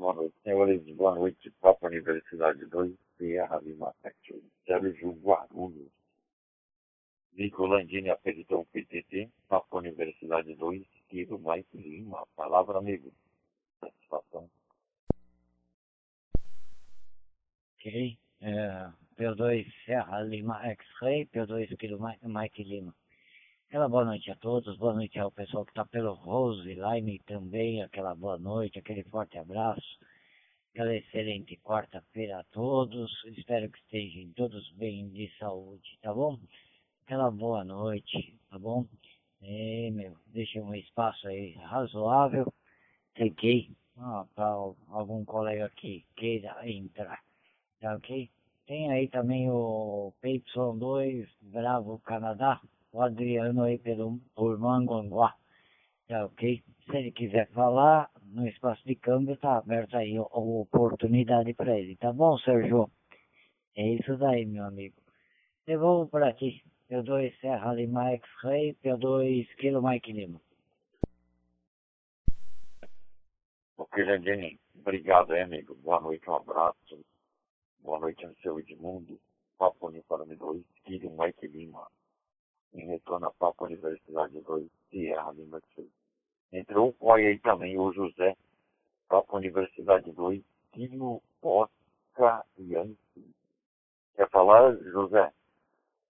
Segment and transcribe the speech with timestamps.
[0.00, 0.34] boa noite.
[0.42, 1.50] Senhores, boa noite.
[1.60, 5.92] Papo Universidade 2, Sierra Lima 7, Sérgio Guarulhos.
[7.34, 12.26] Nico Landini, apelidou PTT, Papo Universidade 2, Quiro Mike Lima.
[12.34, 13.12] Palavra, amigo.
[13.78, 14.50] Satisfação.
[17.76, 18.18] Ok.
[18.40, 22.94] É, P2 Serra Lima X-Ray, P2 Kilo Mike Lima.
[23.70, 27.80] Aquela boa noite a todos, boa noite ao pessoal que está pelo Rose Line também,
[27.80, 29.96] aquela boa noite, aquele forte abraço,
[30.72, 36.36] aquela excelente quarta-feira a todos, espero que estejam todos bem de saúde, tá bom?
[37.04, 38.84] Aquela boa noite, tá bom?
[39.40, 42.52] E, meu, deixa um espaço aí razoável,
[43.20, 43.70] ok?
[43.98, 44.46] Ah, para
[44.88, 47.22] algum colega que queira entrar,
[47.78, 48.28] tá ok?
[48.66, 52.60] Tem aí também o PY2 Bravo Canadá,
[52.92, 54.58] o Adriano aí pelo, por.
[56.08, 56.62] Tá ok?
[56.84, 61.96] Se ele quiser falar, no espaço de câmbio tá aberto aí a, oportunidade para ele.
[61.96, 62.90] Tá bom, Sérgio?
[63.76, 64.96] É isso daí, meu amigo.
[65.66, 66.64] Devolvo para ti.
[66.90, 70.40] P2 Serra Lima X-Ray, P2 Kilo Mike Lima.
[73.78, 74.58] Ok, Jandini.
[74.74, 75.76] Obrigado, hein, amigo.
[75.76, 76.98] Boa noite, um abraço.
[77.80, 79.20] Boa noite seu Edmundo.
[79.56, 81.86] Papo Uniforme 2, Kilo Mike Lima
[82.74, 85.88] em retorno à Papo Universidade 2, Sierra Lima Sul.
[86.52, 88.36] Entrou o aí também o José,
[89.08, 93.34] Papo Universidade 2, Tino Oscar Yankee.
[94.14, 95.32] Quer falar, José?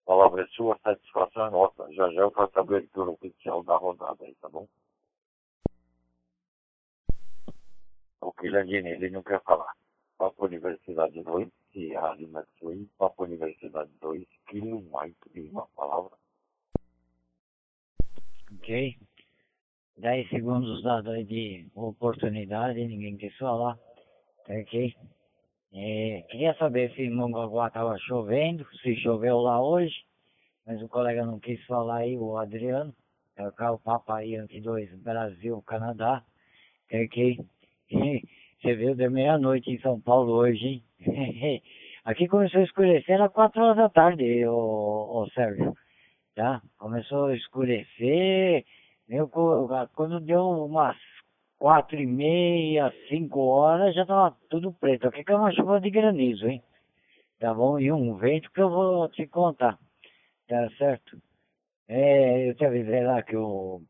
[0.05, 1.93] Palavra é sua, satisfação é nossa.
[1.93, 4.67] Já já eu faço a abertura oficial da rodada aí, tá bom?
[8.21, 9.73] O que Landini, ele não quer falar.
[10.17, 16.18] Papo Universidade 2, Sierra Lima Sul, Papo Universidade 2, Kilo Mike Lima, palavra.
[18.57, 18.97] Ok?
[19.97, 23.77] 10 segundos dados aí de oportunidade, ninguém quis falar.
[24.45, 24.95] Tá ok?
[25.73, 29.95] É, queria saber se Mongaguá estava chovendo, se choveu lá hoje,
[30.65, 32.93] mas o colega não quis falar aí, o Adriano.
[33.35, 36.23] Tocar o papo aí entre dois, Brasil, Canadá.
[36.89, 37.37] Tá ok?
[38.61, 41.61] Você viu, de meia-noite em São Paulo hoje, hein?
[42.03, 45.73] Aqui começou a escurecer, era 4 horas da tarde, ô, ô Sérgio
[46.39, 46.61] tá?
[46.77, 48.65] Começou a escurecer,
[49.93, 50.95] quando deu umas
[51.57, 55.09] quatro e meia, cinco horas, já tava tudo preto.
[55.09, 56.63] Aqui que é uma chuva de granizo, hein?
[57.39, 57.77] Tá bom?
[57.77, 59.77] E um vento que eu vou te contar,
[60.47, 61.21] tá certo?
[61.89, 63.81] É, eu te avisei lá que o,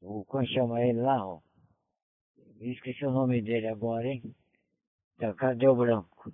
[0.00, 1.40] o como chama ele lá, ó?
[2.58, 4.22] Esqueci o nome dele agora, hein?
[5.18, 6.32] Tá, cadê o branco?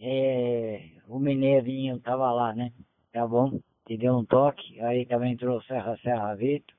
[0.00, 2.72] É, o mineirinho tava lá, né?
[3.12, 3.60] Tá bom?
[3.86, 6.76] Te deu um toque, aí também entrou Serra Serra Vitor.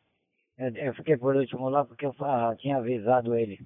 [0.57, 2.13] Eu, eu, fiquei por último lá porque eu
[2.57, 3.59] tinha avisado ele,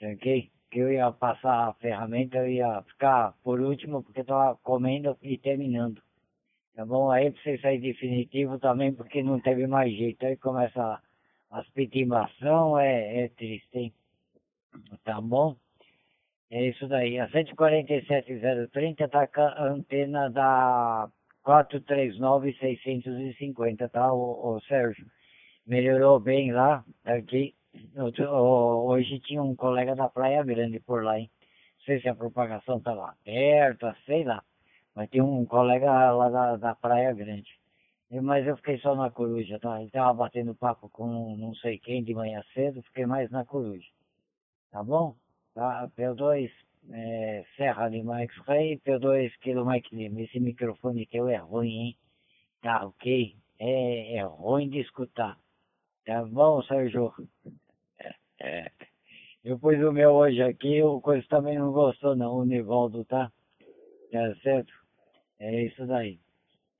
[0.00, 0.50] ok?
[0.70, 5.36] Que eu ia passar a ferramenta, eu ia ficar por último porque estava comendo e
[5.38, 6.00] terminando.
[6.74, 7.10] Tá bom?
[7.10, 10.24] Aí você sair definitivo também porque não teve mais jeito.
[10.24, 11.02] Aí começa
[11.50, 13.92] as pitimbação, é, é triste, hein?
[15.04, 15.56] Tá bom?
[16.50, 17.18] É isso daí.
[17.18, 21.10] A 147.030 tá com a antena da
[21.44, 25.06] 439-650, tá, o, Sérgio?
[25.66, 27.54] Melhorou bem lá, aqui.
[27.96, 31.30] Hoje tinha um colega da Praia Grande por lá, hein?
[31.78, 34.42] Não sei se a propagação estava aberta, sei lá.
[34.94, 37.50] Mas tem um colega lá da, da Praia Grande.
[38.10, 39.80] Mas eu fiquei só na coruja, tá?
[39.80, 43.88] Ele tava batendo papo com não sei quem de manhã cedo, fiquei mais na coruja.
[44.70, 45.16] Tá bom?
[45.54, 45.88] Tá?
[45.96, 46.50] P2
[46.90, 50.20] é, Serra Lima X-Ray, P2 Kilo Mike Lima.
[50.20, 51.96] Esse microfone teu é ruim, hein?
[52.60, 53.36] Tá ok?
[53.58, 55.38] É, é ruim de escutar.
[56.04, 57.12] Tá bom, Sérgio?
[57.98, 58.70] É, é.
[59.44, 63.30] Eu pus o meu hoje aqui, o coisa também não gostou não, o Nivaldo, tá?
[64.10, 64.72] Tá certo?
[65.38, 66.20] É isso daí.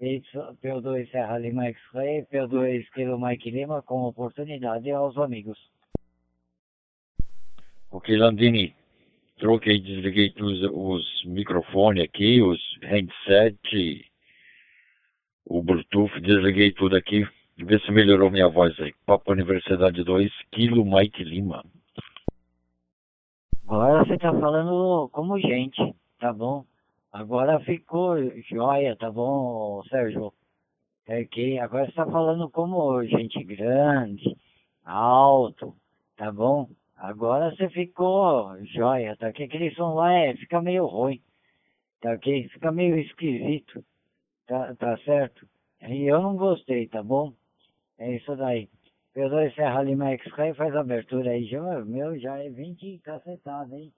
[0.01, 5.59] P2 Serra Lima X-Ray, P2 Kilo Mike Lima, com oportunidade aos amigos.
[7.91, 8.75] Ok, Landini
[9.43, 14.09] troquei, desliguei os, os microfones aqui, os headset,
[15.45, 17.27] o Bluetooth, desliguei tudo aqui.
[17.59, 18.95] Vê se melhorou minha voz aí.
[19.05, 21.65] Papo Universidade 2, Kilo Mike Lima.
[23.67, 26.65] Agora você tá falando como gente, tá bom?
[27.13, 28.17] Agora ficou
[28.49, 30.33] joia, tá bom, Sérgio?
[31.07, 34.37] É que agora você tá falando como gente grande,
[34.85, 35.75] alto,
[36.17, 36.69] tá bom?
[37.03, 39.33] Agora você ficou joia, tá?
[39.33, 41.21] Que aquele som lá é, fica meio ruim,
[42.01, 42.49] tá ok?
[42.51, 43.85] Fica meio esquisito,
[44.47, 45.45] tá, tá certo?
[45.81, 47.35] E eu não gostei, tá bom?
[47.99, 48.69] É isso daí.
[49.17, 53.93] P2 Serra Lima X-Ray faz abertura aí, já, meu, já é 20 cacetado, hein?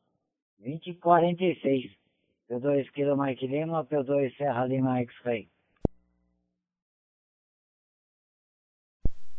[0.61, 1.93] 20 e 46.
[2.49, 5.47] P2 Kilo Mike Lima, P2 Serra Lima X-Ray.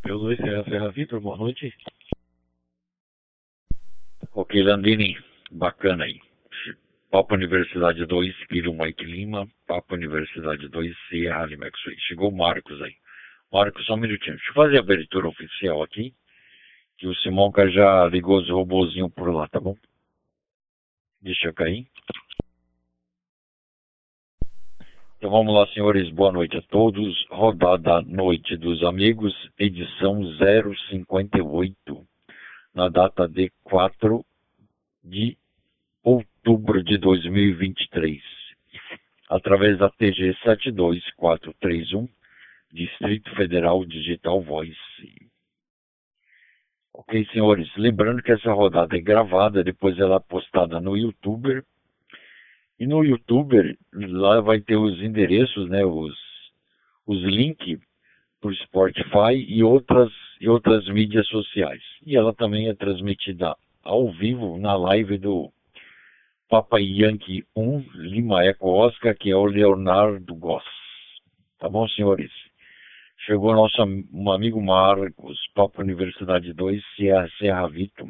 [0.05, 1.73] P2 Serra Serra Vitor, boa noite.
[4.37, 5.17] Ok, Landini,
[5.49, 6.19] bacana aí.
[7.09, 11.67] Papa Universidade 2, Kilo Mike Lima, Papa Universidade 2, Serra Lima.
[11.99, 12.95] Chegou o Marcos aí.
[13.49, 14.35] Marcos, só um minutinho.
[14.35, 16.13] Deixa eu fazer a abertura oficial aqui.
[16.97, 19.73] Que o Simonca já ligou os robozinhos por lá, tá bom?
[21.21, 21.87] Deixa eu cair.
[25.17, 26.09] Então vamos lá, senhores.
[26.09, 27.25] Boa noite a todos.
[27.29, 30.21] Rodada Noite dos Amigos, edição
[30.89, 32.05] 058,
[32.75, 34.23] na data de 4
[35.01, 35.37] de
[36.03, 38.21] outubro de 2023,
[39.29, 42.07] através da TG 72431
[42.71, 44.75] Distrito Federal Digital Voice.
[46.93, 51.63] Ok, senhores, lembrando que essa rodada é gravada, depois ela é postada no YouTuber.
[52.77, 56.13] E no YouTuber, lá vai ter os endereços, né, os,
[57.07, 57.79] os links
[58.45, 61.81] o Spotify e outras, e outras mídias sociais.
[62.05, 65.51] E ela também é transmitida ao vivo na live do
[66.49, 70.63] Papa Yankee 1 Lima Eco Oscar, que é o Leonardo Goss.
[71.59, 72.31] Tá bom, senhores?
[73.25, 73.81] Chegou nosso
[74.13, 78.07] um amigo Marcos, Papo Universidade 2, Serra, Serra Vito.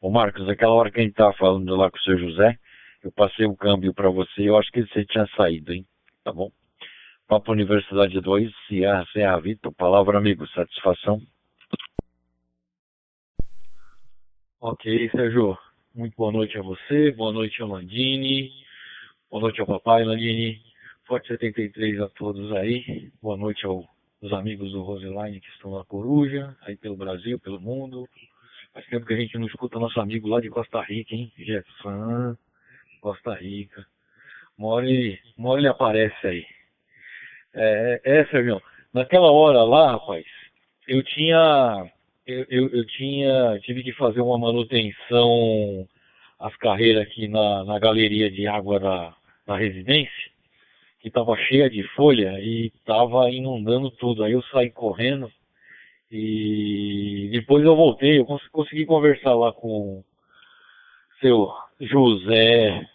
[0.00, 2.58] Ô Marcos, aquela hora que a gente estava falando lá com o seu José,
[3.02, 5.86] eu passei o câmbio para você, eu acho que você tinha saído, hein?
[6.22, 6.50] Tá bom?
[7.28, 11.20] Papo Universidade 2, Serra, Serra Vito, palavra amigo, satisfação.
[14.60, 15.58] Ok, Sérgio,
[15.92, 18.52] muito boa noite a você, boa noite ao Landini,
[19.28, 20.62] boa noite ao papai Landini,
[21.04, 23.10] Forte 73 a todos aí.
[23.20, 23.86] Boa noite aos
[24.32, 28.08] amigos do Roseline que estão na Coruja, aí pelo Brasil, pelo mundo.
[28.72, 31.32] Faz tempo que a gente não escuta nosso amigo lá de Costa Rica, hein?
[31.36, 32.38] Jefan,
[33.00, 33.84] Costa Rica.
[34.58, 36.55] Hora ele aparece aí.
[37.56, 38.62] É, é, Sérgio,
[38.92, 40.24] naquela hora lá, rapaz,
[40.86, 41.90] eu tinha.
[42.26, 43.58] Eu, eu, eu tinha.
[43.62, 45.88] Tive que fazer uma manutenção
[46.38, 49.16] as carreiras aqui na, na galeria de água da,
[49.46, 50.36] da residência
[51.00, 54.24] que estava cheia de folha e estava inundando tudo.
[54.24, 55.30] Aí eu saí correndo
[56.10, 60.02] e depois eu voltei, eu consegui conversar lá com
[61.20, 61.48] seu
[61.80, 62.86] José.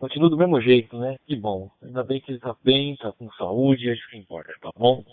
[0.00, 1.18] Continua do mesmo jeito, né?
[1.26, 1.70] Que bom.
[1.82, 5.04] Ainda bem que ele está bem, está com saúde, é isso que importa, tá bom?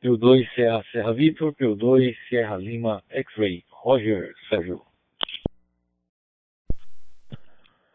[0.00, 3.62] Pio 2 Serra Serra Vitor, Pio 2 Serra Lima X-Ray.
[3.68, 4.80] Roger Sérgio.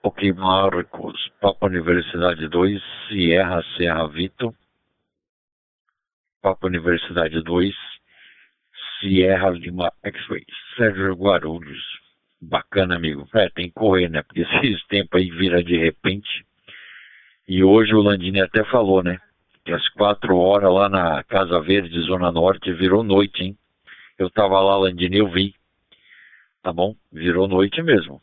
[0.03, 4.55] Ok, Marcos, Papa Universidade 2, Sierra Serra Vito.
[6.39, 7.73] Papa Universidade 2,
[8.99, 10.45] Sierra Lima X-Ray.
[10.77, 12.06] Sérgio Guarulhos.
[12.41, 13.27] Bacana, amigo.
[13.33, 14.21] É, tem que correr, né?
[14.23, 16.45] Porque esses tempos aí vira de repente.
[17.47, 19.19] E hoje o Landini até falou, né?
[19.65, 23.57] Que às quatro horas lá na Casa Verde, Zona Norte, virou noite, hein?
[24.17, 25.53] Eu tava lá, Landini, eu vi.
[26.61, 26.95] Tá bom?
[27.11, 28.21] Virou noite mesmo.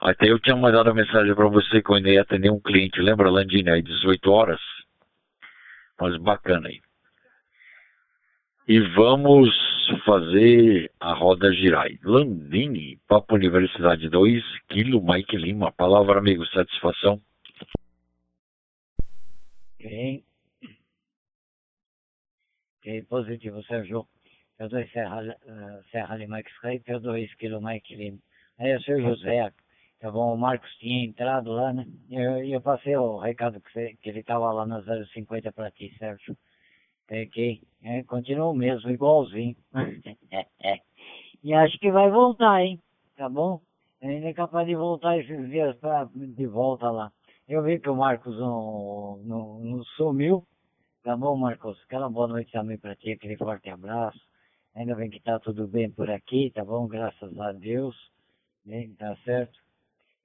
[0.00, 3.00] Até eu tinha mandado uma mensagem para você que eu ainda ia atender um cliente,
[3.00, 4.60] lembra, Landini, aí 18 horas?
[5.98, 6.80] Mas bacana aí.
[8.68, 9.48] E vamos
[10.04, 11.88] fazer a roda girar.
[12.02, 15.72] Landini, Papo Universidade 2, Quilo Mike Lima.
[15.72, 17.20] Palavra, amigo, satisfação.
[19.74, 20.24] Ok.
[22.78, 24.06] Ok, positivo, Sérgio.
[24.58, 28.18] P2 Serra, uh, Serra Lima X-Ray, P2 Quilo Mike Lima.
[28.58, 29.52] Aí o seu José,
[29.98, 31.86] Tá bom, o Marcos tinha entrado lá, né?
[32.08, 35.70] E eu, eu, passei o recado que, você, que ele tava lá na 050 para
[35.70, 36.36] ti, Sérgio.
[37.06, 37.62] Peguei.
[37.82, 39.56] É, continuou mesmo, igualzinho.
[41.42, 42.80] e acho que vai voltar, hein?
[43.16, 43.60] Tá bom?
[44.00, 47.12] Ele é capaz de voltar esses dias pra, de volta lá.
[47.48, 50.44] Eu vi que o Marcos não, não, não sumiu.
[51.02, 51.80] Tá bom, Marcos?
[51.84, 54.20] Aquela boa noite também pra ti, aquele forte abraço.
[54.74, 56.86] Ainda bem que tá tudo bem por aqui, tá bom?
[56.88, 57.96] Graças a Deus.
[58.64, 59.58] Bem, tá certo?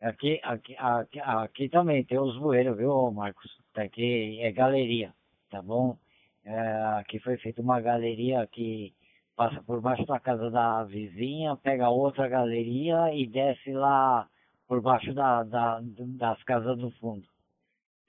[0.02, 3.56] Aqui, aqui, aqui, aqui também tem os bueiros, viu, Marcos?
[3.76, 5.14] Aqui é galeria,
[5.52, 5.96] tá bom?
[6.44, 6.60] É,
[7.00, 8.94] aqui foi feita uma galeria que
[9.36, 14.28] passa por baixo da casa da vizinha, pega outra galeria e desce lá
[14.68, 17.28] por baixo da, da, das casas do fundo.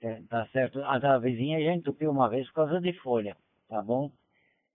[0.01, 0.83] É, tá certo?
[0.83, 3.37] A da vizinha já entupiu uma vez por causa de folha,
[3.69, 4.11] tá bom?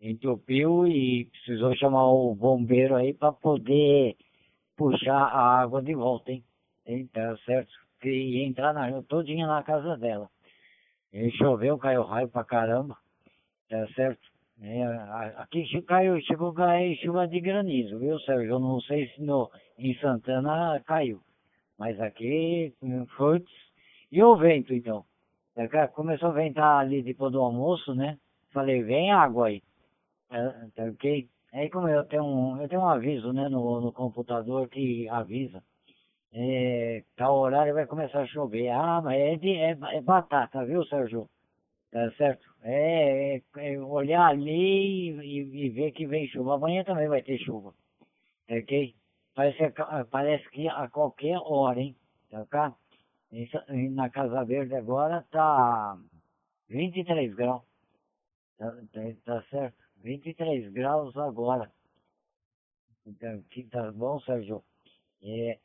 [0.01, 4.17] Entupiu e precisou chamar o bombeiro aí para poder
[4.77, 6.45] puxar a água de volta, hein?
[7.13, 7.71] Tá certo?
[8.05, 10.31] Ia entrar na, todinha na casa dela.
[11.13, 12.97] E choveu, caiu raio pra caramba.
[13.69, 14.21] Tá certo?
[14.61, 14.83] É,
[15.37, 18.53] aqui caiu, chegou a cair chuva de granizo, viu, Sérgio?
[18.53, 21.21] Eu não sei se no, em Santana caiu,
[21.79, 22.75] mas aqui
[23.17, 23.45] foi.
[24.11, 25.05] E o vento, então?
[25.95, 28.19] Começou a ventar ali depois do almoço, né?
[28.53, 29.63] Falei, vem água aí.
[30.31, 30.43] É,
[30.75, 31.29] tá ok?
[31.53, 35.63] Aí como eu tenho um, eu tenho um aviso, né, no, no computador que avisa.
[36.33, 38.69] É, tal horário vai começar a chover.
[38.71, 41.29] Ah, mas é, de, é, é batata, viu, Sérgio?
[41.91, 42.48] Tá certo?
[42.63, 46.55] É, é, é olhar ali e, e, ver que vem chuva.
[46.55, 47.75] Amanhã também vai ter chuva.
[48.51, 48.95] Ok?
[49.35, 49.73] Parece,
[50.11, 51.97] parece que a qualquer hora, hein?
[52.31, 52.77] Tá cá?
[53.91, 55.99] Na Casa Verde agora tá
[56.69, 57.63] 23 graus.
[58.57, 59.77] Tá, tá, tá certo?
[60.03, 61.71] 23 graus agora.
[63.07, 64.63] Então, tá bom, Sérgio?
[65.23, 65.59] É,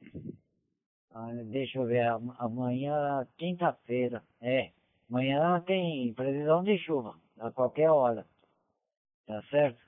[1.12, 2.07] ah, deixa eu ver,
[2.39, 4.71] amanhã, quinta-feira, é,
[5.13, 8.25] amanhã tem previsão de chuva, a qualquer hora,
[9.27, 9.79] tá certo?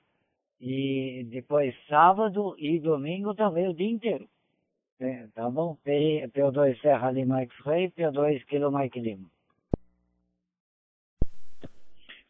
[0.60, 4.28] E depois sábado e domingo também o dia inteiro,
[5.00, 5.74] é, tá bom?
[5.82, 9.28] P, P2 Serra Lima X-Ray, P2 Kilo Mike Lima.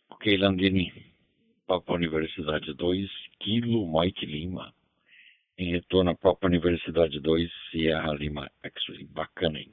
[0.08, 0.90] Ok, Landini,
[1.66, 4.72] Papa Universidade 2, Kilo Mike Lima
[5.58, 9.04] em retorno à própria Universidade 2, Sierra Lima X-Ray.
[9.04, 9.72] Bacana, hein?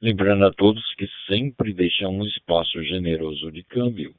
[0.00, 4.14] Lembrando a todos que sempre deixamos um espaço generoso de câmbio.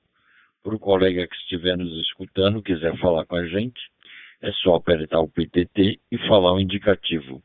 [0.62, 3.80] Para o colega que estiver nos escutando, quiser falar com a gente,
[4.42, 7.42] é só apertar o PTT e falar o indicativo.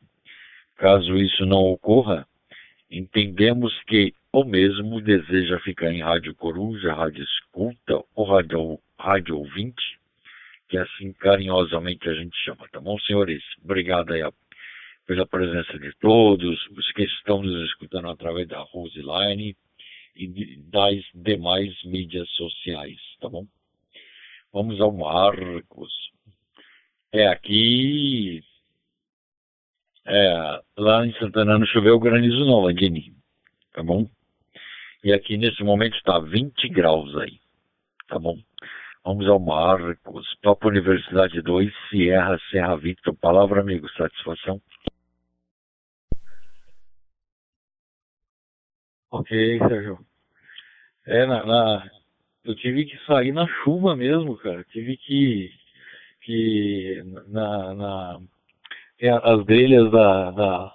[0.75, 2.27] Caso isso não ocorra,
[2.91, 9.97] entendemos que o mesmo deseja ficar em rádio coruja, rádio escuta ou rádio, rádio ouvinte,
[10.67, 13.41] que assim carinhosamente a gente chama, tá bom, senhores?
[13.63, 14.21] Obrigado aí
[15.05, 19.55] pela presença de todos, os que estão nos escutando através da Roseline
[20.15, 23.45] e das demais mídias sociais, tá bom?
[24.51, 25.91] Vamos ao Marcos.
[27.11, 28.41] É aqui.
[30.05, 33.13] É, lá em Santana não choveu granizo não, Landini.
[33.73, 34.07] Tá bom?
[35.03, 37.37] E aqui nesse momento está 20 graus aí.
[38.07, 38.37] Tá bom?
[39.03, 43.15] Vamos ao Marcos, Papa Universidade 2, Sierra, Serra Victor.
[43.15, 44.61] Palavra, amigo, satisfação.
[49.15, 49.97] Ok, Sérgio.
[51.07, 51.89] É, na, na,
[52.43, 54.61] eu tive que sair na chuva mesmo, cara.
[54.65, 55.49] Tive que.
[56.21, 58.19] que na, na
[59.23, 60.73] as grelhas da, da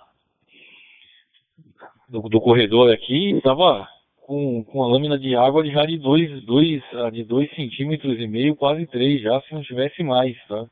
[2.09, 3.87] do, do corredor aqui, tava
[4.23, 8.27] com, com a lâmina de água já de 2 dois, dois, de dois centímetros e
[8.27, 10.67] meio, quase 3 já, se não tivesse mais, tá?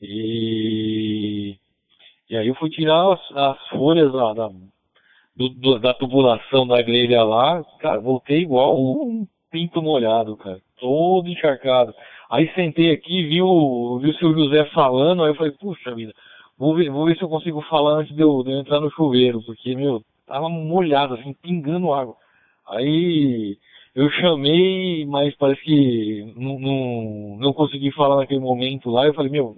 [0.00, 1.58] E,
[2.30, 4.50] e aí eu fui tirar as, as folhas da, da,
[5.36, 11.28] do, do, da tubulação da grelha lá, cara, voltei igual um pinto molhado, cara, todo
[11.28, 11.94] encharcado.
[12.30, 16.12] Aí sentei aqui, viu, viu o seu José falando, aí eu falei, puxa vida,
[16.58, 18.90] vou ver, vou ver se eu consigo falar antes de eu, de eu entrar no
[18.90, 22.14] chuveiro, porque, meu, tava molhado, assim, pingando água.
[22.68, 23.58] Aí
[23.94, 29.06] eu chamei, mas parece que não, não, não consegui falar naquele momento lá.
[29.06, 29.56] Eu falei, meu,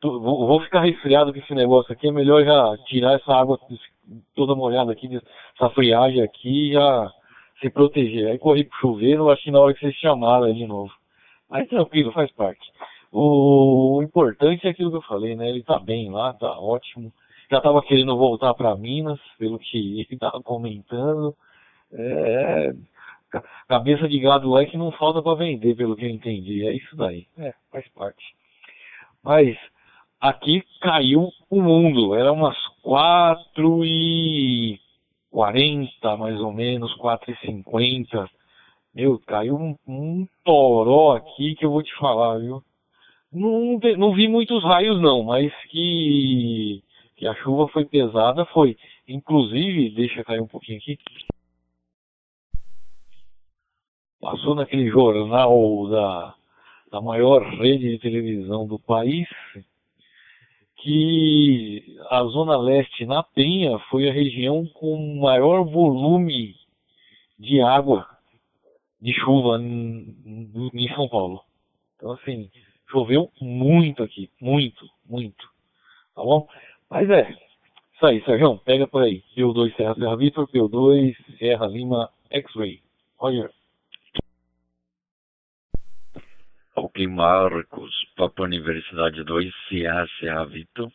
[0.00, 3.58] tô, vou, vou, ficar resfriado com esse negócio aqui, é melhor já tirar essa água
[4.34, 5.08] toda molhada aqui,
[5.54, 7.10] essa friagem aqui já
[7.60, 8.28] se proteger.
[8.28, 10.92] Aí corri pro chuveiro, acho na hora que vocês chamaram de novo.
[11.48, 12.66] Mas tranquilo, faz parte.
[13.12, 15.48] O, o importante é aquilo que eu falei, né?
[15.48, 17.12] Ele tá bem lá, tá ótimo.
[17.50, 21.34] Já tava querendo voltar para Minas, pelo que ele tava comentando.
[21.92, 22.74] É,
[23.68, 26.66] cabeça de gado lá é que não falta para vender, pelo que eu entendi.
[26.66, 27.26] É isso daí.
[27.38, 28.34] É, faz parte.
[29.22, 29.56] Mas
[30.20, 32.14] aqui caiu o mundo.
[32.14, 32.56] Era umas
[32.86, 34.78] 4 e
[35.32, 38.30] 40 mais ou menos, 4 e 50.
[38.94, 42.62] Meu, caiu um, um toró aqui que eu vou te falar, viu?
[43.32, 46.80] Não, não vi muitos raios não, mas que,
[47.16, 48.76] que a chuva foi pesada foi.
[49.08, 50.96] Inclusive, deixa cair um pouquinho aqui
[54.20, 56.34] passou naquele jornal da,
[56.92, 59.28] da maior rede de televisão do país
[60.86, 66.54] que a Zona Leste, na Penha, foi a região com maior volume
[67.36, 68.06] de água,
[69.00, 71.42] de chuva em, São Paulo.
[71.96, 72.48] Então, assim,
[72.88, 75.44] choveu muito aqui, muito, muito.
[76.14, 76.46] Tá bom?
[76.88, 77.36] Mas é,
[77.92, 79.24] isso aí, Sérgio, pega por aí.
[79.36, 82.80] P2 Serra Serra Vitor, P2 Serra Lima X-Ray.
[83.18, 83.50] Roger.
[86.78, 90.92] Ok, Marcos, Papa Universidade 2, Sierra Serra Vitor.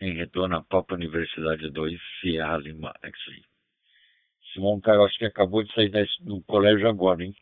[0.00, 3.42] Em retorno Papa Universidade 2, Sierra Lima X-Ray.
[4.50, 7.34] Simão Caio, acho que acabou de sair do colégio agora, hein?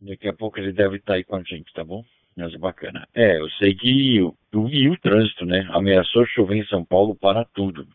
[0.00, 2.02] Daqui a pouco ele deve estar aí com a gente, tá bom?
[2.34, 3.06] Mas bacana.
[3.12, 4.34] É, eu sei que o,
[4.70, 5.68] e o trânsito, né?
[5.72, 7.86] Ameaçou chover em São Paulo para tudo.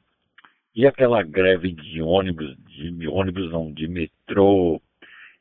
[0.75, 4.79] E aquela greve de ônibus, de ônibus não, de metrô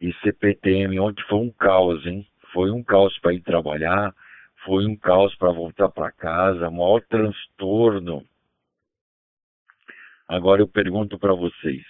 [0.00, 2.26] e CPTM, onde foi um caos, hein?
[2.52, 4.14] Foi um caos para ir trabalhar,
[4.64, 8.24] foi um caos para voltar para casa, maior transtorno.
[10.26, 11.84] Agora eu pergunto para vocês,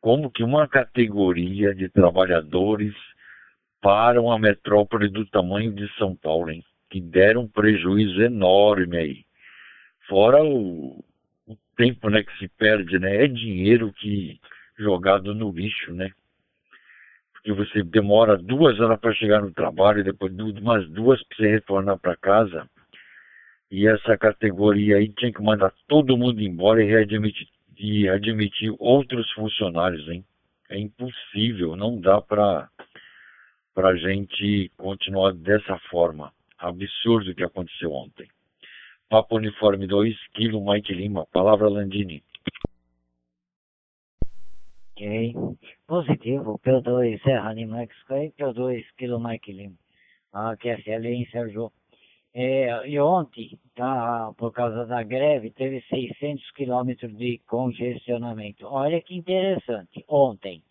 [0.00, 2.94] como que uma categoria de trabalhadores
[3.80, 6.64] para uma metrópole do tamanho de São Paulo, hein?
[6.92, 9.24] que deram um prejuízo enorme aí.
[10.06, 11.02] Fora o,
[11.46, 13.24] o tempo né, que se perde, né?
[13.24, 14.38] É dinheiro que
[14.78, 16.12] jogado no lixo, né?
[17.42, 21.48] Porque você demora duas horas para chegar no trabalho, e depois umas duas para você
[21.48, 22.68] retornar para casa.
[23.70, 29.28] E essa categoria aí tinha que mandar todo mundo embora e readmitir e admitir outros
[29.32, 30.24] funcionários, hein?
[30.70, 32.68] É impossível, não dá para
[33.76, 36.32] a gente continuar dessa forma.
[36.58, 38.28] Absurdo o que aconteceu ontem.
[39.08, 41.26] Papo Uniforme 2, Kilo Mike Lima.
[41.32, 42.22] Palavra Landini.
[44.92, 45.34] Ok.
[45.86, 49.74] Positivo, P2 Serra Lima X-Ray, P2 Kilo Mike Lima.
[50.32, 51.72] Aqui é em Sérgio.
[52.34, 58.66] É, e ontem, tá, por causa da greve, teve 600 quilômetros de congestionamento.
[58.66, 60.62] Olha que interessante, ontem.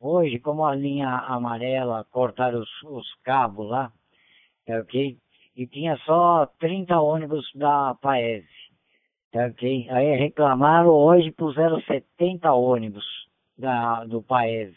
[0.00, 3.92] Hoje, como a linha amarela cortaram os, os cabos lá,
[4.66, 5.16] tá ok?
[5.56, 8.48] E tinha só 30 ônibus da Paese,
[9.30, 9.88] tá ok?
[9.90, 13.29] Aí reclamaram, hoje puseram 70 ônibus
[13.60, 14.76] da, do Paese.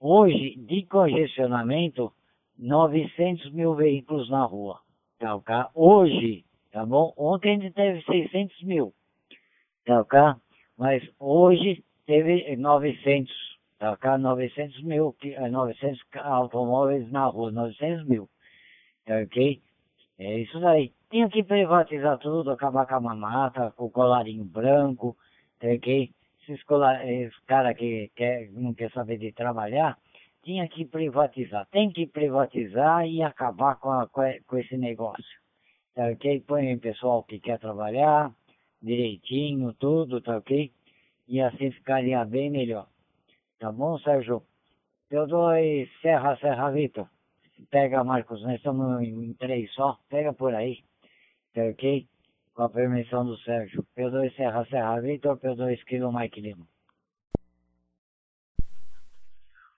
[0.00, 2.12] Hoje, de congestionamento,
[2.56, 4.80] 900 mil veículos na rua.
[5.18, 5.54] Tá, ok?
[5.74, 7.12] Hoje, tá bom?
[7.16, 8.94] Ontem a gente teve 600 mil,
[9.84, 10.18] tá, ok?
[10.78, 13.32] Mas hoje teve 900,
[13.78, 14.16] tá, ok?
[14.18, 15.16] 900 mil,
[15.50, 18.28] 900 eh, automóveis na rua, 900 mil,
[19.04, 19.60] tá, ok?
[20.20, 20.92] É isso daí.
[21.10, 25.16] Tinha que privatizar tudo, acabar com a mamata, com o colarinho branco,
[25.58, 26.12] tá, ok?
[26.48, 26.64] Esses,
[27.04, 29.98] esses caras que quer, não quer saber de trabalhar,
[30.42, 31.66] tinha que privatizar.
[31.70, 35.24] Tem que privatizar e acabar com, a, com esse negócio.
[35.94, 36.40] Tá ok?
[36.46, 38.32] Põe o pessoal que quer trabalhar
[38.80, 40.72] direitinho, tudo, tá ok?
[41.26, 42.86] E assim ficaria bem melhor.
[43.58, 44.42] Tá bom, Sérgio?
[45.10, 47.08] Eu dou aí Serra, Serra Vitor.
[47.70, 49.98] Pega, Marcos, nós estamos em três só.
[50.08, 50.78] Pega por aí.
[51.52, 52.06] Tá ok?
[52.58, 53.86] Com a permissão do Sérgio.
[53.96, 56.66] P2 Serra, Serra Vitor, P2 Kilo Mike Lima.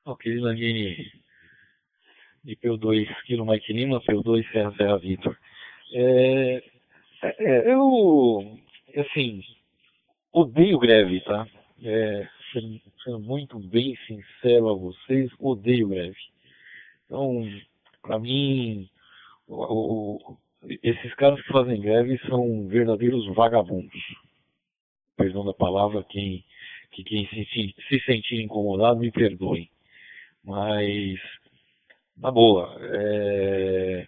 [0.06, 1.12] Ok, Landini.
[2.42, 5.36] De P2 Kilo Mike Lima, P2 Serra Serra Vitor.
[5.92, 6.62] É,
[7.22, 8.58] é, eu,
[8.96, 9.42] assim,
[10.32, 11.46] odeio greve, tá?
[11.82, 16.16] É, sendo, sendo, muito bem sincero a vocês, odeio greve.
[17.04, 17.46] Então,
[18.00, 18.88] para mim,
[19.46, 20.38] o, o,
[20.82, 24.00] esses caras que fazem greve são verdadeiros vagabundos.
[25.16, 26.44] Perdão da palavra, quem,
[26.90, 29.70] que quem se, se sentir incomodado, me perdoem.
[30.44, 31.20] Mas,
[32.16, 34.06] na boa, é,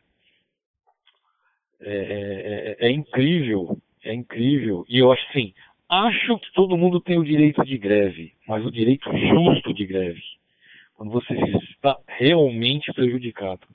[1.80, 4.84] é, é, é, incrível, é incrível.
[4.88, 5.52] E eu acho assim,
[5.88, 10.22] acho que todo mundo tem o direito de greve, mas o direito justo de greve.
[10.94, 11.34] Quando você
[11.70, 13.66] está realmente prejudicado.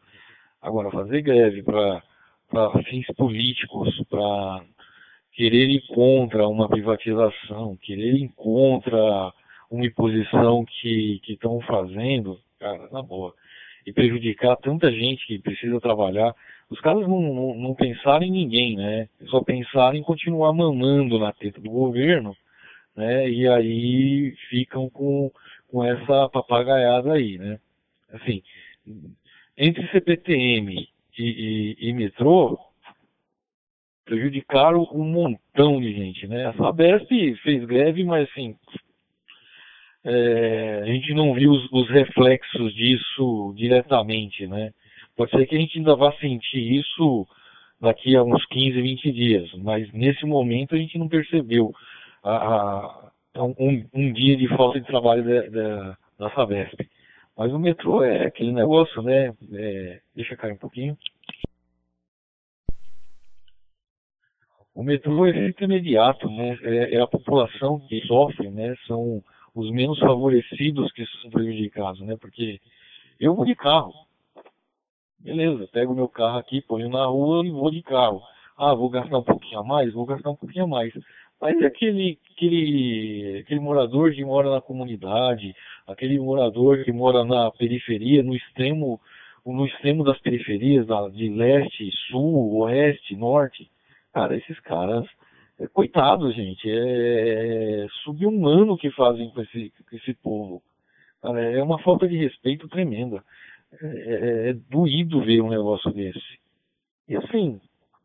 [0.61, 2.01] Agora, fazer greve para
[2.89, 4.63] fins políticos, para
[5.33, 9.31] querer ir contra uma privatização, querer ir contra
[9.69, 13.33] uma imposição que estão fazendo, cara, na boa.
[13.85, 16.33] E prejudicar tanta gente que precisa trabalhar.
[16.69, 19.07] Os caras não, não, não pensaram em ninguém, né?
[19.27, 22.35] Só pensaram em continuar mamando na teta do governo,
[22.95, 23.29] né?
[23.29, 25.31] E aí ficam com,
[25.69, 27.59] com essa papagaiada aí, né?
[28.11, 28.41] Assim,
[29.57, 32.59] entre CPTM e, e, e metrô,
[34.05, 36.47] prejudicaram um montão de gente, né?
[36.47, 37.09] A Sabesp
[37.43, 38.55] fez greve, mas assim,
[40.03, 44.71] é, a gente não viu os, os, reflexos disso diretamente, né?
[45.15, 47.27] Pode ser que a gente ainda vá sentir isso
[47.81, 51.73] daqui a uns 15, 20 dias, mas nesse momento a gente não percebeu
[52.23, 56.87] a, a, um, um, dia de falta de trabalho da, da, da Sabesp.
[57.37, 59.31] Mas o metrô é aquele negócio, né?
[59.53, 60.97] É, deixa cair um pouquinho.
[64.73, 66.57] O metrô é imediato, né?
[66.63, 68.75] É, é a população que sofre, né?
[68.87, 69.23] São
[69.53, 72.17] os menos favorecidos que são prejudicados, né?
[72.19, 72.59] Porque
[73.19, 73.93] eu vou de carro.
[75.19, 78.21] Beleza, pego meu carro aqui, ponho na rua e vou de carro.
[78.57, 79.93] Ah, vou gastar um pouquinho a mais?
[79.93, 80.91] Vou gastar um pouquinho a mais.
[81.39, 88.23] Mas aquele, aquele, aquele morador que mora na comunidade, aquele morador que mora na periferia,
[88.23, 88.99] no extremo
[89.53, 93.69] no extremo das periferias, de leste, sul, oeste, norte.
[94.13, 95.05] Cara, esses caras,
[95.59, 100.61] é, coitados, gente, é, é subhumano o que fazem com esse, com esse povo.
[101.21, 103.23] Cara, é uma falta de respeito tremenda.
[103.81, 106.39] É, é, é doído ver um negócio desse.
[107.07, 107.59] E assim,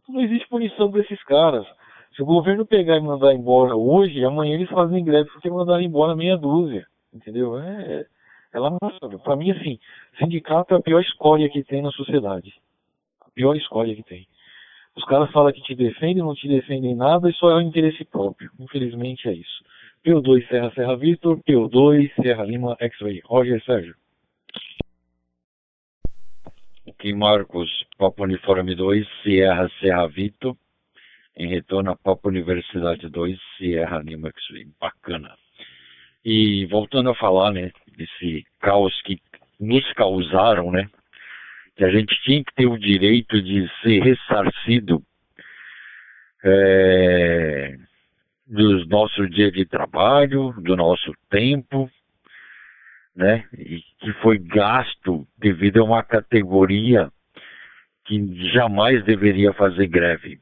[0.09, 1.67] não existe punição para esses caras.
[2.15, 6.15] Se o governo pegar e mandar embora hoje, amanhã eles fazem greve porque mandaram embora
[6.15, 6.87] meia dúzia.
[7.13, 7.59] Entendeu?
[7.59, 8.07] É,
[8.53, 9.19] é lamentável.
[9.19, 9.79] Para mim, assim,
[10.19, 12.55] sindicato é a pior escolha que tem na sociedade.
[13.21, 14.27] A pior escolha que tem.
[14.95, 18.05] Os caras falam que te defendem, não te defendem nada e só é o interesse
[18.05, 18.51] próprio.
[18.61, 19.65] Infelizmente é isso.
[20.05, 23.23] P2 Serra Serra Vitor, P2 Serra Lima X-Ray.
[23.25, 23.95] Roger Sérgio.
[26.87, 30.57] Ok, Marcos, Papo Uniforme 2, Sierra Serra Vitor.
[31.37, 34.67] Em retorno a Papo Universidade 2, Sierra Lima X-Ray.
[34.79, 35.35] Bacana.
[36.25, 39.19] E voltando a falar, né, desse caos que
[39.59, 40.89] nos causaram, né,
[41.75, 45.03] que a gente tinha que ter o direito de ser ressarcido
[46.45, 47.77] é,
[48.47, 51.91] dos nossos dias de trabalho, do nosso tempo,
[53.17, 57.11] né, e que foi gasto devido a uma categoria
[58.05, 60.42] que jamais deveria fazer greve.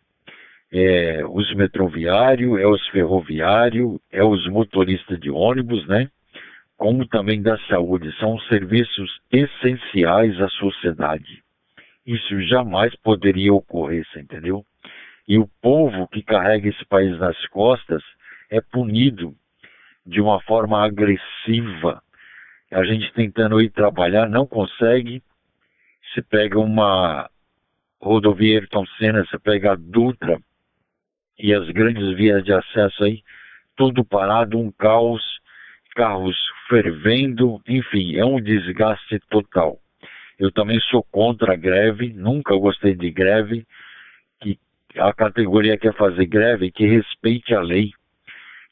[0.72, 6.08] É os metroviários, é os ferroviários, é os motoristas de ônibus, né?
[6.80, 11.44] como também da saúde, são serviços essenciais à sociedade.
[12.06, 14.64] Isso jamais poderia ocorrer, você entendeu?
[15.28, 18.02] E o povo que carrega esse país nas costas
[18.48, 19.34] é punido
[20.06, 22.02] de uma forma agressiva.
[22.72, 25.22] A gente tentando ir trabalhar não consegue.
[26.14, 27.28] Se pega uma
[28.00, 30.40] rodovia Ayrton Senna, você pega a Dutra
[31.40, 33.22] e as grandes vias de acesso aí,
[33.76, 35.22] tudo parado, um caos
[35.94, 36.36] carros
[36.68, 39.78] fervendo, enfim, é um desgaste total.
[40.38, 43.66] Eu também sou contra a greve, nunca gostei de greve,
[44.40, 44.58] que
[44.96, 47.90] a categoria quer fazer greve, que respeite a lei,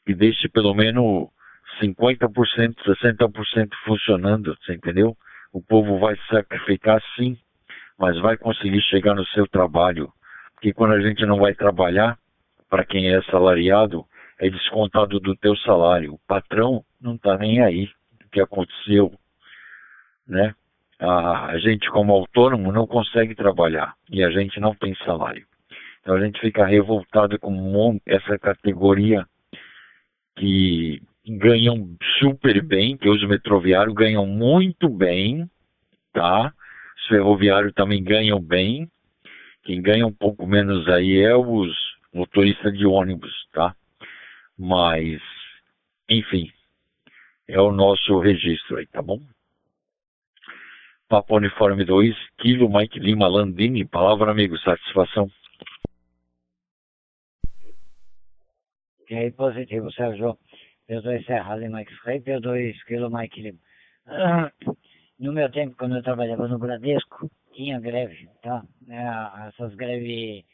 [0.05, 1.27] que deixe pelo menos
[1.81, 2.29] 50%,
[2.83, 5.15] 60% funcionando, você entendeu?
[5.53, 7.37] O povo vai sacrificar sim,
[7.97, 10.11] mas vai conseguir chegar no seu trabalho.
[10.55, 12.17] Porque quando a gente não vai trabalhar,
[12.69, 14.05] para quem é assalariado,
[14.39, 16.13] é descontado do teu salário.
[16.13, 17.89] O patrão não está nem aí
[18.25, 19.11] o que aconteceu,
[20.27, 20.53] né?
[20.99, 25.45] A, gente como autônomo não consegue trabalhar e a gente não tem salário.
[26.01, 29.25] Então a gente fica revoltado com essa categoria
[30.35, 35.49] que ganham super bem, que os metroviários ganham muito bem,
[36.13, 36.53] tá?
[36.97, 38.89] Os ferroviários também ganham bem.
[39.63, 43.75] Quem ganha um pouco menos aí é os motoristas de ônibus, tá?
[44.57, 45.21] Mas,
[46.09, 46.51] enfim,
[47.47, 49.19] é o nosso registro aí, tá bom?
[51.07, 55.29] Papo Uniforme 2, Kilo Mike Lima Landini, palavra amigo, satisfação.
[59.09, 60.37] E aí, positivo, Sérgio.
[60.87, 63.59] P2 Serra Lima X-Ray, P2 Kilo Mike Lima.
[65.19, 68.63] No meu tempo, quando eu trabalhava no Bradesco, tinha greve, tá?
[68.87, 70.45] É, essas greves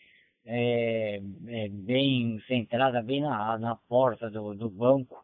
[0.46, 5.24] é, é, bem centrada, bem na, na porta do, do banco,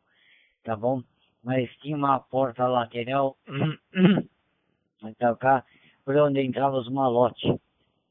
[0.63, 1.01] tá bom?
[1.43, 3.37] Mas tinha uma porta lateral,
[5.03, 5.63] então cá,
[6.03, 7.43] por onde entrava os malotes.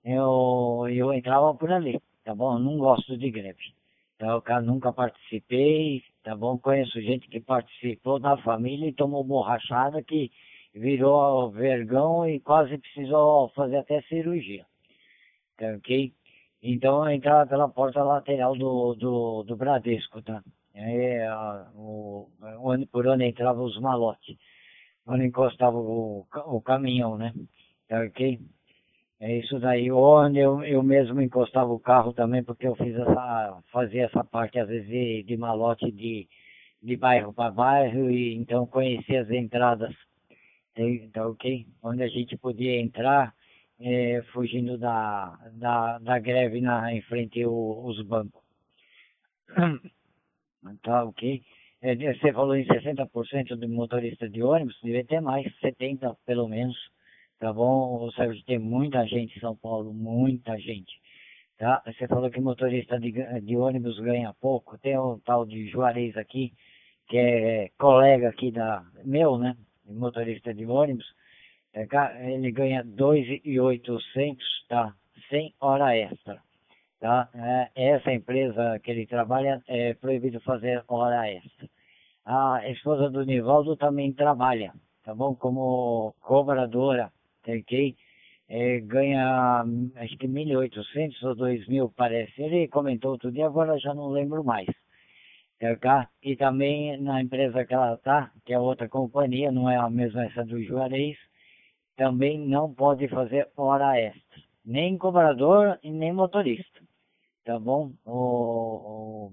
[0.05, 2.59] Eu, eu entrava por ali, tá bom?
[2.59, 3.75] Não gosto de greve.
[4.17, 6.59] Então, cá, nunca participei, tá bom?
[6.59, 10.31] Conheço gente que participou da família e tomou borrachada que
[10.75, 14.67] virou vergão e quase precisou fazer até cirurgia.
[15.57, 16.13] Tá ok?
[16.63, 20.43] Então eu entrava pela porta lateral do, do, do Bradesco, tá?
[20.75, 22.29] Aí, a, o,
[22.61, 24.37] onde, por onde entravam os malotes,
[25.07, 27.33] onde encostava o, o caminhão, né?
[27.89, 28.39] Tá ok?
[29.21, 33.63] É isso daí, onde eu, eu mesmo encostava o carro também, porque eu fiz essa,
[33.71, 36.27] fazia essa parte às vezes de, de malote de,
[36.83, 39.95] de bairro para bairro, e então conhecia as entradas,
[40.75, 41.67] tá, tá ok?
[41.83, 43.35] Onde a gente podia entrar,
[43.81, 48.43] é, fugindo da, da, da greve na, em frente aos bancos.
[50.83, 51.43] Tá ok?
[51.81, 56.77] É, você falou em 60% de motorista de ônibus, deve ter mais, 70% pelo menos.
[57.39, 58.05] Tá bom?
[58.05, 60.93] O Sérgio tem muita gente em São Paulo, muita gente.
[61.57, 61.83] Tá?
[61.87, 64.77] Você falou que motorista de, de ônibus ganha pouco.
[64.77, 66.53] Tem o tal de Juarez aqui,
[67.09, 69.57] que é colega aqui da meu, né?
[69.87, 71.07] Motorista de ônibus
[71.75, 74.37] ele ganha 2.800,
[74.69, 74.95] tá?
[75.29, 76.43] Sem hora extra,
[77.01, 77.29] tá?
[77.35, 81.69] É, essa empresa que ele trabalha é proibido fazer hora extra.
[82.25, 84.73] A esposa do Nivaldo também trabalha,
[85.05, 85.35] tá bom?
[85.35, 87.13] Como cobradora,
[87.47, 87.97] ok?
[88.51, 92.43] é, ganha acho que 1.800 ou 2.000, parece.
[92.43, 94.67] Ele comentou outro dia, agora já não lembro mais.
[95.81, 96.09] Tá?
[96.23, 100.25] E também na empresa que ela está, que é outra companhia, não é a mesma
[100.25, 101.17] essa do Juarez,
[102.01, 104.43] também não pode fazer hora extra.
[104.65, 106.81] Nem cobrador e nem motorista.
[107.45, 109.33] Tá bom, o,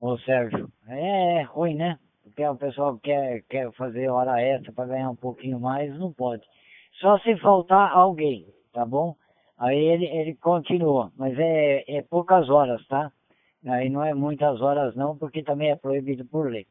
[0.00, 0.72] o, o Sérgio?
[0.88, 1.98] É, é ruim, né?
[2.22, 6.42] Porque o pessoal quer, quer fazer hora extra para ganhar um pouquinho mais, não pode.
[7.00, 9.14] Só se faltar alguém, tá bom?
[9.58, 13.12] Aí ele, ele continua, mas é, é poucas horas, tá?
[13.66, 16.66] Aí não é muitas horas não, porque também é proibido por lei.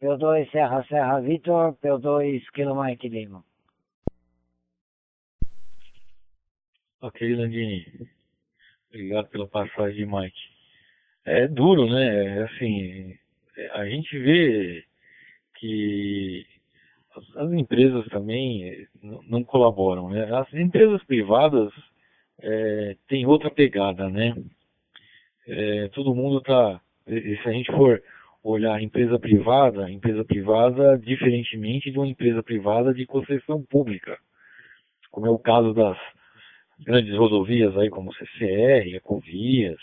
[0.00, 3.42] P2 Serra Serra Vitor, P2 Kilo Mike Lima.
[7.02, 7.84] Ok, Landini.
[8.88, 10.38] Obrigado pela passagem, Mike.
[11.24, 12.38] É duro, né?
[12.38, 13.18] É assim,
[13.56, 14.84] é, a gente vê
[15.56, 16.46] que
[17.34, 18.86] as empresas também eh,
[19.26, 20.32] não colaboram, né?
[20.32, 21.72] As empresas privadas
[22.40, 24.36] é, têm outra pegada, né?
[25.48, 28.00] É, todo mundo está, se a gente for
[28.44, 34.16] olhar empresa privada, empresa privada diferentemente de uma empresa privada de concessão pública,
[35.10, 35.98] como é o caso das
[36.84, 39.80] grandes rodovias aí como CCR, Ecovias,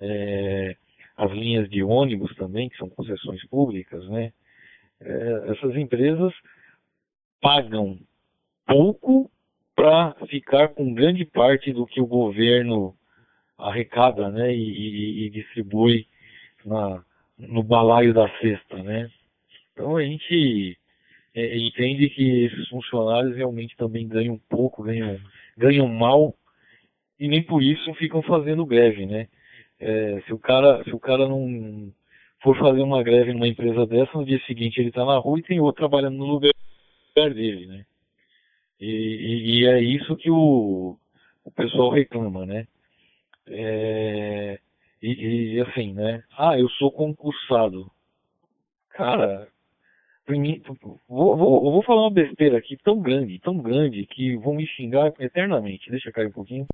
[0.00, 0.76] é,
[1.16, 4.32] as linhas de ônibus também, que são concessões públicas, né?
[5.00, 6.32] É, essas empresas
[7.40, 7.98] pagam
[8.66, 9.30] pouco
[9.74, 12.96] para ficar com grande parte do que o governo
[13.58, 16.06] arrecada né, e, e, distribui
[16.64, 17.02] na,
[17.38, 18.82] no balaio da cesta.
[18.82, 19.10] Né?
[19.72, 20.78] Então a gente
[21.34, 25.18] é, entende que esses funcionários realmente também ganham pouco, ganham,
[25.56, 26.34] ganham mal
[27.18, 29.06] e nem por isso ficam fazendo greve.
[29.06, 29.28] Né?
[29.80, 31.92] É, se, o cara, se o cara não
[32.42, 35.42] for fazer uma greve numa empresa dessa, no dia seguinte ele está na rua e
[35.42, 36.52] tem outro trabalhando no lugar
[37.14, 37.84] dele, né?
[38.78, 40.98] E, e, e é isso que o,
[41.44, 42.66] o pessoal reclama, né?
[43.48, 44.58] É,
[45.02, 46.22] e, e, assim, né?
[46.36, 47.90] Ah, eu sou concursado.
[48.90, 49.48] Cara,
[51.08, 55.12] vou, vou, vou falar uma besteira aqui tão grande, tão grande, que vão me xingar
[55.20, 55.90] eternamente.
[55.90, 56.66] Deixa eu cair um pouquinho.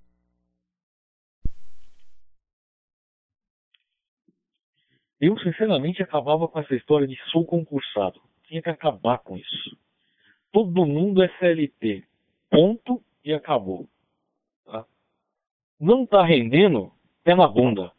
[5.21, 8.21] Eu, sinceramente, acabava com essa história de sou concursado.
[8.49, 9.83] Tinha que acabar com isso
[10.53, 12.05] todo mundo é CLT.
[12.51, 13.88] Ponto e acabou.
[14.67, 14.85] Tá?
[15.81, 16.93] Não está rendendo,
[17.25, 17.91] pé na bunda.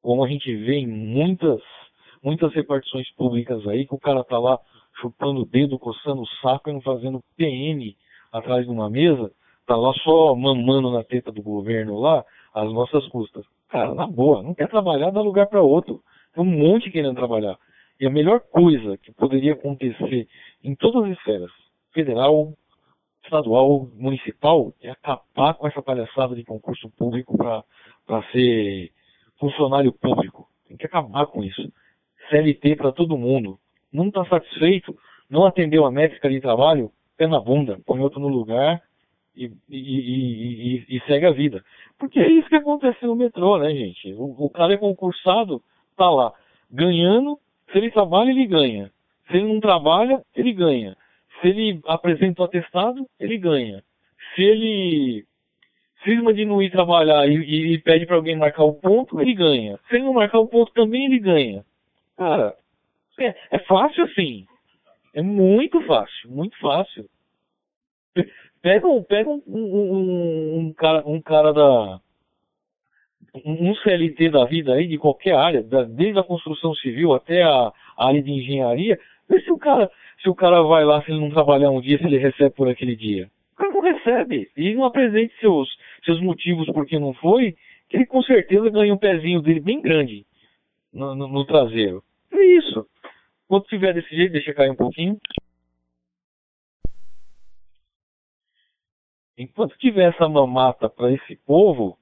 [0.00, 1.60] Como a gente vê em muitas,
[2.22, 4.58] muitas repartições públicas aí, que o cara tá lá
[5.00, 7.94] chupando o dedo, coçando o saco e não fazendo PN
[8.32, 9.30] atrás de uma mesa,
[9.66, 13.44] tá lá só mamando na teta do governo lá, às nossas custas.
[13.68, 16.02] Cara, na boa, não quer trabalhar, dá lugar para outro.
[16.34, 17.58] Tem um monte querendo trabalhar.
[17.98, 20.28] E a melhor coisa que poderia acontecer
[20.62, 21.50] em todas as esferas,
[21.92, 22.52] federal,
[23.24, 28.90] estadual, municipal, é acabar com essa palhaçada de concurso público para ser
[29.38, 30.48] funcionário público.
[30.66, 31.72] Tem que acabar com isso.
[32.28, 33.58] CLT para todo mundo.
[33.92, 34.96] Não está satisfeito,
[35.28, 38.82] não atendeu a métrica de trabalho, pé na bunda, põe outro no lugar
[39.36, 41.62] e, e, e, e, segue a vida.
[41.98, 44.12] Porque é isso que acontece no metrô, né, gente?
[44.14, 45.62] O, o cara é concursado,
[45.96, 46.32] tá lá,
[46.70, 47.38] ganhando,
[47.70, 48.90] se ele trabalha, ele ganha.
[49.30, 50.96] Se ele não trabalha, ele ganha.
[51.40, 53.82] Se ele apresenta o atestado, ele ganha.
[54.34, 55.24] Se ele
[56.04, 59.78] cisma de não ir trabalhar e, e, pede para alguém marcar o ponto, ele ganha.
[59.88, 61.64] Se ele não marcar o ponto também, ele ganha.
[62.22, 62.54] Cara,
[63.18, 64.46] é, é fácil assim.
[65.12, 67.04] É muito fácil, muito fácil.
[68.62, 72.00] Pega, pega um, um, um, cara, um cara da.
[73.44, 78.06] Um CLT da vida aí, de qualquer área, desde a construção civil até a, a
[78.06, 79.90] área de engenharia, vê se o cara
[80.22, 82.68] se o cara vai lá, se ele não trabalhar um dia, se ele recebe por
[82.68, 83.28] aquele dia.
[83.54, 84.48] O cara não recebe.
[84.56, 85.68] E não apresente seus,
[86.04, 87.56] seus motivos por que não foi,
[87.88, 90.24] que ele com certeza ganha um pezinho dele bem grande
[90.92, 92.04] no, no, no traseiro.
[92.32, 92.86] É isso.
[93.46, 95.18] Quando tiver desse jeito, deixa cair um pouquinho.
[99.36, 101.98] Enquanto tiver essa mamata para esse povo,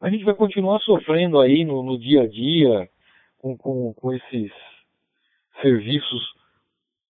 [0.00, 2.88] a gente vai continuar sofrendo aí no, no dia a dia
[3.38, 4.52] com, com, com esses
[5.60, 6.34] serviços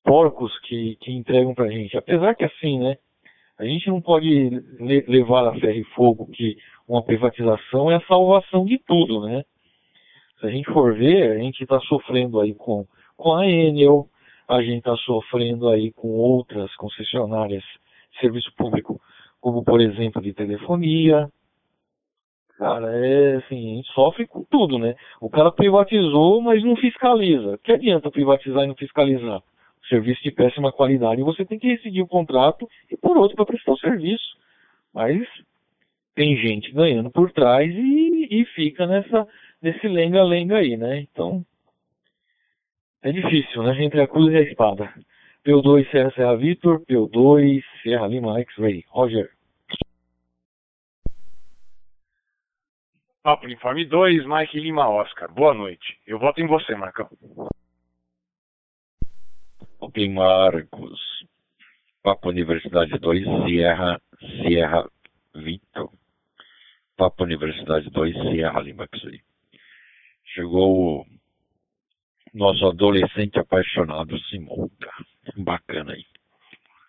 [0.02, 1.96] porcos que, que entregam pra gente.
[1.96, 2.96] Apesar que assim, né?
[3.58, 4.50] A gente não pode
[5.08, 9.44] levar a ferro e fogo que uma privatização é a salvação de tudo, né?
[10.40, 14.08] Se a gente for ver, a gente está sofrendo aí com, com a Enel,
[14.48, 17.62] a gente está sofrendo aí com outras concessionárias
[18.12, 19.00] de serviço público,
[19.40, 21.28] como por exemplo de telefonia.
[22.56, 24.94] Cara, é assim, a gente sofre com tudo, né?
[25.20, 27.58] O cara privatizou, mas não fiscaliza.
[27.62, 29.42] Que adianta privatizar e não fiscalizar?
[29.88, 33.72] serviço de péssima qualidade, você tem que rescindir o contrato e por outro para prestar
[33.72, 34.36] o serviço.
[34.92, 35.26] Mas
[36.14, 39.26] tem gente ganhando por trás e, e fica nessa,
[39.60, 41.00] nesse lenga-lenga aí, né?
[41.00, 41.44] Então,
[43.02, 43.82] é difícil, né?
[43.82, 44.92] Entre a cruz e a espada.
[45.44, 48.84] P2 Serra Serra Vitor, P2 Serra Lima X-Ray.
[48.88, 49.30] Roger.
[53.22, 55.32] Papo Uniforme 2, Mike Lima Oscar.
[55.32, 55.98] Boa noite.
[56.06, 57.08] Eu voto em você, Marcão.
[59.80, 61.26] Ok, Marcos.
[62.02, 64.90] Papo Universidade 2, Sierra, Sierra
[65.34, 65.90] Vitor.
[66.96, 69.27] Papo Universidade 2, Sierra Lima X-Ray.
[70.38, 71.06] Chegou o
[72.32, 74.88] nosso adolescente apaixonado Simonca.
[75.36, 76.04] Bacana aí.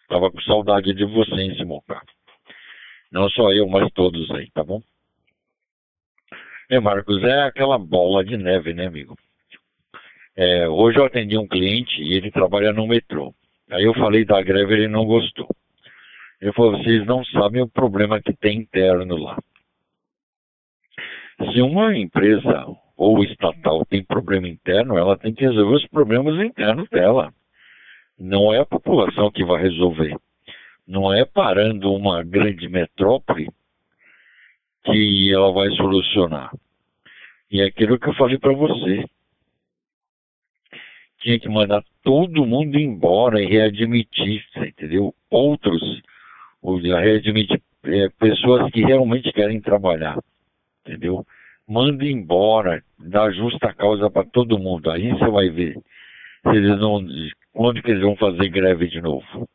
[0.07, 1.99] Tava com saudade de você, hein, Simonca.
[3.11, 4.83] Não só eu, mas todos aí, tá bom?
[6.69, 9.17] É, Marcos, é aquela bola de neve, né, amigo?
[10.35, 13.33] É, hoje eu atendi um cliente e ele trabalha no metrô.
[13.71, 15.49] Aí eu falei da greve e ele não gostou.
[16.39, 19.39] Ele falou, vocês não sabem o problema que tem interno lá.
[21.51, 22.67] Se uma empresa
[22.99, 27.33] ou estatal tem problema interno, ela tem que resolver os problemas internos dela.
[28.19, 30.17] Não é a população que vai resolver.
[30.85, 33.47] Não é parando uma grande metrópole
[34.83, 36.51] que ela vai solucionar.
[37.49, 39.05] E é aquilo que eu falei para você.
[41.19, 45.15] Tinha que mandar todo mundo embora e readmitir, entendeu?
[45.29, 46.01] Outros,
[46.61, 50.17] readmitir é, pessoas que realmente querem trabalhar,
[50.85, 51.25] entendeu?
[51.69, 54.89] Manda embora, dá justa causa para todo mundo.
[54.89, 55.77] Aí você vai ver
[56.41, 57.05] se eles não,
[57.53, 59.47] quando que eles vão fazer greve de novo.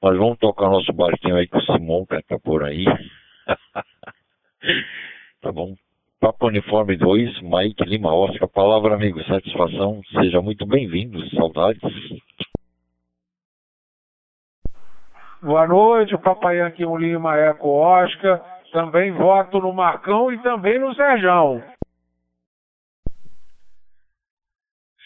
[0.00, 2.84] Mas vamos tocar nosso barquinho aí com o Simão, que tá por aí.
[5.42, 5.74] tá bom.
[6.20, 8.48] Papo Uniforme 2, Mike Lima Oscar.
[8.48, 10.00] Palavra, amigo, satisfação.
[10.12, 11.82] Seja muito bem-vindo, saudades.
[15.42, 18.51] Boa noite, Papai Yankee Lima Eco Oscar.
[18.72, 21.62] Também voto no Marcão e também no Serjão.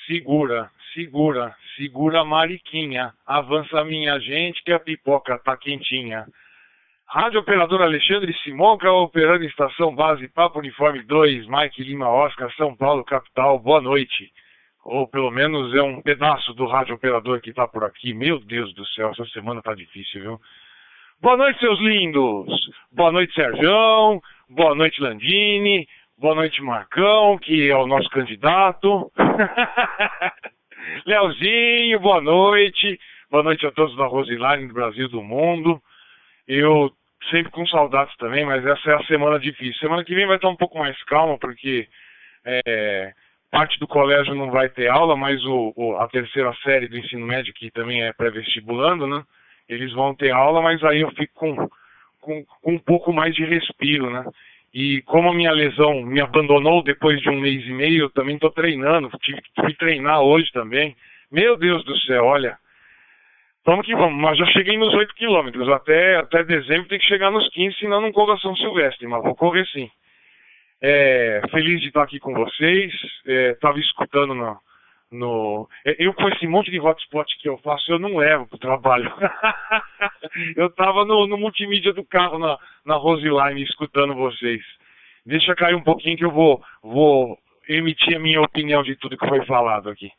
[0.06, 3.12] Segura, segura, segura Mariquinha.
[3.26, 6.26] Avança minha gente que a pipoca tá quentinha.
[7.08, 13.04] Rádio Operador Alexandre Simonca, operando Estação Base Papo Uniforme 2, Mike Lima Oscar, São Paulo,
[13.04, 13.58] capital.
[13.58, 14.30] Boa noite.
[14.84, 18.14] Ou pelo menos é um pedaço do rádio operador que tá por aqui.
[18.14, 20.40] Meu Deus do céu, essa semana tá difícil, viu?
[21.20, 22.46] Boa noite, seus lindos.
[22.92, 24.20] Boa noite, Serjão.
[24.50, 25.88] Boa noite, Landini.
[26.18, 29.10] Boa noite, Marcão, que é o nosso candidato.
[31.06, 33.00] Leozinho, boa noite.
[33.30, 35.80] Boa noite a todos da Roseline, do Brasil do mundo.
[36.46, 36.92] Eu
[37.30, 39.80] sempre com saudades também, mas essa é a semana difícil.
[39.80, 41.88] Semana que vem vai estar um pouco mais calma, porque
[42.44, 43.12] é,
[43.50, 47.26] parte do colégio não vai ter aula, mas o, o, a terceira série do ensino
[47.26, 49.24] médio, que também é pré-vestibulando, né?
[49.68, 51.68] Eles vão ter aula, mas aí eu fico com,
[52.20, 54.24] com, com, um pouco mais de respiro, né?
[54.72, 58.34] E como a minha lesão me abandonou depois de um mês e meio, eu também
[58.34, 60.94] estou treinando, tive que treinar hoje também.
[61.30, 62.58] Meu Deus do céu, olha.
[63.64, 67.32] Vamos que vamos, mas já cheguei nos 8 quilômetros, até, até dezembro tem que chegar
[67.32, 69.90] nos 15, senão não corro a São Silvestre, mas vou correr sim.
[70.80, 72.92] É, feliz de estar aqui com vocês,
[73.24, 74.56] estava é, escutando na,
[75.10, 75.68] no.
[75.84, 79.12] Eu com esse monte de hotspot que eu faço, eu não levo pro trabalho.
[80.56, 84.62] eu tava no, no multimídia do carro na, na Roseline escutando vocês.
[85.24, 87.38] Deixa cair um pouquinho que eu vou, vou
[87.68, 90.10] emitir a minha opinião de tudo que foi falado aqui.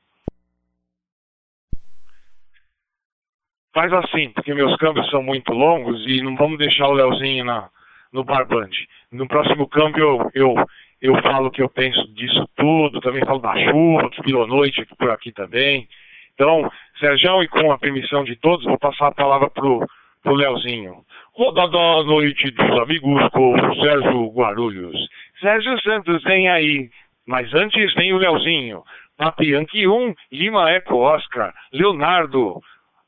[3.73, 7.69] Faz assim, porque meus câmbios são muito longos e não vamos deixar o Leozinho na,
[8.11, 8.87] no barbante.
[9.11, 10.65] No próximo câmbio eu, eu,
[11.01, 15.11] eu falo que eu penso disso tudo, também falo da chuva, que virou noite por
[15.11, 15.87] aqui também.
[16.33, 19.85] Então, Sérgio, e com a permissão de todos, vou passar a palavra pro,
[20.23, 21.03] pro Leozinho.
[21.33, 24.97] Rodada da noite dos amigos com o Sérgio Guarulhos.
[25.39, 26.89] Sérgio Santos vem aí,
[27.27, 28.83] mas antes vem o Leozinho.
[29.17, 32.61] Papianque 1, Lima Eco Oscar, Leonardo.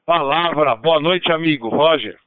[0.06, 1.70] Palavra, boa noite, amigo.
[1.70, 2.18] Roger.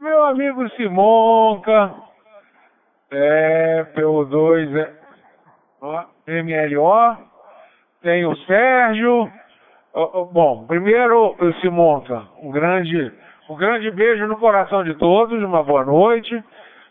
[0.00, 1.94] Meu amigo Simonca,
[3.14, 4.92] é, PO2 é,
[5.80, 7.16] ó, MLO,
[8.02, 9.30] tem o Sérgio.
[10.32, 13.12] Bom, primeiro, Simonca, um grande,
[13.48, 16.42] um grande beijo no coração de todos, uma boa noite.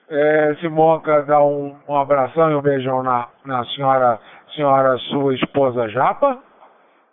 [0.09, 4.19] É, Simonca dá um, um abração e um beijão na, na senhora,
[4.55, 6.39] senhora sua esposa Japa.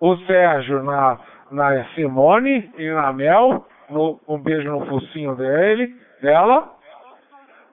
[0.00, 1.18] O Sérgio na,
[1.50, 5.92] na Simone e na Mel no, um beijo no focinho dele,
[6.22, 6.79] dela.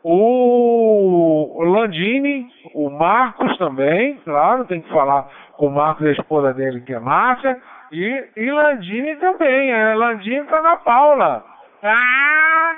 [0.09, 5.27] O Landini, o Marcos também, claro, tem que falar
[5.57, 7.61] com o Marcos e a esposa dele, que é Márcia.
[7.91, 11.43] E, e Landini também, a Landini tá na Paula.
[11.83, 12.75] Ah!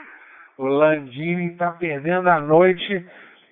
[0.57, 3.05] O Landini tá perdendo a noite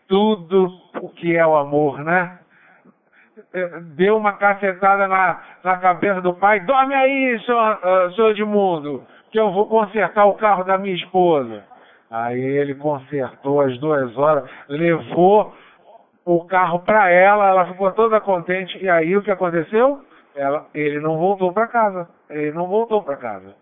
[0.07, 2.39] tudo o que é o amor, né?
[3.53, 6.61] É, deu uma cacetada na, na cabeça do pai.
[6.61, 11.76] Dorme aí, senhor, uh, senhor Edmundo, que eu vou consertar o carro da minha esposa.
[12.09, 15.53] Aí ele consertou as duas horas, levou
[16.25, 18.77] o carro para ela, ela ficou toda contente.
[18.83, 20.01] E aí o que aconteceu?
[20.35, 22.07] Ela, ele não voltou para casa.
[22.29, 23.55] Ele não voltou para casa.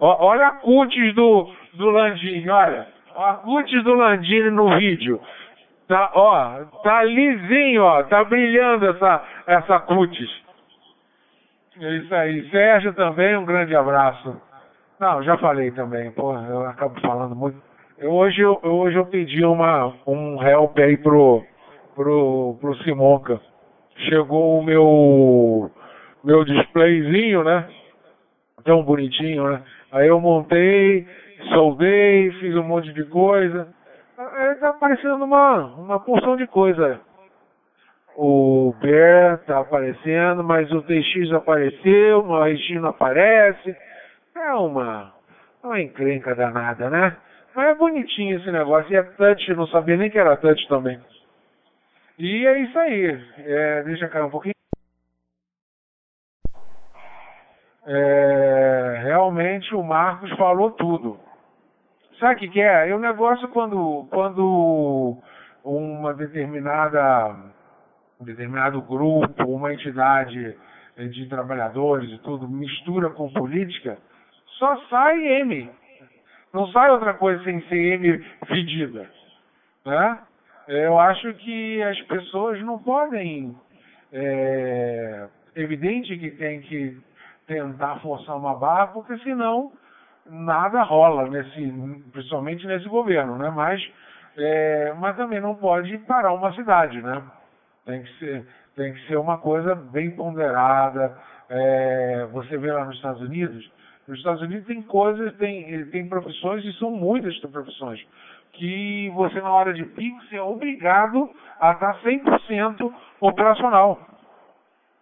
[0.00, 2.86] Ó, olha a cutis do, do Landini, olha.
[3.16, 5.20] A cutis do Landini no vídeo.
[5.88, 10.30] Tá, ó, tá lisinho, ó, tá brilhando essa, essa cutis.
[11.80, 12.50] É isso aí.
[12.50, 14.40] Sérgio também, um grande abraço.
[14.98, 17.65] Não, já falei também, pô, eu acabo falando muito.
[17.98, 21.42] Eu, hoje, eu, hoje eu pedi uma, um help aí pro,
[21.94, 23.40] pro, pro Simonca.
[24.10, 25.70] Chegou o meu,
[26.22, 27.66] meu displayzinho, né?
[28.64, 29.62] Tão bonitinho, né?
[29.90, 31.06] Aí eu montei,
[31.54, 33.66] soldei, fiz um monte de coisa.
[34.18, 37.00] Aí tá aparecendo uma, uma porção de coisa.
[38.14, 43.74] O Bear tá aparecendo, mas o TX apareceu, o RX não aparece.
[44.36, 45.14] É uma,
[45.64, 47.16] uma encrenca danada, né?
[47.56, 48.92] Mas é bonitinho esse negócio.
[48.92, 51.00] E é touch, não sabia nem que era touch também.
[52.18, 53.24] E é isso aí.
[53.38, 54.52] É, deixa cair um pouquinho.
[57.86, 61.18] É, realmente o Marcos falou tudo.
[62.20, 62.90] Sabe o que, que é?
[62.90, 65.16] É um negócio quando, quando
[65.64, 67.36] uma determinada,
[68.20, 70.56] um determinado grupo, uma entidade
[70.96, 73.96] de trabalhadores e tudo mistura com política,
[74.58, 75.70] só sai M.
[76.56, 79.06] Não sai outra coisa sem ser M pedida.
[79.84, 80.18] Né?
[80.66, 83.54] Eu acho que as pessoas não podem.
[84.10, 86.98] É evidente que tem que
[87.46, 89.70] tentar forçar uma barra, porque senão
[90.24, 91.72] nada rola, nesse,
[92.10, 93.50] principalmente nesse governo, né?
[93.50, 93.86] Mas,
[94.38, 97.22] é, mas também não pode parar uma cidade, né?
[97.84, 101.18] Tem que ser, tem que ser uma coisa bem ponderada.
[101.50, 103.70] É, você vê lá nos Estados Unidos,
[104.08, 108.00] nos Estados Unidos tem coisas, tem, tem profissões e são muitas profissões
[108.56, 111.30] que você na hora de pico você é obrigado
[111.60, 113.98] a estar 100% operacional.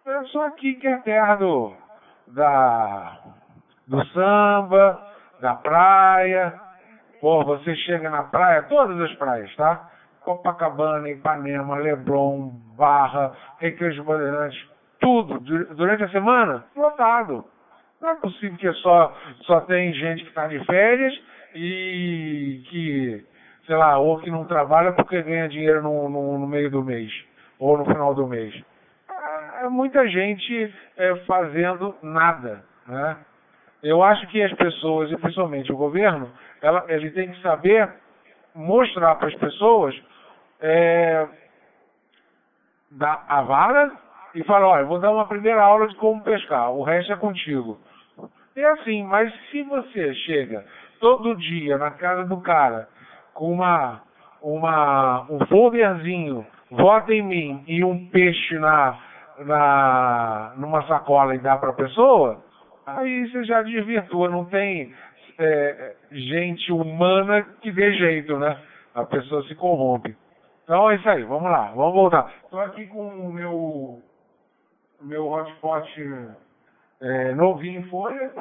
[0.05, 1.73] É só aqui que é terra do,
[2.27, 3.17] da,
[3.87, 5.01] do samba,
[5.41, 6.59] da praia.
[7.19, 9.89] Pô, você chega na praia, todas as praias, tá?
[10.21, 14.67] Copacabana, Ipanema, Leblon, Barra, Recreio dos Bandeirantes,
[14.99, 17.45] tudo, durante a semana, lotado.
[18.05, 21.19] Não é possível que só, só tem gente que está de férias
[21.55, 23.25] e que,
[23.65, 27.11] sei lá, ou que não trabalha porque ganha dinheiro no, no, no meio do mês,
[27.57, 28.53] ou no final do mês.
[29.09, 33.17] É, é muita gente é, fazendo nada, né?
[33.81, 36.31] Eu acho que as pessoas, e principalmente o governo,
[36.61, 37.89] ela, ele tem que saber
[38.53, 39.99] mostrar para as pessoas
[40.61, 41.27] é,
[42.91, 43.91] dar a vara
[44.35, 47.79] e falar, olha, vou dar uma primeira aula de como pescar, o resto é contigo.
[48.55, 50.63] É assim, mas se você chega
[51.01, 52.87] todo dia na casa do cara
[53.33, 54.01] com uma,
[54.41, 58.97] uma um folderzinho, vota em mim e um peixe na,
[59.39, 62.41] na numa sacola e dá para a pessoa,
[62.85, 64.93] aí você já desvirtua, não tem
[65.37, 68.57] é, gente humana que dê jeito, né?
[68.93, 70.15] A pessoa se corrompe.
[70.63, 72.31] Então é isso aí, vamos lá, vamos voltar.
[72.45, 74.01] Estou aqui com o meu,
[75.01, 75.85] meu hotspot
[77.01, 78.33] é, novinho em folha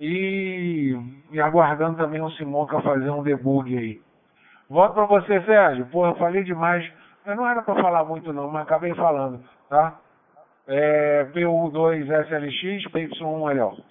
[0.00, 0.96] e,
[1.30, 4.02] e aguardando também o Simonca fazer um debug aí.
[4.68, 5.86] Volto para você, Sérgio.
[5.86, 6.90] Porra, falei demais.
[7.24, 10.00] Eu não era para falar muito não, mas acabei falando, tá?
[10.66, 13.84] é, PU2SLX, PY1LO.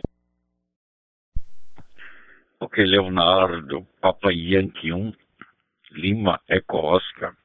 [2.59, 5.13] Ok, Leonardo, Papa Yankee 1,
[5.91, 7.36] Lima, Eco Oscar.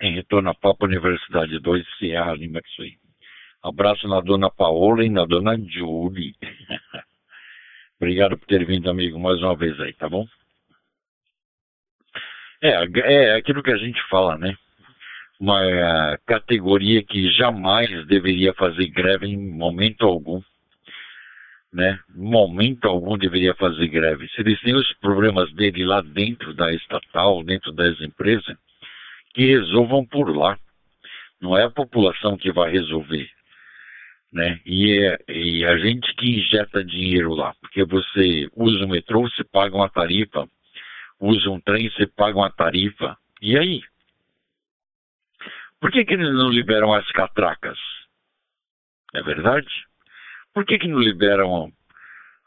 [0.00, 2.98] Em retorno a Papa Universidade 2, Sierra Lima, isso aí.
[3.66, 6.34] Abraço na dona Paola e na dona Julie.
[8.00, 10.26] Obrigado por ter vindo, amigo, mais uma vez aí, tá bom?
[12.62, 14.56] É, é aquilo que a gente fala, né?
[15.38, 20.40] uma eh, categoria que jamais deveria fazer greve em momento algum.
[21.72, 21.98] Né?
[22.14, 24.28] Momento algum deveria fazer greve.
[24.28, 28.56] Se eles têm os problemas dele lá dentro da estatal, dentro das empresas,
[29.34, 30.58] que resolvam por lá.
[31.40, 33.28] Não é a população que vai resolver.
[34.36, 34.60] Né?
[34.66, 39.42] E, é, e a gente que injeta dinheiro lá, porque você usa o metrô, você
[39.42, 40.46] paga uma tarifa,
[41.18, 43.16] usa um trem, você paga uma tarifa.
[43.40, 43.80] E aí?
[45.80, 47.78] Por que, que eles não liberam as catracas?
[49.14, 49.68] É verdade?
[50.52, 51.72] Por que, que não liberam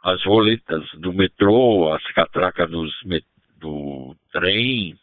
[0.03, 2.93] as roletas do metrô, as catracas dos,
[3.57, 4.95] do trem.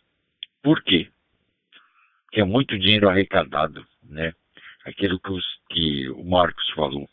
[0.63, 1.09] Por quê?
[2.27, 4.33] Porque é muito dinheiro arrecadado, né?
[4.87, 7.07] Aquilo que, os, que o Marcos falou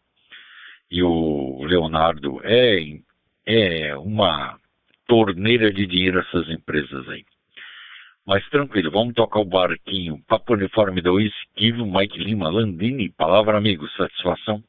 [0.94, 3.00] e o Leonardo é,
[3.48, 4.60] é uma
[5.08, 7.26] torneira de dinheiro essas empresas aí.
[8.28, 10.22] Mas tranquilo, vamos tocar o barquinho.
[10.28, 14.64] Papo Uniforme 2, Kivo, Mike Lima, Landini, palavra amigo, satisfação.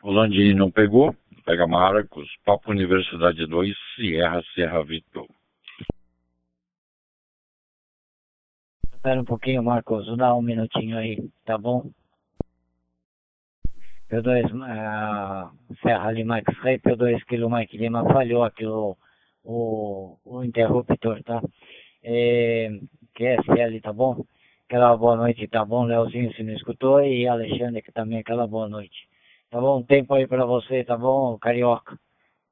[0.00, 5.26] O Landini não pegou, pega Marcos, Papo Universidade 2, Sierra, Serra Vitor.
[9.04, 11.90] Espera um pouquinho, Marcos, dar um minutinho aí, tá bom?
[14.10, 18.96] P2 uh, Serra Lima X-Ray, P2 Kilo Mike Lima falhou aqui o
[19.44, 21.42] o, o interruptor, tá?
[22.02, 22.70] É,
[23.14, 24.24] QSL, tá bom?
[24.66, 25.84] Aquela boa noite, tá bom?
[25.84, 29.06] Leozinho, se não escutou, e Alexandre, que também aquela boa noite.
[29.50, 29.82] Tá bom?
[29.82, 32.00] Tempo aí pra você, tá bom, carioca?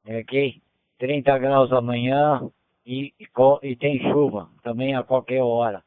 [0.04, 0.60] É, ok?
[0.98, 2.46] 30 graus amanhã
[2.84, 3.26] e, e,
[3.62, 5.82] e tem chuva também a qualquer hora.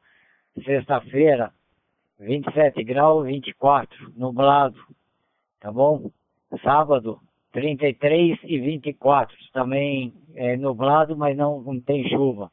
[0.63, 1.51] Sexta-feira,
[2.19, 4.79] 27 graus, 24, nublado,
[5.59, 6.09] tá bom?
[6.63, 7.19] Sábado,
[7.51, 12.51] 33 e 24, também é nublado, mas não, não tem chuva.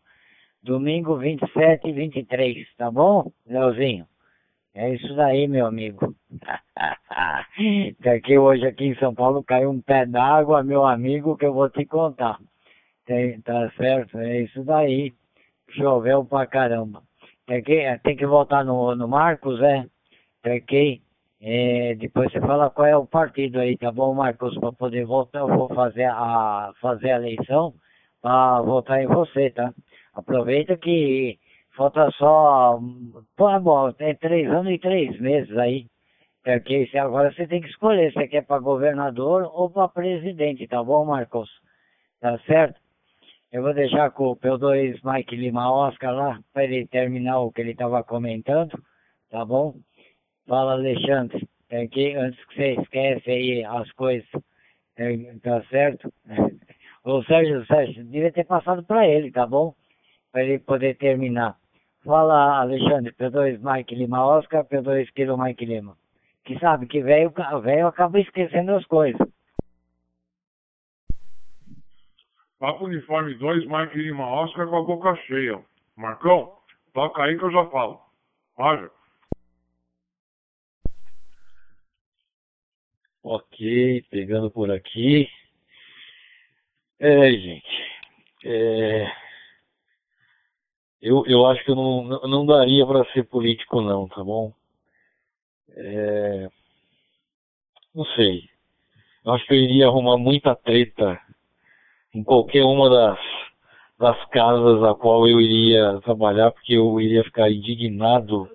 [0.62, 4.06] Domingo 27 e 23, tá bom, Leozinho?
[4.74, 6.14] É isso daí, meu amigo.
[8.00, 11.68] Daqui hoje aqui em São Paulo caiu um pé d'água, meu amigo, que eu vou
[11.68, 12.38] te contar.
[13.04, 14.18] Tem, tá certo?
[14.18, 15.12] É isso daí.
[15.70, 17.02] Choveu pra caramba.
[17.46, 19.86] Tem que, tem que voltar no, no Marcos, é?
[20.42, 21.02] Tem que
[21.44, 24.56] é, depois você fala qual é o partido aí, tá bom, Marcos?
[24.58, 27.74] Para poder votar, eu vou fazer a, fazer a eleição
[28.20, 29.74] para votar em você, tá?
[30.14, 31.40] Aproveita que
[31.76, 32.78] falta só.
[33.36, 35.86] Pô, é bom, tem três anos e três meses aí.
[36.44, 41.04] Porque agora você tem que escolher se quer para governador ou para presidente, tá bom,
[41.04, 41.50] Marcos?
[42.20, 42.80] Tá certo?
[43.52, 47.60] Eu vou deixar com o P2 Mike Lima Oscar lá, para ele terminar o que
[47.60, 48.82] ele estava comentando,
[49.28, 49.74] tá bom?
[50.48, 51.46] Fala, Alexandre.
[51.68, 54.28] É que antes que você esquece aí as coisas,
[54.96, 56.10] é, tá certo?
[57.04, 59.74] O Sérgio, Sérgio, devia ter passado para ele, tá bom?
[60.30, 61.56] Para ele poder terminar.
[62.04, 65.96] Fala, Alexandre, P2 Mike Lima Oscar, P2 Kilo Mike Lima.
[66.44, 67.32] Que sabe que velho
[67.88, 69.20] acaba esquecendo as coisas.
[72.62, 75.60] Papo Uniforme 2, Mike Lima Oscar com a boca cheia.
[75.96, 76.58] Marcão,
[76.94, 78.00] toca aí que eu já falo.
[78.56, 78.88] Roger.
[83.24, 85.28] Ok, pegando por aqui.
[87.00, 87.66] É, gente.
[88.44, 89.12] É,
[91.00, 94.54] eu, eu acho que eu não, não daria para ser político não, tá bom?
[95.70, 96.48] É,
[97.92, 98.48] não sei.
[99.24, 101.20] Eu acho que eu iria arrumar muita treta
[102.14, 103.18] em qualquer uma das,
[103.98, 108.48] das casas a qual eu iria trabalhar, porque eu iria ficar indignado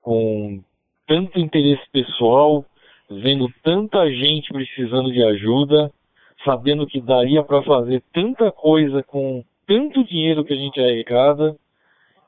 [0.00, 0.62] com
[1.06, 2.64] tanto interesse pessoal
[3.10, 5.92] vendo tanta gente precisando de ajuda,
[6.44, 11.56] sabendo que daria para fazer tanta coisa com tanto dinheiro que a gente arrecada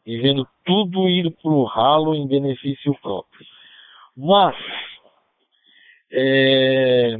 [0.05, 3.47] e vendo tudo ir para o ralo em benefício próprio.
[4.17, 4.57] Mas,
[6.11, 7.19] é,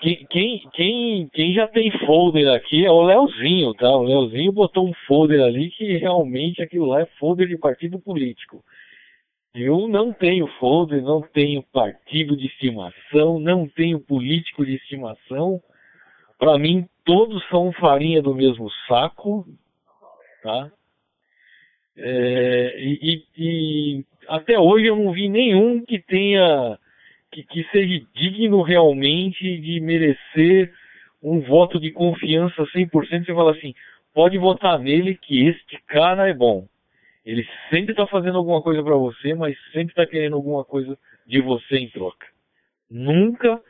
[0.00, 0.26] quem,
[0.72, 3.90] quem, quem, já tem folder aqui é o Leozinho, tá?
[3.90, 8.64] O Leozinho botou um folder ali que realmente aquilo lá é folder de partido político.
[9.54, 15.60] Eu não tenho folder, não tenho partido de estimação, não tenho político de estimação.
[16.38, 19.46] Para mim, todos são farinha do mesmo saco,
[20.42, 20.70] tá?
[21.96, 26.78] É, e, e, até hoje eu não vi nenhum que tenha,
[27.30, 30.72] que, que seja digno realmente de merecer
[31.22, 32.90] um voto de confiança 100%.
[32.90, 33.74] Você fala assim,
[34.14, 36.66] pode votar nele que este cara é bom.
[37.24, 41.40] Ele sempre está fazendo alguma coisa para você, mas sempre está querendo alguma coisa de
[41.40, 42.26] você em troca.
[42.90, 43.60] Nunca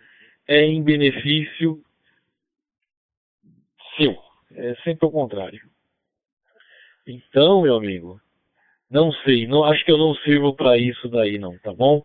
[0.46, 1.82] é em benefício
[3.96, 4.16] seu.
[4.54, 5.60] É sempre o contrário.
[7.06, 8.20] Então, meu amigo,
[8.90, 12.04] não sei, não acho que eu não sirvo para isso daí não, tá bom?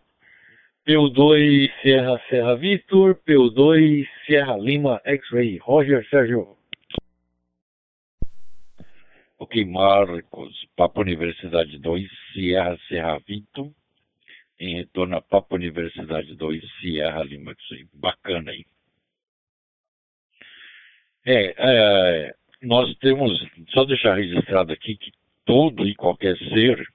[0.86, 6.58] PU2 Serra Serra Vitor, PU2 Serra Lima X-Ray, Roger Sérgio.
[9.38, 13.74] Ok, Marcos, Papa Universidade 2, Sierra Serra Vito,
[14.60, 17.56] em retorno a Papa Universidade 2, Sierra Lima,
[17.94, 18.66] bacana aí.
[21.24, 23.32] É, é, nós temos,
[23.70, 25.12] só deixar registrado aqui que
[25.46, 26.86] todo e qualquer ser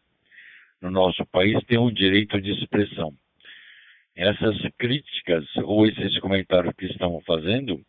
[0.79, 3.17] no nosso país tem um direito de expressão.
[4.19, 7.81] Essas críticas ou esses comentários que estão fazendo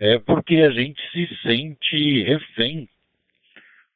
[0.00, 2.88] é porque a gente se sente refém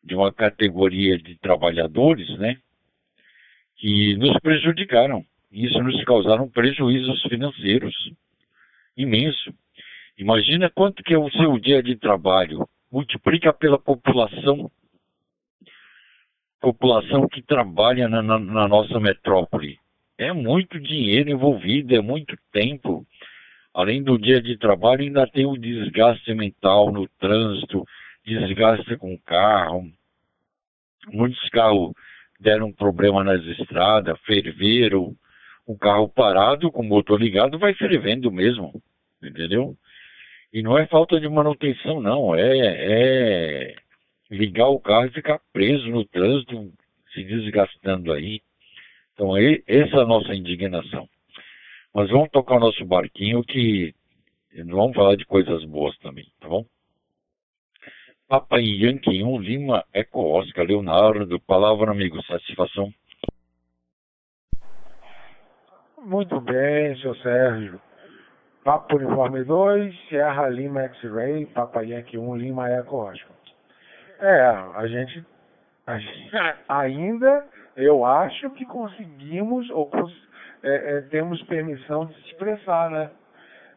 [0.04, 2.58] de uma categoria de trabalhadores, né,
[3.76, 5.24] que nos prejudicaram.
[5.50, 7.94] Isso nos causaram prejuízos financeiros
[8.96, 9.52] imenso.
[10.16, 14.70] Imagina quanto que é o seu dia de trabalho, multiplica pela população
[16.60, 19.78] população que trabalha na, na, na nossa metrópole.
[20.18, 23.06] É muito dinheiro envolvido, é muito tempo.
[23.72, 27.84] Além do dia de trabalho, ainda tem o desgaste mental no trânsito,
[28.24, 29.88] desgaste com o carro.
[31.12, 31.92] Muitos carros
[32.40, 35.14] deram problema nas estradas, ferveram.
[35.64, 38.72] O carro parado com o motor ligado vai fervendo mesmo,
[39.22, 39.76] entendeu?
[40.52, 42.34] E não é falta de manutenção, não.
[42.34, 43.76] É, é
[44.30, 46.72] ligar o carro e ficar preso no trânsito,
[47.12, 48.40] se desgastando aí.
[49.18, 51.08] Então, essa é a nossa indignação.
[51.92, 53.92] Mas vamos tocar o nosso barquinho que
[54.64, 56.64] vamos falar de coisas boas também, tá bom?
[58.28, 62.94] Papai Yankee 1 Lima Eco Oscar Leonardo, palavra amigo, satisfação.
[66.00, 67.80] Muito bem, seu Sérgio.
[68.62, 73.36] Papo Uniforme 2, Sierra Lima X-Ray, Papa Yankee 1 Lima Eco Oscar.
[74.20, 74.42] É,
[74.76, 75.24] a gente,
[75.88, 76.30] a gente
[76.68, 79.88] ainda, eu acho que conseguimos, ou
[80.64, 83.10] é, é, temos permissão de se expressar, né?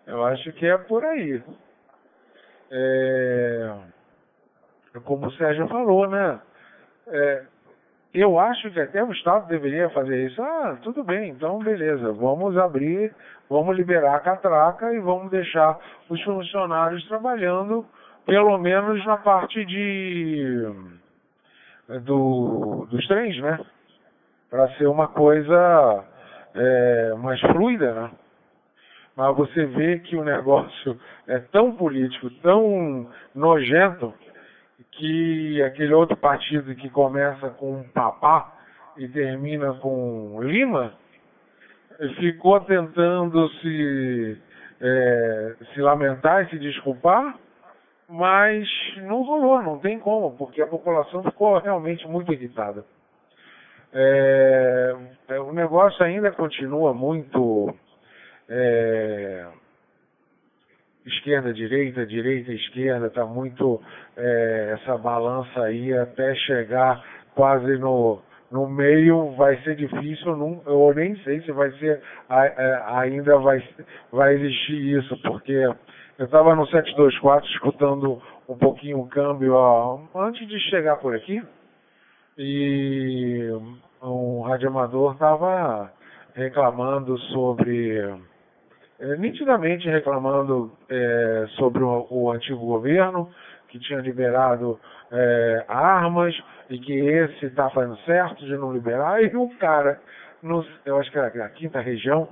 [0.07, 1.41] Eu acho que é por aí.
[2.71, 3.75] É,
[5.05, 6.41] como o Sérgio falou, né?
[7.07, 7.43] É,
[8.15, 10.41] eu acho que até o Estado deveria fazer isso.
[10.41, 13.13] Ah, tudo bem, então beleza, vamos abrir,
[13.47, 15.77] vamos liberar a catraca e vamos deixar
[16.09, 17.85] os funcionários trabalhando
[18.25, 20.65] pelo menos na parte de
[22.03, 23.59] do, dos trens, né?
[24.51, 26.03] Para ser uma coisa
[26.53, 28.11] é, mais fluida, né?
[29.15, 34.13] Mas você vê que o negócio é tão político, tão nojento,
[34.91, 38.53] que aquele outro partido que começa com papá
[38.97, 40.93] e termina com Lima,
[42.19, 44.37] ficou tentando se,
[44.81, 47.37] é, se lamentar e se desculpar,
[48.09, 52.83] mas não rolou, não tem como, porque a população ficou realmente muito irritada.
[53.93, 54.95] É,
[55.29, 57.75] é o negócio ainda continua muito
[58.47, 59.47] é,
[61.05, 63.81] esquerda, direita, direita, esquerda, está muito
[64.15, 67.03] é, essa balança aí até chegar
[67.35, 72.83] quase no, no meio vai ser difícil, não, eu nem sei se vai ser é,
[72.87, 73.61] ainda vai,
[74.11, 80.47] vai existir isso, porque eu estava no 724 escutando um pouquinho o câmbio ó, antes
[80.47, 81.41] de chegar por aqui
[82.37, 83.49] e
[84.01, 85.91] um radioamador estava
[86.33, 87.97] reclamando sobre,
[88.99, 93.29] é, nitidamente reclamando é, sobre o, o, antigo governo
[93.67, 94.79] que tinha liberado
[95.11, 96.35] é, armas
[96.69, 99.99] e que esse está fazendo certo de não liberar e um cara,
[100.41, 102.27] no, eu acho que era a quinta região,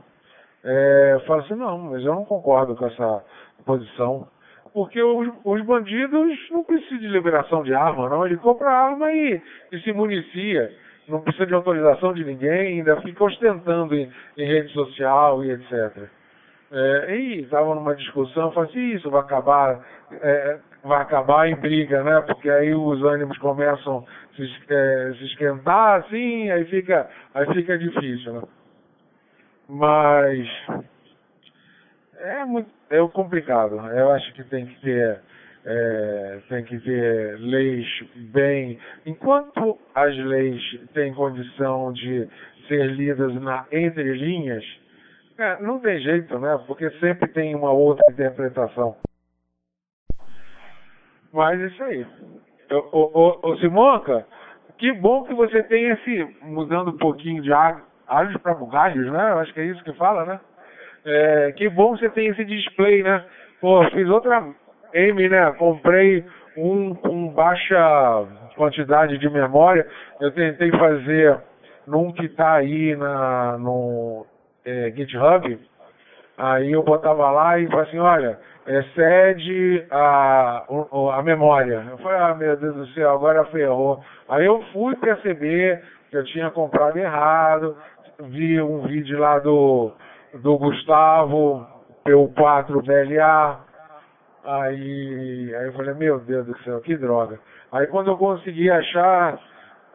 [0.63, 3.23] é, fala assim, não, mas eu não concordo com essa
[3.65, 4.27] posição.
[4.73, 8.25] Porque os, os bandidos não precisam de liberação de arma, não.
[8.25, 9.41] Ele compra arma e,
[9.71, 10.71] e se municia.
[11.07, 16.07] Não precisa de autorização de ninguém, ainda fica ostentando em, em rede social e etc.
[16.71, 22.03] É, e estava numa discussão, falei assim, isso vai acabar, é, vai acabar em briga,
[22.03, 22.21] né?
[22.21, 27.75] Porque aí os ânimos começam a se, é, se esquentar, assim, aí fica, aí fica
[27.75, 28.41] difícil, né?
[29.67, 30.47] Mas
[32.19, 33.75] é muito é complicado.
[33.75, 35.21] Eu acho que tem que ter
[35.65, 37.85] é, tem que ter leis
[38.31, 38.79] bem.
[39.05, 40.61] Enquanto as leis
[40.93, 42.27] têm condição de
[42.67, 44.63] ser lidas na entre linhas,
[45.37, 46.59] é, não tem jeito, né?
[46.67, 48.95] Porque sempre tem uma outra interpretação.
[51.31, 52.05] Mas isso aí.
[52.71, 54.25] Ô, ô Simonca,
[54.77, 57.51] que bom que você tem esse, mudando um pouquinho de
[58.07, 59.31] alhos para bugalhos, né?
[59.31, 60.39] Eu acho que é isso que fala, né?
[61.11, 63.23] É, que bom você tem esse display, né?
[63.59, 64.47] Pô, fiz outra
[64.93, 65.51] M, né?
[65.57, 66.23] Comprei
[66.55, 69.87] um com baixa quantidade de memória.
[70.21, 71.39] Eu tentei fazer
[71.87, 74.27] num que tá aí na, no
[74.63, 75.59] é, GitHub.
[76.37, 80.63] Aí eu botava lá e falei assim, olha, excede a,
[81.13, 81.87] a memória.
[81.89, 83.99] Eu falei, ah, meu Deus do céu, agora ferrou.
[84.29, 85.81] Aí eu fui perceber
[86.11, 87.75] que eu tinha comprado errado,
[88.19, 89.91] vi um vídeo lá do
[90.33, 91.67] do Gustavo,
[92.05, 93.59] P4 VLA.
[94.43, 97.39] Aí, aí eu falei, meu Deus do céu, que droga.
[97.71, 99.39] Aí quando eu consegui achar,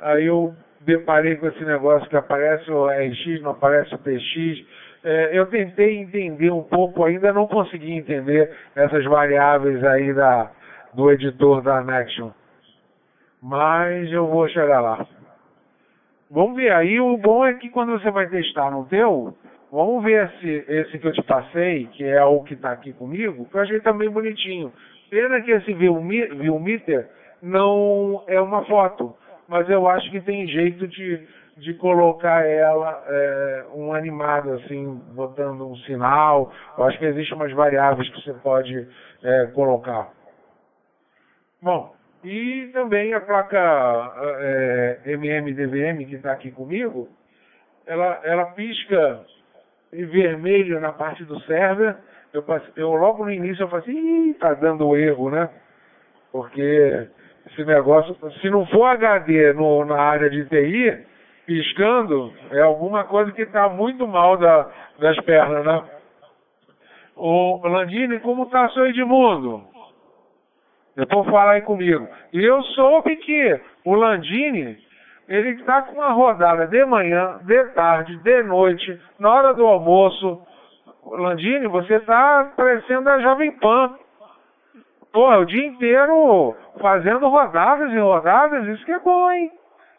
[0.01, 5.39] aí eu deparei com esse negócio que aparece o RX, não aparece o PX, É,
[5.39, 10.51] eu tentei entender um pouco, ainda não consegui entender essas variáveis aí da,
[10.95, 12.31] do editor da Nexion.
[13.43, 15.07] Mas eu vou chegar lá.
[16.31, 19.37] Vamos ver aí, o bom é que quando você vai testar no teu,
[19.75, 23.45] vamos ver se esse que eu te passei, que é o que está aqui comigo,
[23.47, 24.73] que eu achei também bonitinho.
[25.11, 27.09] Pena que esse Viewmeter
[27.43, 29.15] não é uma foto,
[29.49, 35.69] mas eu acho que tem jeito de de colocar ela é, um animado assim, botando
[35.69, 36.53] um sinal.
[36.77, 38.89] Eu acho que existem umas variáveis que você pode
[39.23, 40.11] é, colocar.
[41.63, 41.95] Bom,
[42.25, 43.57] e também a placa
[44.41, 47.09] é, MMDVM que está aqui comigo,
[47.87, 49.25] ela, ela pisca
[49.95, 51.97] em vermelho na parte do server.
[52.33, 52.45] Eu,
[52.77, 55.49] eu logo no início eu falei assim, Ih, tá dando erro, né?
[56.33, 57.09] Porque
[57.47, 61.07] esse negócio, se não for HD no, na área de TI,
[61.47, 64.69] piscando, é alguma coisa que está muito mal da,
[64.99, 65.83] das pernas, né?
[67.17, 69.63] O Landini, como está seu Edmundo?
[70.97, 72.09] Depois fala aí comigo.
[72.33, 74.77] E eu soube que o Landini,
[75.29, 80.43] ele está com uma rodada de manhã, de tarde, de noite, na hora do almoço.
[81.07, 83.97] Landini, você está parecendo a Jovem Pan.
[85.13, 89.51] Porra, o dia inteiro fazendo rodadas e rodadas, isso que é bom, hein?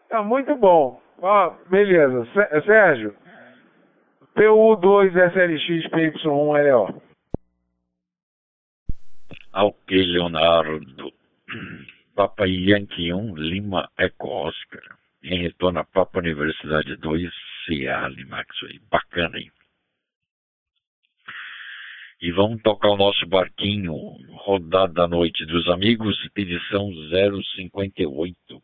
[0.09, 0.99] Tá muito bom.
[1.21, 2.28] Ó, beleza.
[2.65, 3.15] Sérgio,
[4.36, 7.01] PU2SLX PY1LO.
[9.53, 11.11] Ok, Leonardo.
[12.15, 14.82] Papa Yankee 1, Lima Eco Oscar.
[15.28, 17.34] Em retorno a Papa Universidade 2,
[17.65, 18.47] CA Limax.
[18.91, 19.51] Bacana, hein?
[22.21, 23.95] E vamos tocar o nosso barquinho,
[24.43, 26.91] rodada da noite dos amigos, edição
[27.55, 28.61] 058,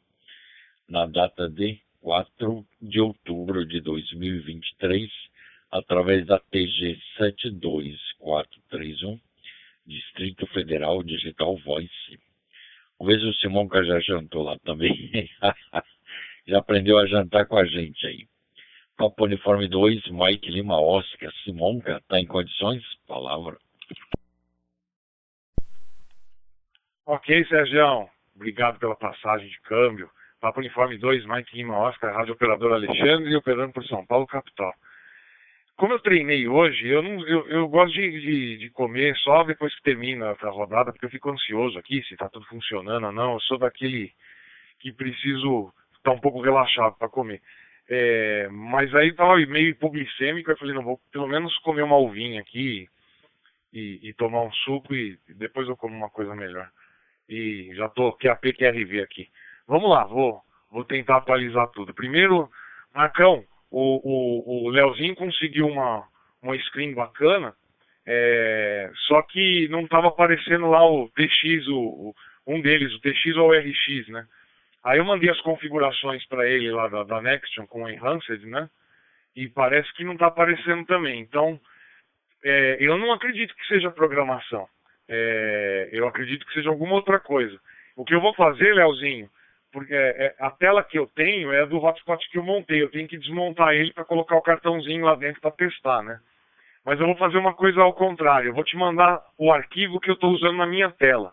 [0.87, 5.11] na data de 4 de outubro de 2023,
[5.71, 9.19] através da TG 72431,
[9.83, 12.19] Distrito Federal Digital Voice.
[12.99, 15.27] Vamos ver se o Simonca já jantou lá também.
[16.47, 18.27] já aprendeu a jantar com a gente aí.
[18.97, 21.31] Copa Uniforme 2, Mike Lima Oscar.
[21.43, 22.83] Simonca, está em condições?
[23.07, 23.57] Palavra.
[27.05, 28.09] Ok, Sérgio.
[28.35, 30.09] Obrigado pela passagem de câmbio.
[30.39, 34.73] Papo Uniforme 2, Mike Lima Oscar, Rádio Operador Alexandre e operando por São Paulo, capital.
[35.77, 39.73] Como eu treinei hoje, eu, não, eu, eu gosto de, de, de, comer só depois
[39.75, 43.33] que termina a rodada, porque eu fico ansioso aqui, se está tudo funcionando ou não.
[43.33, 44.11] Eu sou daquele
[44.79, 45.71] que preciso
[46.03, 47.41] tá um pouco relaxado para comer.
[47.89, 52.39] É, mas aí estava meio hipoglicêmico, eu falei, não, vou pelo menos comer uma uvinha
[52.39, 52.87] aqui
[53.73, 56.69] e, e tomar um suco e depois eu como uma coisa melhor.
[57.27, 59.29] E já estou QAP QRV aqui.
[59.67, 60.41] Vamos lá, vou,
[60.71, 61.93] vou tentar atualizar tudo.
[61.93, 62.49] Primeiro,
[62.93, 66.07] Marcão, o, o, o Leozinho conseguiu uma,
[66.41, 67.53] uma screen bacana,
[68.05, 72.15] é, só que não estava aparecendo lá o TX, o, o,
[72.47, 74.25] um deles, o TX ou o RX, né?
[74.83, 78.69] Aí eu mandei as configurações para ele lá da, da Nextion com o Enhanced, né?
[79.35, 81.19] E parece que não está aparecendo também.
[81.19, 81.59] Então,
[82.43, 84.67] é, eu não acredito que seja programação.
[85.07, 87.59] É, eu acredito que seja alguma outra coisa.
[87.95, 89.29] O que eu vou fazer, Leozinho,
[89.71, 92.81] porque é, é, a tela que eu tenho é do hotspot que eu montei.
[92.81, 96.19] Eu tenho que desmontar ele para colocar o cartãozinho lá dentro para testar, né?
[96.83, 98.49] Mas eu vou fazer uma coisa ao contrário.
[98.49, 101.31] Eu vou te mandar o arquivo que eu estou usando na minha tela.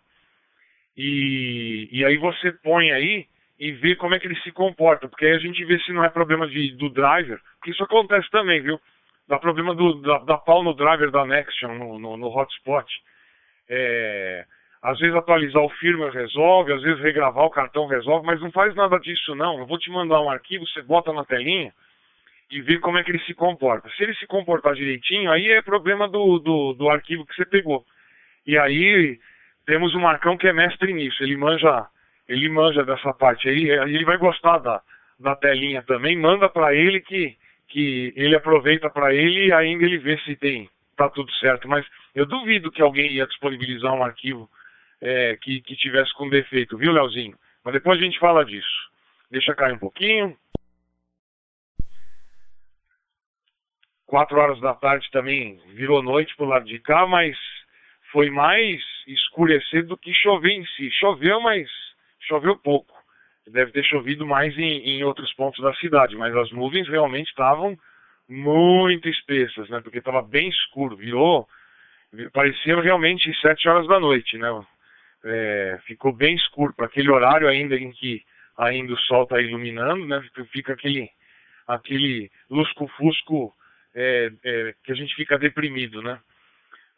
[0.96, 3.26] E, e aí você põe aí
[3.59, 5.09] e vê como é que ele se comporta.
[5.09, 7.40] Porque aí a gente vê se não é problema de, do driver.
[7.56, 8.80] Porque isso acontece também, viu?
[9.26, 12.86] Dá problema do, da, da pau no driver da Nexion, no, no, no hotspot.
[13.68, 14.44] É
[14.82, 18.74] às vezes atualizar o firmware resolve, às vezes regravar o cartão resolve, mas não faz
[18.74, 19.59] nada disso não.
[19.59, 21.72] Eu vou te mandar um arquivo, você bota na telinha
[22.50, 23.90] e vê como é que ele se comporta.
[23.90, 27.84] Se ele se comportar direitinho, aí é problema do, do, do arquivo que você pegou.
[28.46, 29.18] E aí
[29.66, 31.86] temos um Marcão que é mestre nisso, ele manja,
[32.29, 34.83] ele manja dessa parte aí, ele vai gostar da,
[35.18, 37.37] da telinha também, manda para ele que,
[37.68, 41.66] que ele aproveita para ele e ainda ele vê se tem, tá tudo certo.
[41.66, 44.49] Mas eu duvido que alguém ia disponibilizar um arquivo
[45.01, 47.37] é, que, que tivesse com defeito, viu, Leozinho?
[47.64, 48.89] Mas depois a gente fala disso.
[49.31, 50.37] Deixa cair um pouquinho.
[54.07, 57.37] Quatro horas da tarde também virou noite pro lado de cá, mas
[58.11, 60.91] foi mais escurecer do que chover em si.
[60.93, 61.68] Choveu, mas
[62.21, 62.97] choveu pouco.
[63.47, 67.79] Deve ter chovido mais em, em outros pontos da cidade, mas as nuvens realmente estavam
[68.29, 69.81] muito espessas, né?
[69.81, 71.49] Porque estava bem escuro, virou,
[72.33, 74.51] parecia realmente sete horas da noite, né?
[75.25, 78.23] é, ficou bem escuro para aquele horário ainda em que
[78.57, 80.23] ainda o sol está iluminando, né?
[80.53, 81.09] Fica aquele
[81.66, 83.53] aquele lusco-fusco
[83.95, 86.19] é, é, que a gente fica deprimido, né?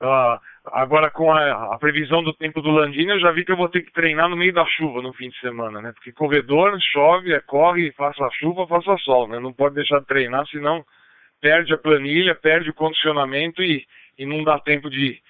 [0.03, 3.57] Ah, agora com a, a, previsão do tempo do Landini, eu já vi que eu
[3.57, 5.93] vou ter que treinar no meio da chuva no fim de semana, né?
[5.93, 9.39] Porque corredor, chove, é, corre, faça chuva, faça sol, né?
[9.39, 10.83] Não pode deixar de treinar, senão
[11.41, 13.87] perde a planilha, perde o condicionamento e,
[14.17, 15.21] e não dá tempo de,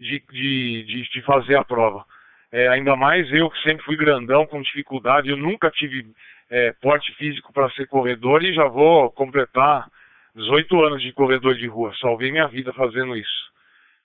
[0.00, 2.04] de, de, de, de fazer a prova.
[2.50, 6.06] É, ainda mais eu que sempre fui grandão, com dificuldade, eu nunca tive
[6.48, 9.86] é, porte físico para ser corredor e já vou completar
[10.34, 11.92] 18 anos de corredor de rua.
[12.00, 13.53] Salvei minha vida fazendo isso.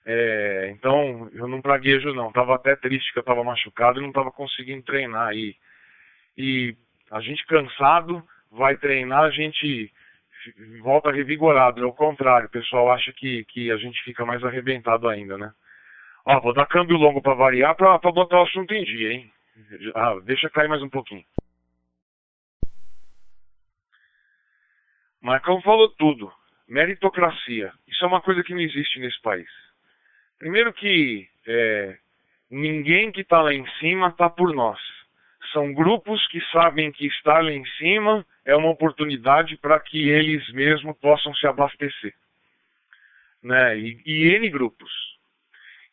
[0.06, 2.32] É, então, eu não praguejo não.
[2.32, 5.54] Tava até triste que eu tava machucado e não tava conseguindo treinar aí.
[6.36, 6.76] E
[7.10, 9.92] a gente cansado, vai treinar, a gente
[10.82, 11.82] volta revigorado.
[11.82, 15.52] É o contrário, o pessoal acha que, que a gente fica mais arrebentado ainda, né?
[16.24, 19.32] Ó, vou dar câmbio longo para variar para botar o assunto em dia, hein?
[19.94, 21.24] Ah, deixa cair mais um pouquinho.
[25.20, 26.32] Marcão falou tudo.
[26.66, 27.72] Meritocracia.
[27.86, 29.48] Isso é uma coisa que não existe nesse país.
[30.40, 31.98] Primeiro que é,
[32.50, 34.80] ninguém que está lá em cima está por nós.
[35.52, 40.50] São grupos que sabem que estar lá em cima é uma oportunidade para que eles
[40.52, 42.14] mesmos possam se abastecer.
[43.42, 43.78] Né?
[43.78, 44.90] E, e N grupos.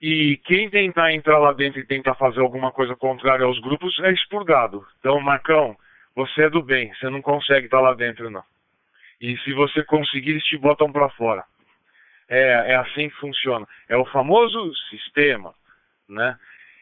[0.02, 4.14] E quem tentar entrar lá dentro e tentar fazer alguma coisa contrária aos grupos é
[4.14, 4.86] expurgado.
[5.00, 5.76] Então, Marcão,
[6.16, 8.44] você é do bem, você não consegue estar lá dentro, não.
[9.20, 11.44] E se você conseguir, eles te botam para fora.
[12.30, 13.68] É, é assim que funciona.
[13.88, 15.54] É o famoso sistema,
[16.08, 16.38] né?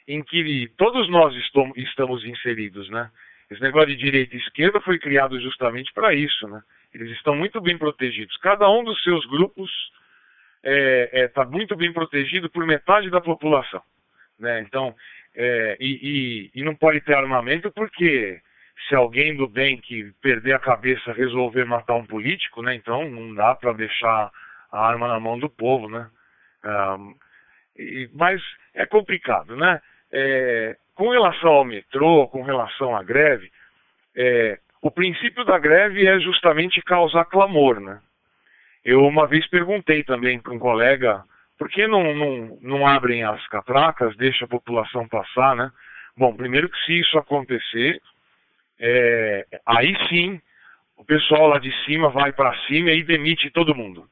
[0.07, 1.35] Em que todos nós
[1.77, 3.09] estamos inseridos, né?
[3.49, 6.61] Esse negócio de direita e esquerda foi criado justamente para isso, né?
[6.93, 8.35] Eles estão muito bem protegidos.
[8.37, 9.69] Cada um dos seus grupos
[10.63, 13.81] está é, é, tá muito bem protegido por metade da população,
[14.39, 14.61] né?
[14.61, 14.95] Então,
[15.35, 18.39] é, e, e, e, não pode ter armamento porque
[18.87, 22.73] se alguém do bem que perder a cabeça resolver matar um político, né?
[22.73, 24.31] Então não dá para deixar
[24.76, 26.09] a arma na mão do povo, né?
[26.63, 27.15] Um,
[27.78, 28.41] e, mas
[28.73, 29.82] é complicado, né?
[30.11, 33.51] É, com relação ao metrô, com relação à greve,
[34.15, 37.99] é, o princípio da greve é justamente causar clamor, né?
[38.84, 41.23] Eu uma vez perguntei também para um colega,
[41.57, 45.71] por que não, não, não abrem as catracas, deixa a população passar, né?
[46.15, 48.01] Bom, primeiro que se isso acontecer,
[48.80, 50.39] é, aí sim
[50.97, 54.07] o pessoal lá de cima vai para cima e demite todo mundo.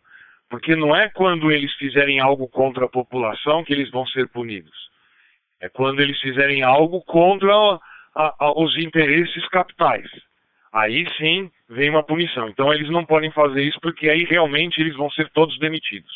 [0.50, 4.76] Porque não é quando eles fizerem algo contra a população que eles vão ser punidos.
[5.60, 7.52] É quando eles fizerem algo contra
[8.16, 10.08] a, a, os interesses capitais.
[10.72, 12.50] Aí sim vem uma punição.
[12.50, 16.12] Então eles não podem fazer isso porque aí realmente eles vão ser todos demitidos.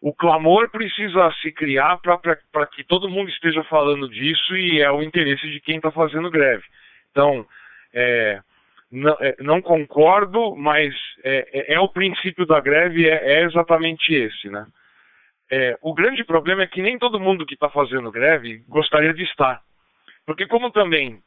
[0.00, 5.02] O clamor precisa se criar para que todo mundo esteja falando disso e é o
[5.02, 6.62] interesse de quem está fazendo greve.
[7.10, 7.46] Então,
[7.90, 8.38] é,
[8.94, 14.14] não, é, não concordo, mas é, é, é, o princípio da greve, é, é exatamente
[14.14, 14.66] esse, né?
[15.50, 19.24] É, o grande problema é que nem todo mundo que está fazendo greve gostaria de
[19.24, 19.60] estar.
[20.24, 21.20] Porque como também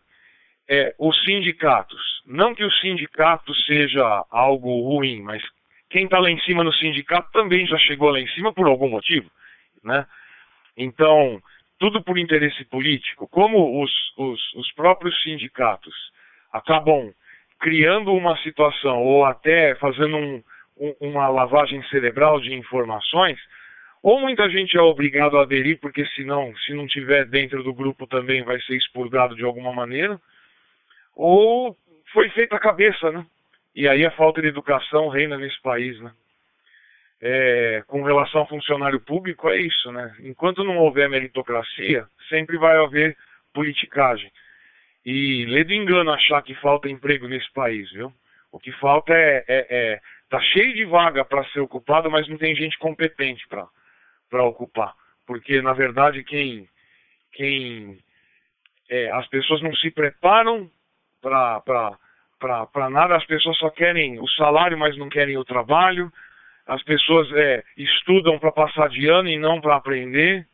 [0.68, 5.44] é, os sindicatos, não que o sindicato seja algo ruim, mas
[5.90, 8.90] quem está lá em cima no sindicato também já chegou lá em cima por algum
[8.90, 9.30] motivo,
[9.84, 10.06] né?
[10.76, 11.42] Então,
[11.78, 13.28] tudo por interesse político.
[13.28, 15.94] Como os, os, os próprios sindicatos
[16.52, 17.14] acabam
[17.60, 20.44] criando uma situação ou até fazendo um,
[20.80, 23.40] um, uma lavagem cerebral de informações,
[24.02, 28.06] ou muita gente é obrigado a aderir, porque senão, se não tiver dentro do grupo
[28.08, 30.20] também vai ser expurgado de alguma maneira,
[31.16, 31.76] ou
[32.14, 33.26] foi feita a cabeça, né?
[33.76, 36.12] E aí a falta de educação reina nesse país, né?
[37.20, 40.16] É, com relação ao funcionário público é isso, né?
[40.20, 43.18] Enquanto não houver meritocracia, sempre vai haver
[43.54, 44.32] politicagem.
[45.10, 48.12] E lê do engano achar que falta emprego nesse país, viu?
[48.52, 52.38] O que falta é, é, é tá cheio de vaga para ser ocupado, mas não
[52.38, 54.94] tem gente competente para ocupar,
[55.26, 56.68] porque na verdade quem
[57.32, 57.98] quem
[58.90, 60.70] é, as pessoas não se preparam
[61.22, 66.12] para nada, as pessoas só querem o salário, mas não querem o trabalho,
[66.66, 70.46] as pessoas é, estudam para passar de ano e não para aprender,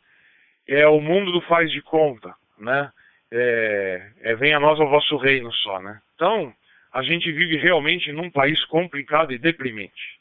[0.67, 2.91] é o mundo do faz de conta, né?
[3.35, 5.99] É, é, venha a nós o vosso reino só, né?
[6.13, 6.53] Então,
[6.93, 10.19] a gente vive realmente num país complicado e deprimente.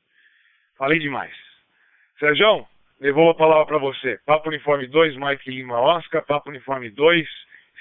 [0.78, 1.34] Falei demais.
[2.18, 2.66] Sérgio,
[2.98, 4.18] levou a palavra para você.
[4.24, 7.28] Papo Uniforme 2, Mike Lima Oscar, Papo Uniforme 2,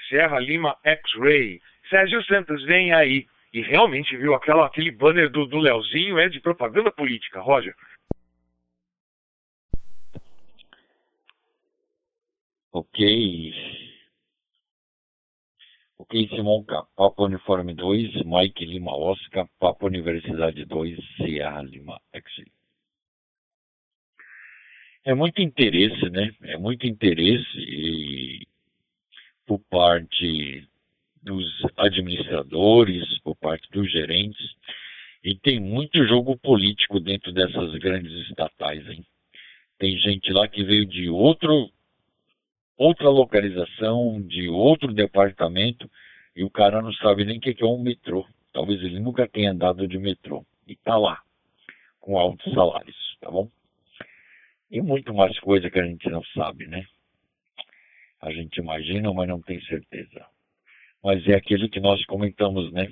[0.08, 1.62] Sierra Lima X-Ray.
[1.88, 3.26] Sérgio Santos, vem aí.
[3.54, 7.74] E realmente, viu, aquela, aquele banner do, do Leozinho é de propaganda política, Roger.
[12.70, 13.81] Ok.
[16.02, 22.50] Ok, Simonca, Papa Uniforme 2, Mike Lima Oscar, Papa Universidade 2, Sierra Lima Exit.
[25.04, 26.34] é muito interesse, né?
[26.42, 28.48] É muito interesse e,
[29.46, 30.68] por parte
[31.22, 31.46] dos
[31.76, 34.56] administradores, por parte dos gerentes,
[35.22, 39.06] e tem muito jogo político dentro dessas grandes estatais, hein?
[39.78, 41.70] Tem gente lá que veio de outro,
[42.82, 45.88] outra localização, de outro departamento,
[46.34, 48.26] e o cara não sabe nem o que é um metrô.
[48.52, 50.44] Talvez ele nunca tenha andado de metrô.
[50.66, 51.22] E tá lá,
[52.00, 53.48] com altos salários, tá bom?
[54.70, 56.84] E muito mais coisa que a gente não sabe, né?
[58.20, 60.26] A gente imagina, mas não tem certeza.
[61.02, 62.88] Mas é aquilo que nós comentamos, né?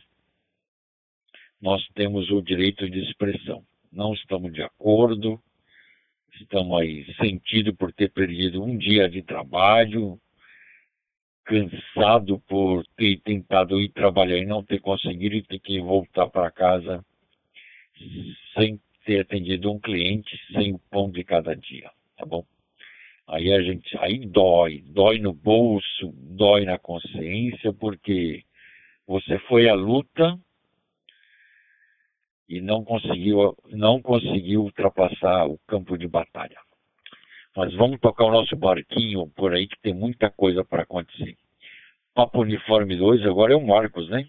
[1.60, 3.64] Nós temos o direito de expressão.
[3.92, 5.40] Não estamos de acordo,
[6.40, 10.18] estamos aí sentidos por ter perdido um dia de trabalho,
[11.44, 16.50] cansado por ter tentado ir trabalhar e não ter conseguido e ter que voltar para
[16.50, 17.04] casa
[18.54, 22.44] sem ter atendido um cliente, sem o pão de cada dia, tá bom?
[23.26, 28.42] Aí a gente, aí dói, dói no bolso, dói na consciência, porque
[29.06, 30.38] você foi à luta
[32.50, 36.58] e não conseguiu, não conseguiu ultrapassar o campo de batalha.
[37.56, 41.36] Mas vamos tocar o nosso barquinho por aí que tem muita coisa para acontecer.
[42.12, 44.28] Papo Uniforme 2 agora é o Marcos, né?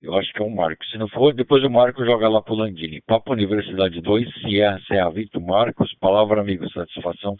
[0.00, 0.88] Eu acho que é o Marcos.
[0.90, 3.00] Se não for, depois o Marcos joga lá pro Landini.
[3.02, 5.92] Papo Universidade 2, Sierra, Serra Vitor Marcos.
[5.94, 7.36] Palavra, amigo, satisfação.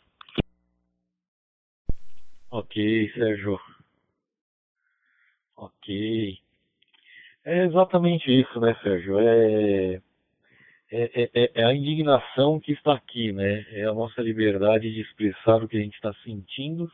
[2.51, 3.59] Ok, Sérgio.
[5.57, 6.39] Ok.
[7.45, 9.19] É exatamente isso, né, Sérgio?
[9.19, 10.01] É,
[10.91, 13.67] é, é, é, a indignação que está aqui, né?
[13.73, 16.91] É a nossa liberdade de expressar o que a gente está sentindo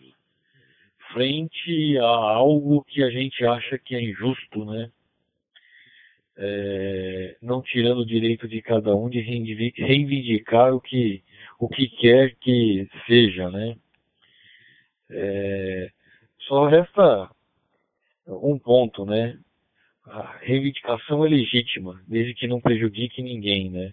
[1.12, 4.90] frente a algo que a gente acha que é injusto, né?
[6.36, 11.22] É, não tirando o direito de cada um de reivindicar o que,
[11.58, 13.76] o que quer que seja, né?
[15.10, 15.90] É,
[16.46, 17.30] só resta
[18.26, 19.38] um ponto, né?
[20.10, 23.92] A reivindicação é legítima, desde que não prejudique ninguém, né?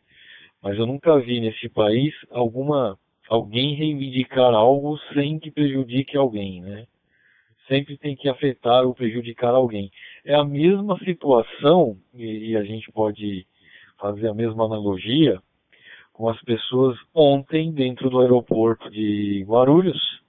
[0.62, 2.98] Mas eu nunca vi nesse país alguma
[3.30, 6.86] alguém reivindicar algo sem que prejudique alguém, né?
[7.68, 9.92] Sempre tem que afetar ou prejudicar alguém.
[10.24, 13.46] É a mesma situação, e a gente pode
[14.00, 15.42] fazer a mesma analogia,
[16.14, 20.22] com as pessoas ontem dentro do aeroporto de Guarulhos,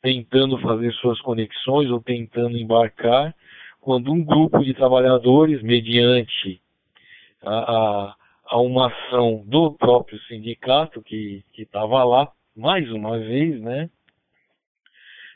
[0.00, 3.34] tentando fazer suas conexões ou tentando embarcar
[3.80, 6.60] quando um grupo de trabalhadores, mediante
[7.42, 8.16] a, a,
[8.46, 13.88] a uma ação do próprio sindicato que estava lá, mais uma vez, né,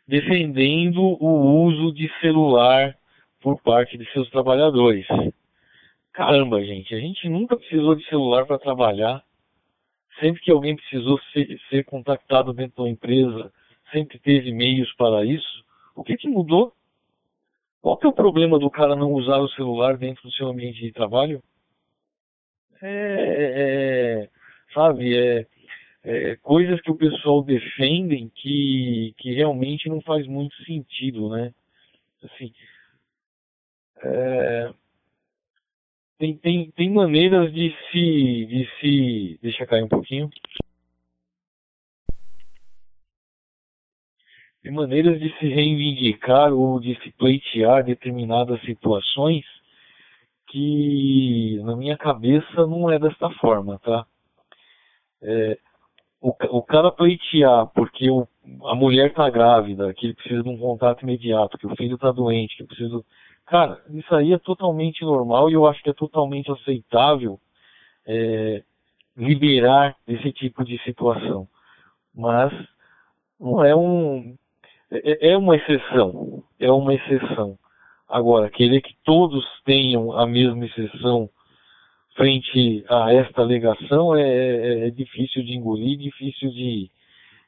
[0.06, 2.96] defendendo o uso de celular
[3.40, 5.06] por parte de seus trabalhadores.
[6.12, 9.22] Caramba, gente, a gente nunca precisou de celular para trabalhar.
[10.20, 13.52] Sempre que alguém precisou ser, ser contactado dentro da empresa,
[13.90, 15.64] sempre teve meios para isso.
[15.94, 16.72] O que, que mudou?
[17.84, 20.80] Qual que é o problema do cara não usar o celular dentro do seu ambiente
[20.80, 21.42] de trabalho?
[22.80, 24.28] É, é, é
[24.72, 25.46] sabe, é,
[26.02, 31.52] é, coisas que o pessoal defendem que, que realmente não faz muito sentido, né?
[32.22, 32.54] Assim,
[34.02, 34.72] é,
[36.16, 39.38] tem, tem, tem maneiras de se, de se.
[39.42, 40.30] Deixa cair um pouquinho.
[44.64, 49.44] De maneiras de se reivindicar ou de se pleitear determinadas situações
[50.48, 54.06] que na minha cabeça não é desta forma, tá?
[55.22, 55.58] É,
[56.18, 58.26] o, o cara pleitear porque o,
[58.64, 62.10] a mulher tá grávida, que ele precisa de um contato imediato, que o filho tá
[62.10, 63.04] doente, que precisa.
[63.44, 67.38] Cara, isso aí é totalmente normal e eu acho que é totalmente aceitável
[68.06, 68.62] é,
[69.14, 71.46] liberar esse tipo de situação.
[72.14, 72.50] Mas
[73.38, 74.34] não é um
[74.90, 77.58] é, é uma exceção, é uma exceção.
[78.08, 81.28] Agora, querer que todos tenham a mesma exceção
[82.14, 86.90] frente a esta alegação é, é, é difícil de engolir, difícil de,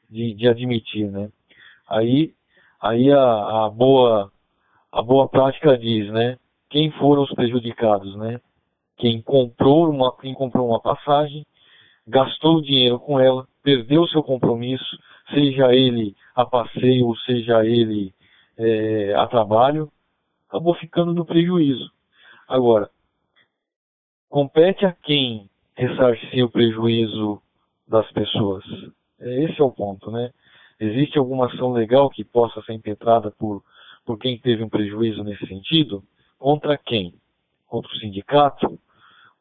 [0.09, 1.29] de, de, admitir, né?
[1.87, 2.33] Aí,
[2.81, 4.31] aí a, a, boa,
[4.91, 6.37] a boa prática diz, né?
[6.69, 8.41] Quem foram os prejudicados, né?
[8.97, 11.45] Quem comprou uma, quem comprou uma passagem,
[12.05, 14.97] gastou dinheiro com ela, perdeu seu compromisso,
[15.33, 18.13] seja ele a passeio, ou seja ele
[18.57, 19.91] é, a trabalho,
[20.47, 21.91] acabou ficando no prejuízo.
[22.47, 22.89] Agora,
[24.29, 27.41] compete a quem ressarcir o prejuízo
[27.87, 28.63] das pessoas.
[29.19, 30.31] É, esse é o ponto, né?
[30.79, 33.63] Existe alguma ação legal que possa ser impetrada por,
[34.05, 36.03] por quem teve um prejuízo nesse sentido?
[36.37, 37.13] Contra quem?
[37.65, 38.79] Contra o sindicato?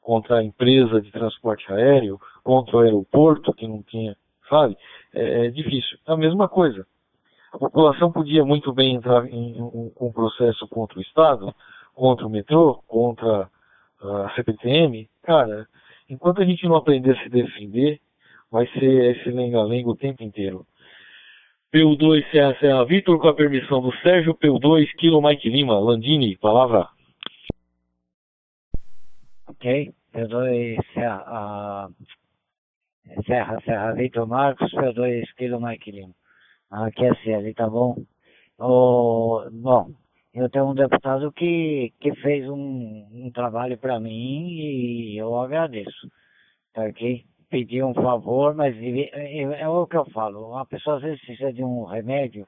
[0.01, 2.19] Contra a empresa de transporte aéreo?
[2.43, 4.17] Contra o aeroporto que não tinha
[4.49, 4.77] sabe?
[5.15, 5.99] É, é difícil.
[6.07, 6.87] A mesma coisa.
[7.53, 11.55] A população podia muito bem entrar em, um, um processo contra o Estado,
[11.95, 13.49] contra o metrô, contra
[14.03, 15.09] a CPTM.
[15.23, 15.67] Cara,
[16.09, 18.01] enquanto a gente não aprender a se defender,
[18.51, 20.67] vai ser esse lenga-lenga o tempo inteiro.
[21.73, 26.89] PU2 Serra Serra Vitor, com a permissão do Sérgio, PU2 Kilo Mike Lima, Landini, palavra.
[29.49, 31.95] Ok, PU2 Serra, uh,
[33.27, 36.15] Serra Serra Vitor Marcos, PU2 Kilo Mike Lima.
[36.71, 37.97] Aqui é CL, tá bom?
[38.59, 39.91] Oh, bom,
[40.35, 46.11] eu tenho um deputado que, que fez um, um trabalho para mim e eu agradeço,
[46.73, 47.25] tá ok?
[47.49, 51.63] pedir um favor, mas é, o que eu falo, uma pessoa às vezes precisa de
[51.63, 52.47] um remédio,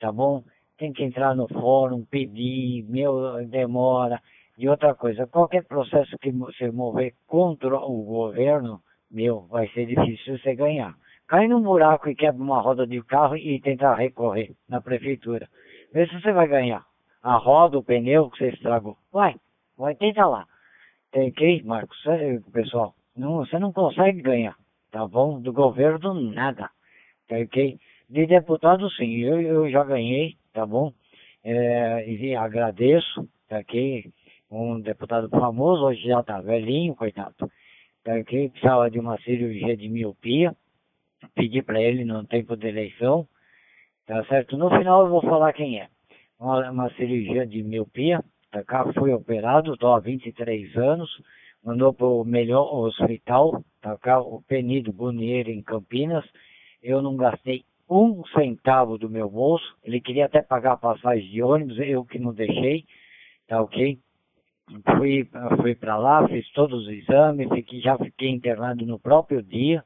[0.00, 0.42] tá bom?
[0.78, 4.20] Tem que entrar no fórum, pedir, meu, demora.
[4.58, 8.80] E outra coisa, qualquer processo que você mover contra o governo,
[9.12, 10.94] meu, vai ser difícil você ganhar.
[11.28, 15.48] Cai num buraco e quebra uma roda de carro e tentar recorrer na prefeitura.
[15.92, 16.84] Vê se você vai ganhar.
[17.22, 18.96] A roda, o pneu que você estragou.
[19.12, 19.36] Vai,
[19.76, 20.46] vai, tenta lá.
[21.12, 22.02] Que, Marcos,
[22.52, 24.56] pessoal, não, você não consegue ganhar,
[24.90, 25.40] tá bom?
[25.40, 26.70] Do governo, nada,
[27.30, 27.78] ok?
[28.08, 30.92] De deputado, sim, eu, eu já ganhei, tá bom?
[31.44, 34.10] É, e agradeço, tá ok?
[34.50, 37.34] Um deputado famoso, hoje já tá velhinho, coitado,
[38.04, 38.50] tá ok?
[38.50, 40.54] Precisava de uma cirurgia de miopia,
[41.34, 43.26] pedi para ele no tempo de eleição,
[44.06, 44.56] tá certo?
[44.56, 45.88] No final eu vou falar quem é.
[46.38, 48.92] Uma, uma cirurgia de miopia, tá cá?
[48.92, 51.10] Fui operado, tô há 23 anos,
[51.64, 56.24] mandou para o melhor hospital, tá o Penido Bonheiro em Campinas.
[56.82, 59.76] Eu não gastei um centavo do meu bolso.
[59.84, 62.84] Ele queria até pagar a passagem de ônibus, eu que não deixei,
[63.46, 63.98] tá ok?
[64.96, 65.28] Fui,
[65.60, 69.84] fui para lá, fiz todos os exames, fiquei, já fiquei internado no próprio dia,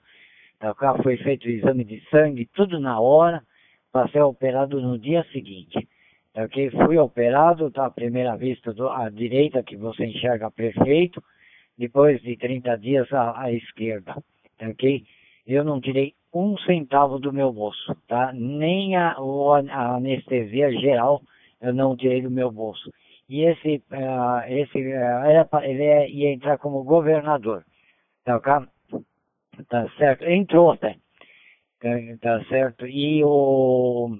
[0.58, 0.74] tá?
[1.02, 3.42] Foi feito o exame de sangue, tudo na hora,
[3.92, 5.88] para ser operado no dia seguinte.
[6.32, 6.70] Tá ok?
[6.70, 7.90] Fui operado, tá?
[7.90, 11.22] Primeira vista, do, à direita que você enxerga perfeito,
[11.78, 14.14] depois de 30 dias à, à esquerda,
[14.58, 15.02] tá ok?
[15.46, 18.32] Eu não tirei um centavo do meu bolso, tá?
[18.34, 21.22] Nem a, a anestesia geral
[21.60, 22.92] eu não tirei do meu bolso.
[23.28, 27.64] E esse, uh, esse uh, ele ia entrar como governador,
[28.24, 28.40] tá?
[29.68, 30.24] Tá certo?
[30.24, 30.96] Entrou até,
[31.80, 31.88] tá,
[32.20, 32.86] tá certo?
[32.86, 34.18] E o,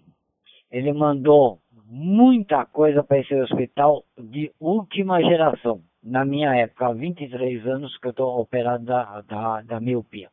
[0.70, 7.66] ele mandou muita coisa para esse hospital de última geração na minha época, há 23
[7.66, 10.30] anos que eu estou operado da, da, da miopia.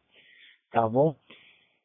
[0.72, 1.16] Tá bom?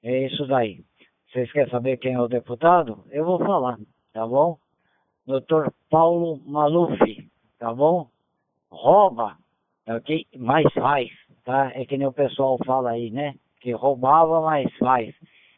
[0.02, 0.84] É isso daí.
[1.32, 3.04] Vocês querem saber quem é o deputado?
[3.10, 3.78] Eu vou falar,
[4.12, 4.58] tá bom?
[5.28, 6.98] Doutor Paulo Maluf,
[7.58, 8.08] tá bom?
[8.70, 9.36] Rouba,
[9.86, 10.26] ok?
[10.38, 11.10] Mas faz,
[11.44, 11.70] tá?
[11.74, 13.34] É que nem o pessoal fala aí, né?
[13.60, 15.14] Que roubava, mas faz.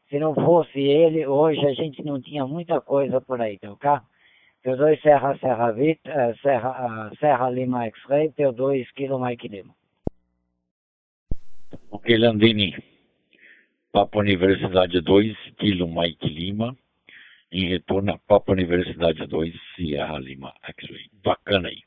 [0.09, 3.91] Se não fosse ele, hoje a gente não tinha muita coisa por aí, tá ok?
[4.65, 9.73] P2 Serra Serra uh, Serra, uh, Serra Lima X-Ray, P2 Kilo Mike Lima.
[11.93, 12.77] Ok, Landini.
[13.93, 16.77] Papa Universidade 2, Kilo Mike Lima.
[17.53, 21.11] Em retorno a Papa Universidade 2, Sierra Lima X-Ray.
[21.25, 21.83] Bacana aí.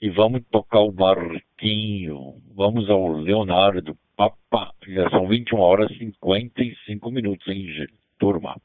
[0.00, 2.42] E vamos tocar o barquinho.
[2.54, 4.74] Vamos ao Leonardo Papa.
[4.86, 7.88] Já são 21 horas e 55 minutos, hein,
[8.18, 8.60] turma?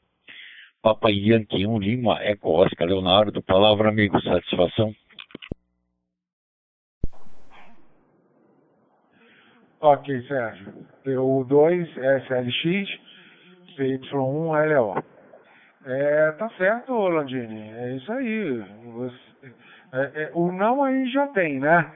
[0.82, 4.94] Papai Yankee 1 Lima, Eco Oscar Leonardo, palavra amigo, satisfação.
[9.80, 10.86] Ok, Sérgio.
[11.04, 11.88] PU2,
[12.26, 13.00] SLX,
[13.76, 15.19] CY1, LO.
[15.86, 17.70] É, tá certo, Landini.
[17.70, 18.64] É isso aí.
[18.84, 19.52] Você,
[19.92, 21.90] é, é, o não aí já tem, né?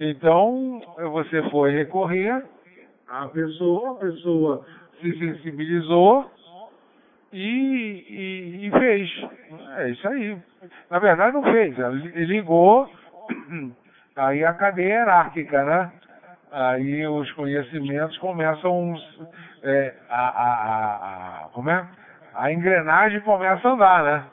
[0.00, 0.80] Então,
[1.12, 2.44] você foi recorrer,
[3.08, 4.66] a pessoa, a pessoa
[5.00, 6.30] se sensibilizou,
[7.32, 9.10] e, e, e, fez.
[9.76, 10.38] É isso aí.
[10.90, 11.76] Na verdade não fez,
[12.28, 12.90] ligou,
[14.16, 15.92] aí a cadeia hierárquica, né?
[16.50, 18.94] Aí os conhecimentos começam
[19.62, 21.86] é, a, a, a, como é?
[22.38, 24.24] A engrenagem começa a andar, né?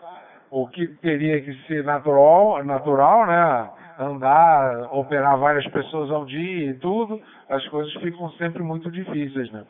[0.51, 3.69] O que teria que ser natural, natural, né?
[3.97, 7.19] Andar, operar várias pessoas ao dia e tudo,
[7.49, 9.63] as coisas ficam sempre muito difíceis, né?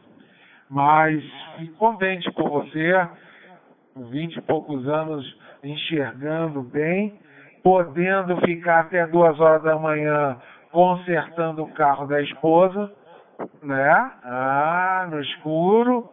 [0.70, 1.24] Mas
[1.57, 3.07] fico contente por você,
[4.12, 5.26] vinte e poucos anos
[5.64, 7.18] enxergando bem,
[7.64, 10.36] podendo ficar até duas horas da manhã
[10.74, 12.91] consertando o carro da esposa,
[13.64, 14.12] né?
[14.26, 16.10] Ah, no escuro,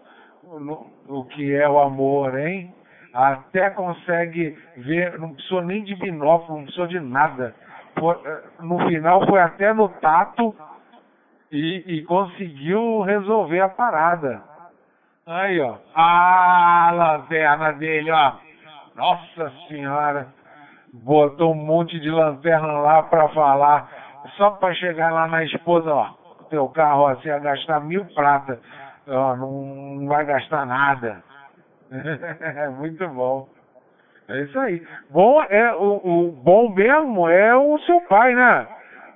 [1.09, 2.74] o que é o amor, hein?
[3.15, 7.55] Até consegue ver, não precisou nem de binóculo, não precisou de nada.
[7.97, 10.55] Eh, no final foi até no tato
[11.51, 14.43] e, e conseguiu resolver a parada.
[15.27, 15.77] Aí, ó.
[15.95, 18.33] A lanterna dele, ó.
[18.97, 20.29] Nossa senhora.
[20.93, 23.89] Botou um monte de lanterna lá pra falar.
[24.37, 26.11] Só pra chegar lá na esposa, ó.
[26.49, 28.59] Teu carro, ia gastar mil prata.
[29.09, 31.23] Ó, não vai gastar nada.
[31.91, 33.49] É muito bom.
[34.29, 34.87] É isso aí.
[35.11, 38.66] Bom, é, o, o bom mesmo é o seu pai, né?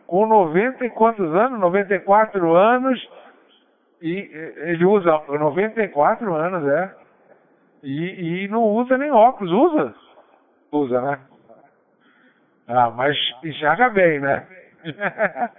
[0.07, 1.59] Com 90 e quantos anos?
[1.61, 3.09] 94 anos.
[4.03, 6.95] E ele usa 94 anos, é.
[7.83, 9.95] E, e não usa nem óculos, usa?
[10.73, 11.19] Usa, né?
[12.69, 14.47] Ah, mas enxerga bem, né?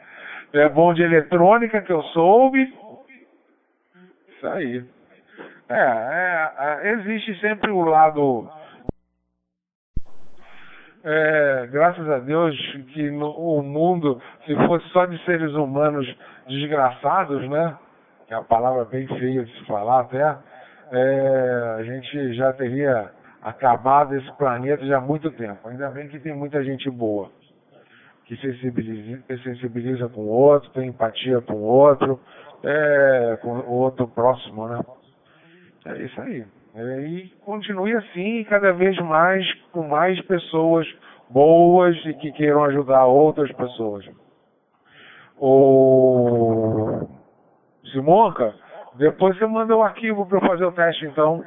[0.53, 2.73] é bom de eletrônica que eu soube.
[4.37, 4.85] Isso aí.
[5.69, 8.49] É, é, é existe sempre o lado
[11.09, 12.53] é, graças a Deus
[12.93, 16.05] que no, o mundo, se fosse só de seres humanos
[16.49, 17.77] desgraçados, né?
[18.27, 20.37] Que é a palavra bem feia de se falar até,
[20.91, 23.09] é, a gente já teria
[23.41, 25.69] acabado esse planeta já há muito tempo.
[25.69, 27.29] Ainda bem que tem muita gente boa,
[28.25, 32.19] que sensibiliza, que sensibiliza com o outro, tem empatia com o outro,
[32.63, 34.79] é, com o outro próximo, né?
[35.85, 36.45] É isso aí.
[36.75, 40.87] É, e continue assim, cada vez mais, com mais pessoas
[41.29, 44.05] boas e que queiram ajudar outras pessoas.
[45.39, 47.07] O
[47.91, 48.53] Simonca,
[48.95, 51.43] depois você manda o arquivo para eu fazer o teste então,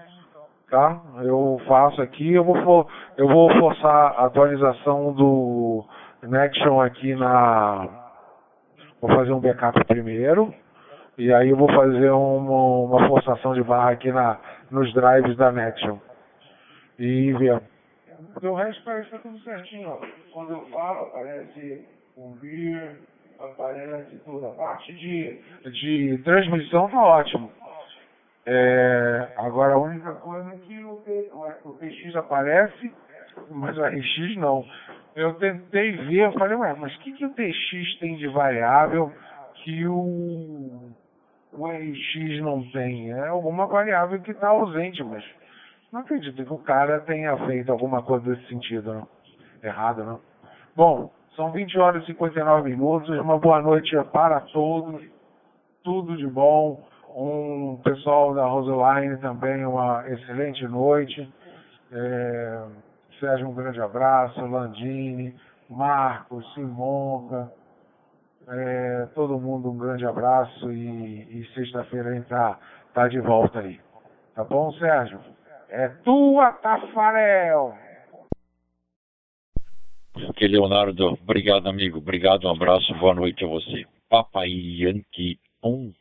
[0.70, 1.00] tá?
[1.22, 5.84] Eu faço aqui, eu vou eu vou forçar a atualização do
[6.22, 7.88] Nexion aqui na
[9.00, 10.52] vou fazer um backup primeiro
[11.18, 14.38] e aí eu vou fazer uma, uma forçação de barra aqui na
[14.70, 15.98] nos drives da Nexion.
[16.98, 17.60] E ver.
[18.42, 20.00] O resto parece tá tudo certinho, ó.
[20.32, 21.84] Quando eu falo, aparece
[22.16, 22.98] ouvir,
[23.38, 24.46] aparece tudo.
[24.46, 27.50] A parte de, de transmissão tá ótimo.
[28.46, 32.92] É, agora a única coisa é que o, o, o PX aparece,
[33.50, 34.64] mas o RX não.
[35.14, 39.12] Eu tentei ver, eu falei, ué, mas o que, que o TX tem de variável
[39.62, 40.90] que o
[41.52, 43.12] o RX não tem.
[43.12, 45.24] É alguma variável que está ausente, mas
[45.92, 49.08] não acredito que o cara tenha feito alguma coisa desse sentido, não.
[49.62, 50.20] Errado, não.
[50.76, 53.08] Bom, são 20 horas e 59 minutos.
[53.18, 55.02] Uma boa noite para todos.
[55.82, 56.82] Tudo de bom.
[57.14, 61.28] Um pessoal da Roseline também, uma excelente noite.
[61.92, 62.64] É,
[63.18, 64.40] Sérgio, um grande abraço.
[64.40, 65.34] Landini,
[65.68, 67.52] Marcos, Simonca.
[68.52, 73.80] É, todo mundo um grande abraço e, e sexta-feira a gente tá, de volta aí.
[74.34, 75.20] Tá bom, Sérgio?
[75.68, 77.78] É tua, Tafarel!
[80.28, 81.16] Ok, Leonardo.
[81.22, 81.98] Obrigado, amigo.
[81.98, 83.86] Obrigado, um abraço, boa noite a você.
[84.08, 85.92] Papai Yankee 1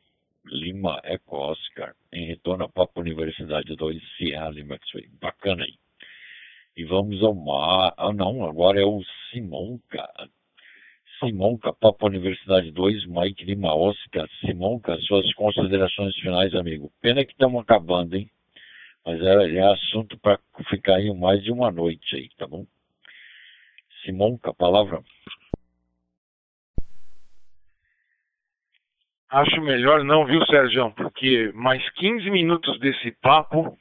[0.47, 4.79] Lima Eco Oscar, em retorno à Papa Universidade 2 Sierra Lima.
[5.21, 5.75] Bacana aí.
[6.75, 7.93] E vamos ao mar.
[7.95, 10.27] Ah, não, agora é o Simon, cara.
[11.19, 14.27] Simonca, Papa Universidade 2, Mike Lima Oscar.
[14.39, 16.91] Simonca, suas considerações finais, amigo.
[17.01, 18.29] Pena que estamos acabando, hein?
[19.05, 20.39] Mas é, é assunto para
[20.69, 22.65] ficar aí mais de uma noite aí, tá bom?
[24.03, 25.01] Simonca, palavra.
[29.29, 30.91] Acho melhor não, viu, Sérgio?
[30.91, 33.77] Porque mais 15 minutos desse papo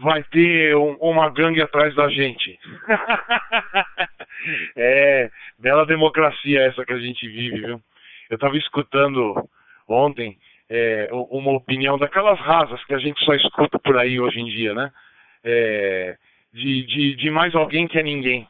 [0.00, 2.58] vai ter um, uma gangue atrás da gente.
[4.76, 7.80] é, bela democracia essa que a gente vive, viu?
[8.30, 9.48] Eu estava escutando
[9.88, 10.36] ontem
[10.68, 14.74] é, uma opinião daquelas rasas que a gente só escuta por aí hoje em dia,
[14.74, 14.90] né?
[15.44, 16.16] É,
[16.52, 18.48] de, de, de mais alguém que é ninguém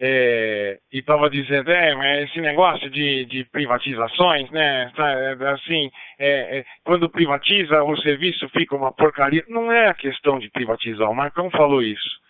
[0.00, 5.90] é, e estava dizendo, é, mas esse negócio de, de privatizações, né, tá, é, assim,
[6.18, 9.44] é, é, quando privatiza o serviço fica uma porcaria.
[9.48, 12.23] Não é a questão de privatizar, o Marcão falou isso.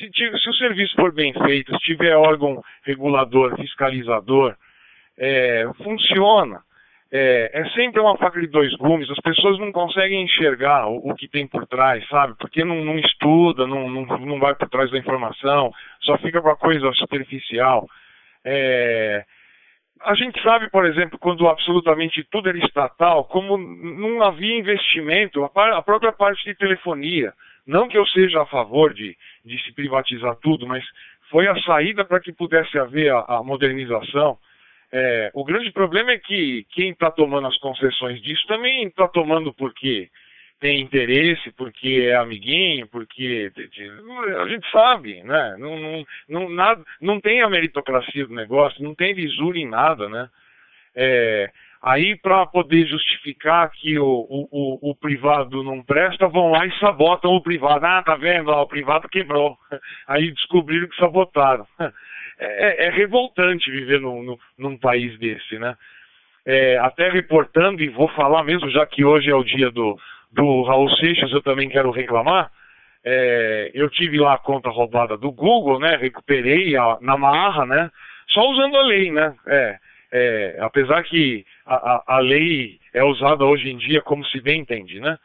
[0.00, 4.56] Se, se o serviço for bem feito, se tiver órgão regulador, fiscalizador,
[5.18, 6.62] é, funciona
[7.12, 11.14] é, é, sempre uma faca de dois gumes, as pessoas não conseguem enxergar o, o
[11.16, 12.34] que tem por trás, sabe?
[12.38, 15.72] Porque não, não estuda, não, não, não, vai por trás da informação,
[16.02, 17.88] só fica com a coisa superficial.
[18.44, 19.24] É,
[20.02, 25.78] a gente sabe, por exemplo, quando absolutamente tudo era estatal, como não havia investimento, a,
[25.78, 27.34] a própria parte de telefonia.
[27.66, 30.84] Não que eu seja a favor de, de se privatizar tudo, mas
[31.30, 34.38] foi a saída para que pudesse haver a, a modernização.
[34.92, 39.54] É, o grande problema é que quem está tomando as concessões disso também está tomando
[39.54, 40.10] porque
[40.60, 43.50] tem interesse, porque é amiguinho, porque
[44.38, 45.56] a gente sabe, né?
[45.58, 50.08] Não, não, não, nada, não tem a meritocracia do negócio, não tem lisura em nada,
[50.08, 50.28] né?
[50.94, 51.50] É,
[51.82, 57.30] Aí, para poder justificar que o, o, o, privado não presta, vão lá e sabotam
[57.30, 57.86] o privado.
[57.86, 58.50] Ah, tá vendo?
[58.50, 59.56] o privado quebrou.
[60.06, 61.66] Aí descobriram que sabotaram.
[62.42, 65.76] É, é revoltante viver num, num, num, país desse, né?
[66.46, 69.98] É, até reportando, e vou falar mesmo, já que hoje é o dia do,
[70.32, 72.50] do Raul Seixas, eu também quero reclamar.
[73.04, 75.96] É, eu tive lá a conta roubada do Google, né?
[75.96, 77.90] Recuperei a, na marra, né?
[78.30, 79.34] Só usando a lei, né?
[79.46, 79.78] É,
[80.12, 81.44] é, apesar que
[81.74, 85.18] a, a, lei é usada hoje em dia como se bem entende, né?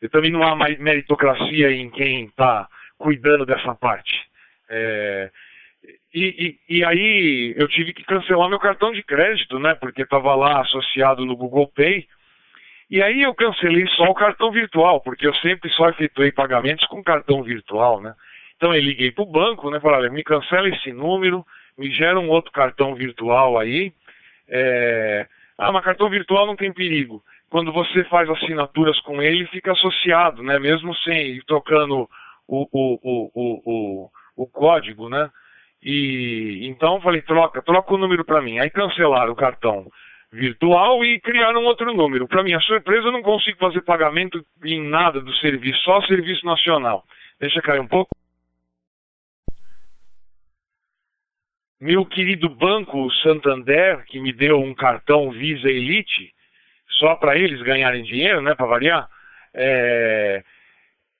[0.00, 2.66] E também não há meritocracia em quem está
[2.98, 4.12] cuidando dessa parte.
[4.68, 5.30] É,
[6.14, 9.74] e, e, e, aí eu tive que cancelar meu cartão de crédito, né?
[9.74, 12.06] Porque estava lá associado no Google Pay.
[12.90, 17.02] E aí eu cancelei só o cartão virtual, porque eu sempre só efetuei pagamentos com
[17.02, 18.14] cartão virtual, né?
[18.56, 19.80] Então eu liguei para o banco, né?
[19.80, 21.44] Falei, me cancela esse número,
[21.76, 23.92] me gera um outro cartão virtual aí.
[24.48, 25.26] É...
[25.62, 27.22] Ah, mas cartão virtual não tem perigo.
[27.48, 30.58] Quando você faz assinaturas com ele, fica associado, né?
[30.58, 32.08] Mesmo sem trocando
[32.48, 35.30] o, o, o, o, o, código, né?
[35.80, 38.58] E então falei, troca, troca o número para mim.
[38.58, 39.86] Aí cancelaram o cartão
[40.32, 42.26] virtual e criaram outro número.
[42.26, 47.04] Para minha surpresa, eu não consigo fazer pagamento em nada do serviço, só serviço nacional.
[47.38, 48.10] Deixa cair um pouco.
[51.82, 56.30] Meu querido banco Santander, que me deu um cartão Visa Elite,
[56.88, 59.08] só para eles ganharem dinheiro, né, para variar,
[59.52, 60.44] é...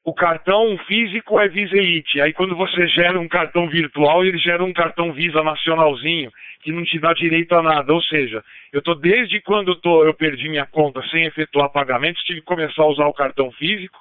[0.05, 2.21] o cartão físico é Visa Elite.
[2.21, 6.31] Aí quando você gera um cartão virtual, ele gera um cartão Visa nacionalzinho,
[6.63, 7.93] que não te dá direito a nada.
[7.93, 8.41] Ou seja,
[8.73, 12.47] eu tô desde quando eu, tô, eu perdi minha conta sem efetuar pagamentos, tive que
[12.47, 13.99] começar a usar o cartão físico.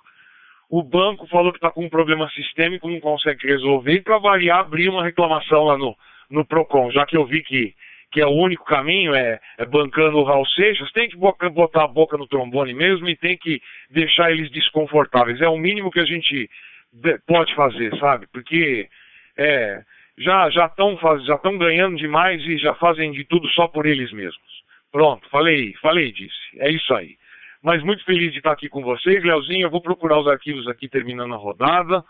[0.69, 4.59] O banco falou que está com um problema sistêmico, não consegue resolver, e para variar,
[4.59, 5.97] abrir uma reclamação lá no
[6.31, 7.75] no PROCON, já que eu vi que,
[8.11, 11.87] que é o único caminho, é, é bancando o Raul Seixas, tem que botar a
[11.87, 15.41] boca no trombone mesmo e tem que deixar eles desconfortáveis.
[15.41, 16.49] É o mínimo que a gente
[17.27, 18.27] pode fazer, sabe?
[18.31, 18.87] Porque
[19.37, 19.81] é,
[20.17, 24.11] já já estão já estão ganhando demais e já fazem de tudo só por eles
[24.11, 24.61] mesmos.
[24.91, 26.35] Pronto, falei, falei disso.
[26.57, 27.15] É isso aí.
[27.63, 29.67] Mas muito feliz de estar aqui com vocês, Leozinho.
[29.67, 32.03] Eu vou procurar os arquivos aqui terminando a rodada.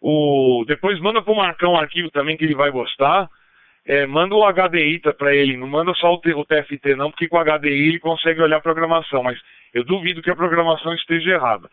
[0.00, 0.64] O...
[0.66, 3.28] Depois manda para o Marcão um arquivo também que ele vai gostar
[3.84, 7.44] é, manda o HDI para ele, não manda só o, TFT não, porque com o
[7.44, 9.38] HDI ele consegue olhar a programação, mas
[9.74, 11.68] eu duvido que a programação esteja errada.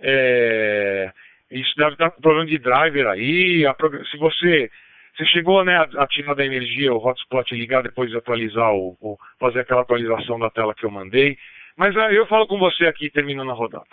[0.00, 1.12] É,
[1.50, 3.64] isso deve estar com problema de driver aí,
[4.10, 4.70] se você,
[5.14, 9.16] você chegou né, a, tirar da energia, o hotspot ligar depois de atualizar, o, o,
[9.38, 11.38] fazer aquela atualização da tela que eu mandei,
[11.76, 13.86] mas aí eu falo com você aqui terminando a rodada.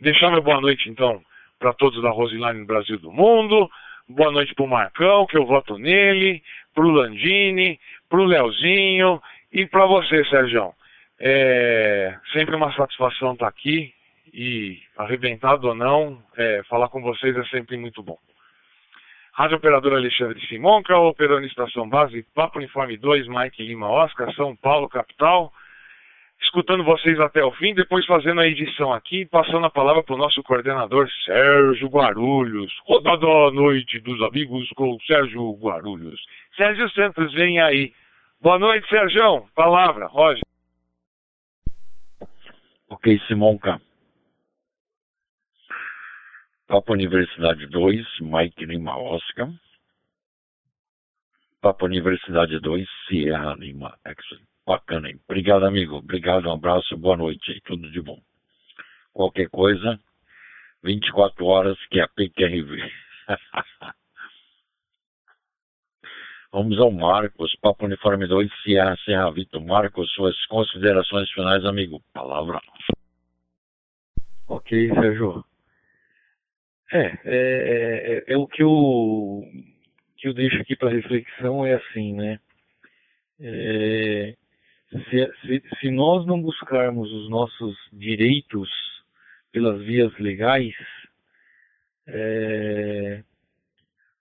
[0.00, 1.22] Deixar meu boa noite então
[1.58, 3.68] para todos da Roseline no Brasil do Mundo,
[4.08, 6.42] boa noite para o Marcão, que eu voto nele,
[6.78, 9.20] para o Landini, para o Leozinho
[9.52, 10.72] e para você, Sérgio.
[11.18, 13.92] É sempre uma satisfação estar aqui
[14.32, 18.16] e, arrebentado ou não, é, falar com vocês é sempre muito bom.
[19.32, 24.88] Rádio Operador Alexandre Simonca, operando estação base, Papo Uniforme 2, Mike Lima Oscar, São Paulo,
[24.88, 25.52] capital
[26.40, 30.18] escutando vocês até o fim, depois fazendo a edição aqui, passando a palavra para o
[30.18, 32.72] nosso coordenador Sérgio Guarulhos.
[32.84, 36.20] Rodada à noite dos amigos com Sérgio Guarulhos.
[36.56, 37.92] Sérgio Santos, vem aí.
[38.40, 39.48] Boa noite, Sérgio.
[39.54, 40.42] Palavra, Roger.
[42.88, 43.80] Ok, Simonca.
[46.66, 49.48] Papa Universidade 2, Mike Lima Oscar.
[51.60, 54.46] Papa Universidade 2, Sierra Lima Exit.
[54.68, 55.18] Bacana, hein?
[55.26, 55.96] Obrigado, amigo.
[55.96, 57.58] Obrigado, um abraço, boa noite.
[57.64, 58.20] Tudo de bom.
[59.14, 59.98] Qualquer coisa,
[60.84, 62.76] 24 horas que é a PQRV.
[66.52, 69.64] Vamos ao Marcos, Papo Uniforme 2, Sierra Serra Vitor.
[69.64, 72.02] Marcos, suas considerações finais, amigo.
[72.12, 72.60] Palavra.
[74.46, 75.46] Ok, Sérgio.
[76.92, 79.42] É, é, é, é, o que eu,
[80.18, 82.38] que eu deixo aqui para reflexão é assim, né?
[83.40, 84.36] É,
[84.90, 88.68] se, se, se nós não buscarmos os nossos direitos
[89.52, 90.74] pelas vias legais,
[92.06, 93.22] é,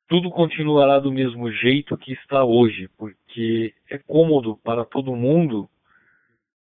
[0.07, 5.69] tudo continuará do mesmo jeito que está hoje, porque é cômodo para todo mundo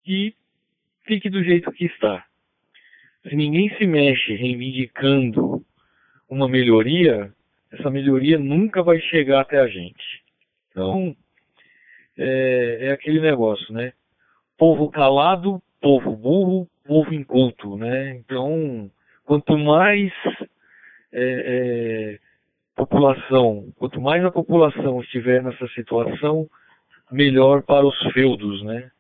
[0.06, 0.36] e
[1.06, 2.26] fique do jeito que está.
[3.24, 5.64] Se ninguém se mexe reivindicando
[6.30, 7.34] uma melhoria,
[7.72, 10.24] essa melhoria nunca vai chegar até a gente.
[10.70, 11.16] Então,
[12.18, 13.94] é, é aquele negócio, né?
[14.58, 18.16] Povo calado, povo burro, povo inculto, né?
[18.16, 18.90] Então,
[19.26, 20.12] quanto mais
[21.12, 21.22] é,
[22.16, 22.20] é,
[22.76, 26.48] população, quanto mais a população estiver nessa situação,
[27.12, 28.92] melhor para os feudos, né?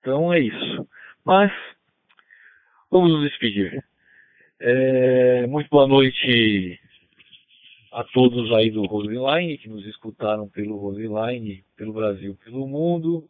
[0.00, 0.88] Então é isso.
[1.24, 1.52] Mas
[2.90, 3.84] vamos nos despedir.
[4.60, 6.80] É, muito boa noite
[7.92, 13.28] a todos aí do Roseline, que nos escutaram pelo Roseline, pelo Brasil, pelo mundo.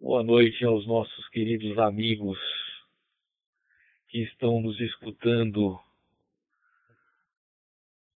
[0.00, 2.38] Boa noite aos nossos queridos amigos
[4.08, 5.78] que estão nos escutando,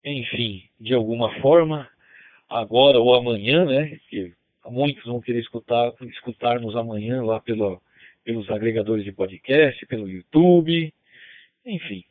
[0.03, 1.87] enfim, de alguma forma,
[2.49, 4.01] agora ou amanhã, né?
[4.09, 4.33] Que
[4.65, 7.83] muitos vão querer escutar, escutar-nos amanhã lá pelo,
[8.25, 10.95] pelos agregadores de podcast, pelo YouTube,
[11.67, 12.05] enfim,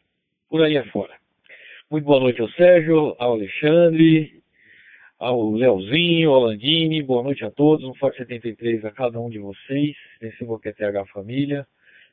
[0.47, 1.20] por aí afora.
[1.91, 4.41] Muito boa noite ao Sérgio, ao Alexandre,
[5.19, 9.39] ao Leozinho, ao Landini, boa noite a todos, um forte 73 a cada um de
[9.39, 11.67] vocês, nesse BoqueteH Família.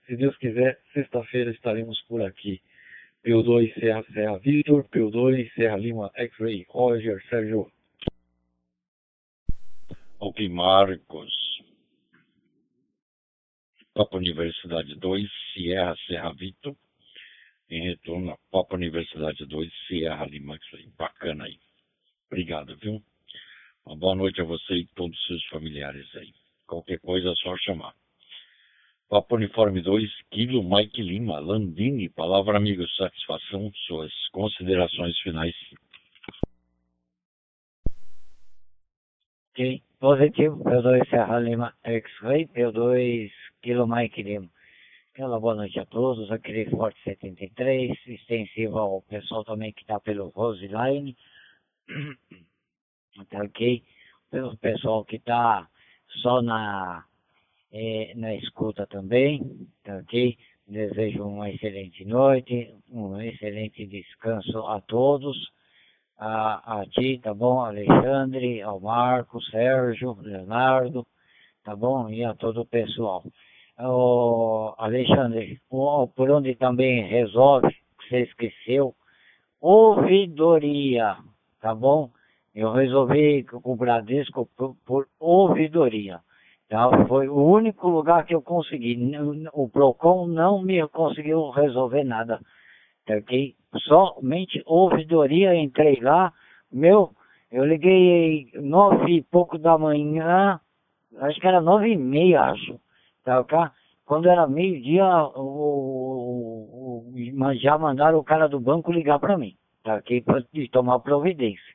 [0.04, 2.60] Se Deus quiser, sexta-feira estaremos por aqui.
[3.24, 7.70] P2 Serra Serra Victor, P2 Serra Lima X-Ray, Roger, Sérgio.
[10.18, 11.62] Ok, Marcos.
[13.94, 16.74] Papa Universidade 2, Sierra Serra Victor.
[17.70, 20.58] Em retorno a Papa Universidade 2, Sierra Lima.
[20.96, 21.58] Bacana aí.
[22.30, 23.02] Obrigado, viu?
[23.84, 26.32] Uma boa noite a você e todos os seus familiares aí.
[26.66, 27.94] Qualquer coisa é só chamar.
[29.08, 35.54] Papo Uniforme 2, Kilo Mike Lima, Landini, palavra amigo, satisfação, suas considerações finais.
[39.52, 43.30] Ok, positivo, P2 Serra Lima X-Ray, P2
[43.62, 44.50] Kilo Mike Lima.
[45.18, 50.28] Aquela boa noite a todos, aquele Forte 73, extensivo ao pessoal também que está pelo
[50.28, 51.16] Roseline,
[53.28, 53.82] tá ok?
[54.30, 55.68] Pelo pessoal que está
[56.22, 57.04] só na
[57.72, 60.38] é, na escuta também, tá ok?
[60.68, 65.36] Desejo uma excelente noite, um excelente descanso a todos,
[66.16, 67.64] a, a ti, tá bom?
[67.64, 71.04] Alexandre, ao Marco, Sérgio, Leonardo,
[71.64, 72.08] tá bom?
[72.08, 73.24] E a todo o pessoal.
[73.80, 77.68] O Alexandre, por onde também resolve,
[78.00, 78.94] você esqueceu,
[79.60, 81.16] ouvidoria,
[81.60, 82.10] tá bom?
[82.54, 86.18] Eu resolvi com o Bradesco por, por ouvidoria.
[86.68, 87.06] Tá?
[87.06, 88.98] Foi o único lugar que eu consegui.
[89.52, 92.40] O PROCON não me conseguiu resolver nada.
[93.08, 93.54] Ok?
[93.84, 96.32] Somente ouvidoria, entrei lá.
[96.70, 97.12] Meu,
[97.50, 100.60] eu liguei nove e pouco da manhã,
[101.18, 102.78] acho que era nove e meia, acho.
[103.28, 103.58] Ok?
[104.04, 105.04] Quando era meio-dia,
[107.60, 109.54] já mandaram o cara do banco ligar para mim.
[109.84, 110.22] Tá ok?
[110.22, 110.42] Para
[110.72, 111.74] tomar providência.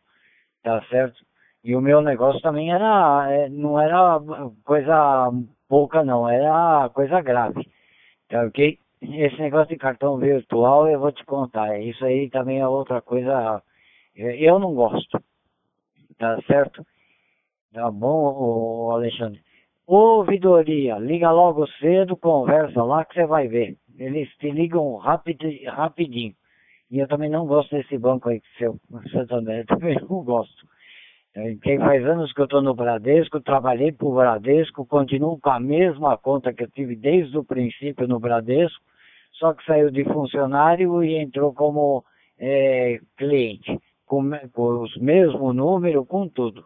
[0.64, 1.24] Tá certo?
[1.64, 4.20] E o meu negócio também era, é, não era
[4.66, 5.32] coisa
[5.70, 7.70] pouca não, era coisa grave.
[8.30, 8.78] Tá ok?
[9.02, 11.80] Esse negócio de cartão virtual eu vou te contar.
[11.80, 13.62] Isso aí também é outra coisa.
[14.16, 15.22] Eu não gosto.
[16.18, 16.86] Tá certo?
[17.74, 19.42] Tá bom, Alexandre?
[19.86, 23.78] Ouvidoria, liga logo cedo, conversa lá que você vai ver.
[23.98, 26.34] Eles te ligam rapid, rapidinho.
[26.90, 28.80] E eu também não gosto desse banco aí, seu
[29.12, 30.68] Santander, também não gosto.
[31.34, 35.60] Tem faz anos que eu estou no Bradesco, trabalhei para o Bradesco, continuo com a
[35.60, 38.84] mesma conta que eu tive desde o princípio no Bradesco,
[39.34, 42.06] só que saiu de funcionário e entrou como
[42.38, 46.64] é, cliente, com, com os mesmos números, com tudo.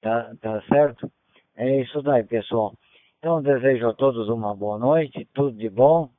[0.00, 1.12] Tá, tá certo?
[1.56, 2.74] É isso daí, pessoal.
[3.18, 6.10] Então desejo a todos uma boa noite, tudo de bom,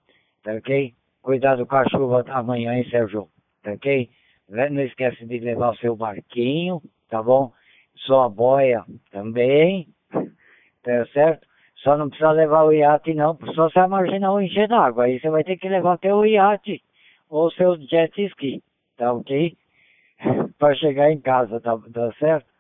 [0.44, 0.94] tá ok?
[1.22, 3.28] Cuidado com a chuva amanhã, hein, Sérgio?
[3.62, 4.10] Tá ok?
[4.48, 7.52] Não esquece de levar o seu barquinho, tá bom?
[7.98, 9.88] Sua boia também,
[10.84, 11.46] tá certo?
[11.78, 15.30] Só não precisa levar o iate não, só se a marginal encher d'água, aí você
[15.30, 16.82] vai ter que levar até o iate
[17.30, 18.64] ou seu jet ski,
[18.98, 19.56] tá ok?
[20.58, 22.55] para chegar em casa, tá, tá certo?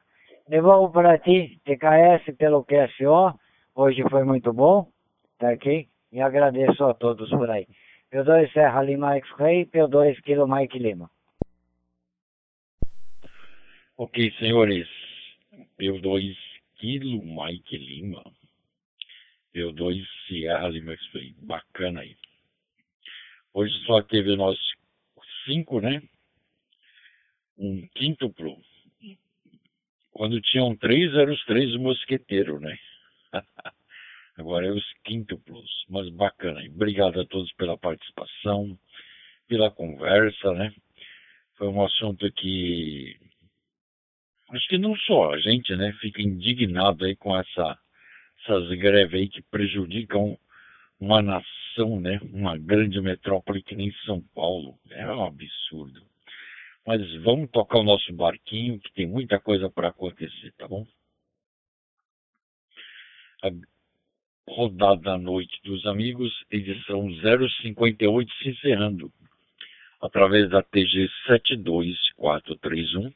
[0.47, 3.33] Devolvo para ti, TKS pelo QSO,
[3.73, 4.91] hoje foi muito bom,
[5.39, 5.89] tá ok?
[6.11, 7.67] E agradeço a todos por aí.
[8.11, 11.09] P2 Serra Lima X-Ray, P2 Kilo Mike Lima.
[13.97, 14.87] Ok, senhores.
[15.79, 16.35] P2
[16.75, 18.23] Kilo Mike Lima.
[19.51, 21.33] P2 Sierra Lima X-Ray.
[21.39, 22.15] Bacana aí.
[23.51, 24.59] Hoje só teve nós
[25.45, 26.03] cinco, né?
[27.57, 28.61] Um quíntuplo.
[30.15, 32.77] Quando tinham três, eram os três mosqueteiros, né?
[34.37, 35.69] Agora é os quíntuplos.
[35.89, 36.61] Mas bacana.
[36.69, 38.79] Obrigado a todos pela participação,
[39.45, 40.73] pela conversa, né?
[41.57, 43.19] Foi um assunto que
[44.51, 47.77] acho que não só a gente, né, fica indignado aí com essa,
[48.39, 50.37] essas greves aí que prejudicam
[50.97, 54.79] uma nação, né, uma grande metrópole que nem São Paulo.
[54.91, 56.01] É um absurdo.
[56.85, 60.85] Mas vamos tocar o nosso barquinho, que tem muita coisa para acontecer, tá bom?
[64.47, 67.09] Rodada à Noite dos Amigos, edição
[67.61, 69.11] 058, se encerrando,
[69.99, 73.11] através da TG 72431,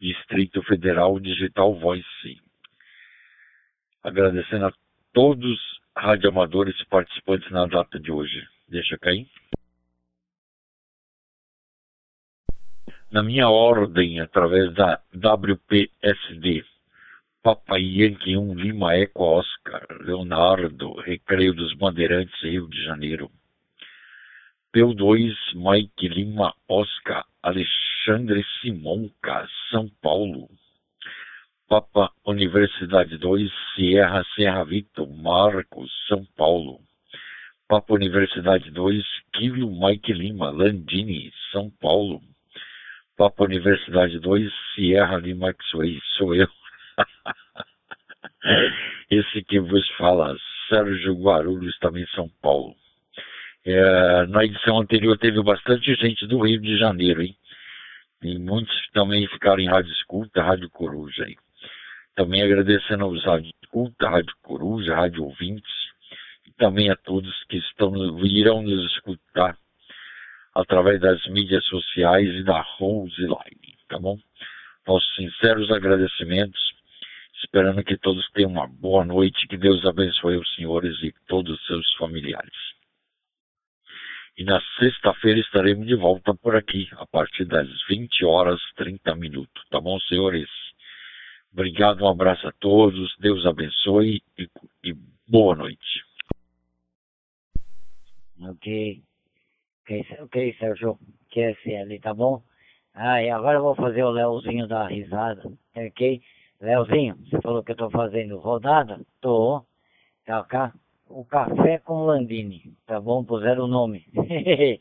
[0.00, 2.40] Distrito Federal Digital Voice.
[4.02, 4.72] Agradecendo a
[5.12, 5.58] todos
[5.96, 8.46] radioamadores participantes na data de hoje.
[8.68, 9.28] Deixa cair.
[13.14, 16.64] Na minha ordem, através da WPSD,
[17.44, 23.30] Papa Yankee 1 Lima Eco Oscar, Leonardo, Recreio dos Bandeirantes, Rio de Janeiro.
[24.74, 30.48] P2 Mike Lima Oscar, Alexandre Simonca, São Paulo.
[31.68, 36.80] Papa Universidade 2, Sierra Serra Vitor, Marcos, São Paulo.
[37.68, 39.04] Papa Universidade 2,
[39.34, 42.20] Kilo Mike Lima, Landini, São Paulo.
[43.16, 46.48] Papa Universidade 2, Sierra Lima Maxway, sou eu.
[49.08, 50.36] Esse que vos fala,
[50.68, 52.74] Sérgio Guarulhos, também São Paulo.
[53.64, 57.36] É, na edição anterior teve bastante gente do Rio de Janeiro, hein?
[58.20, 61.24] E muitos também ficaram em Rádio Escuta, Rádio Coruja.
[61.28, 61.36] Hein?
[62.16, 65.72] Também agradecendo aos Rádio Escuta, Rádio Coruja, Rádio Ouvintes,
[66.46, 69.56] e também a todos que estão, irão nos escutar
[70.54, 74.18] através das mídias sociais e da Rose Line, tá bom?
[74.86, 76.74] Nossos sinceros agradecimentos
[77.44, 81.66] esperando que todos tenham uma boa noite, que Deus abençoe os senhores e todos os
[81.66, 82.52] seus familiares.
[84.36, 89.64] E na sexta-feira estaremos de volta por aqui, a partir das 20 horas 30 minutos,
[89.70, 90.48] tá bom, senhores?
[91.52, 94.48] Obrigado, um abraço a todos, Deus abençoe e,
[94.82, 94.92] e
[95.28, 96.04] boa noite.
[98.40, 99.02] Ok.
[99.84, 100.98] Ok, ok, Sérgio.
[101.30, 102.42] QSL, tá bom?
[102.94, 105.42] Ah, e agora eu vou fazer o Leozinho dar risada,
[105.76, 106.22] ok?
[106.58, 108.98] Leozinho, você falou que eu tô fazendo rodada?
[109.20, 109.62] Tô.
[110.24, 110.72] Tá, cá.
[111.06, 113.22] O café com Landini, tá bom?
[113.22, 114.06] Puseram o nome.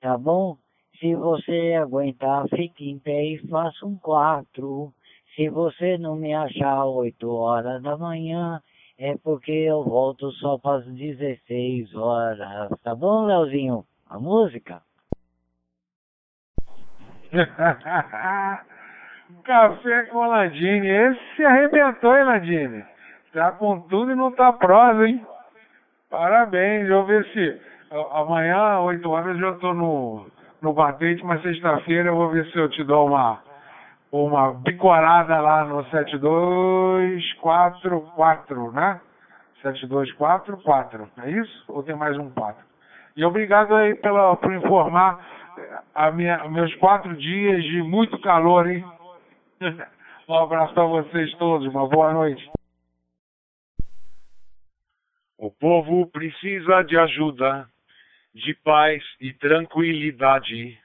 [0.00, 0.56] tá bom?
[0.98, 4.90] Se você aguentar, fique em pé e faça um 4.
[5.36, 8.62] Se você não me achar 8 horas da manhã,
[8.98, 12.68] é porque eu volto só as 16 horas.
[12.82, 13.84] Tá bom, Leozinho?
[14.10, 14.82] A música?
[19.44, 20.88] Café com Landini.
[20.88, 22.84] Esse se arrebentou, hein, Landini?
[23.32, 25.24] Tá com tudo e não tá prosa, hein?
[26.10, 26.88] Parabéns.
[26.88, 27.60] Eu ver se
[28.10, 30.26] amanhã, 8 horas, eu já tô no,
[30.60, 33.40] no batente, mas sexta-feira eu vou ver se eu te dou uma,
[34.10, 39.00] uma bicorada lá no 7244, né?
[39.62, 41.64] 7244, é isso?
[41.68, 42.64] Ou tem mais um 4?
[43.16, 45.18] E obrigado aí pela, por informar
[45.94, 48.84] a minha, meus quatro dias de muito calor, hein?
[50.28, 52.50] Um abraço para vocês todos, uma boa noite.
[55.38, 57.66] O povo precisa de ajuda,
[58.34, 60.78] de paz e tranquilidade.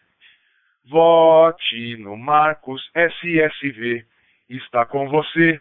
[0.85, 4.05] Vote no Marcos SSV,
[4.49, 5.59] está com você.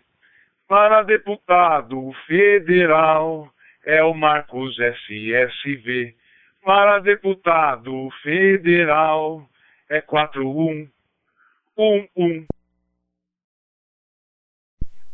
[0.69, 3.53] Para deputado federal,
[3.85, 6.15] é o Marcos SSV
[6.65, 9.44] para deputado federal
[9.90, 12.47] é 4111.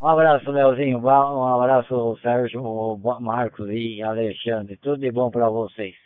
[0.00, 0.98] Um abraço, Leozinho.
[0.98, 4.76] Um abraço, Sérgio, Marcos e Alexandre.
[4.76, 5.96] Tudo de bom para vocês.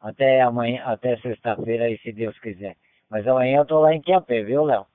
[0.00, 2.76] Até amanhã, até sexta-feira aí, se Deus quiser.
[3.14, 4.86] Mas amanhã eu tô lá em Quiapé, viu, Léo?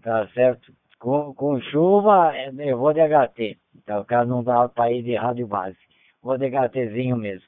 [0.00, 0.72] Tá, certo?
[1.00, 3.58] Com, com chuva, eu vou de HT.
[3.84, 5.76] Tá, o cara não dá para ir de rádio base.
[6.22, 7.44] Vou de HTzinho mesmo.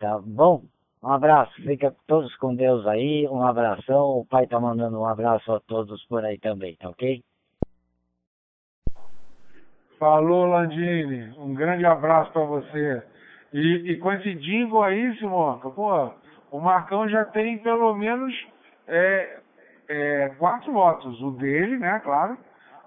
[0.00, 0.64] Tá bom?
[1.00, 4.18] Um abraço, fica todos com Deus aí, um abração.
[4.18, 7.22] O pai tá mandando um abraço a todos por aí também, tá ok?
[10.00, 11.32] Falou, Landini.
[11.38, 13.04] Um grande abraço para você.
[13.52, 16.10] E, e, com esse jingle aí, Simonca, pô,
[16.50, 18.34] o Marcão já tem pelo menos
[18.92, 19.40] é,
[19.88, 21.20] é, quatro votos.
[21.20, 22.36] O dele, né, claro.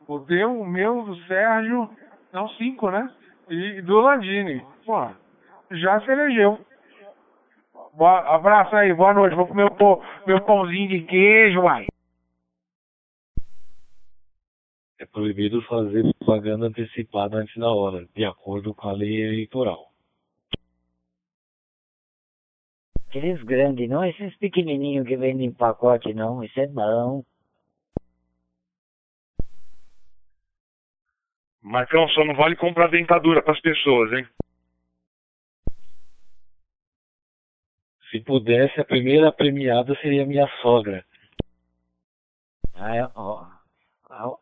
[0.07, 1.89] O teu, o meu, do Sérgio.
[2.31, 3.11] Não, cinco, né?
[3.49, 4.65] E do Landini.
[4.85, 5.07] Pô,
[5.71, 6.59] já se elegeu.
[7.93, 9.35] Boa, abraço aí, boa noite.
[9.35, 11.85] Vou comer meu, meu pãozinho de queijo, uai.
[14.99, 19.94] É proibido fazer propaganda antecipada antes da hora, de acordo com a lei eleitoral.
[23.15, 26.43] Aqueles grandes, não esses pequenininhos que vendem em pacote, não.
[26.43, 27.23] Isso é bom.
[31.61, 34.27] Marcão, só não vale comprar dentadura para as pessoas, hein?
[38.11, 41.05] Se pudesse, a primeira premiada seria minha sogra.
[42.73, 43.47] Ah, ó,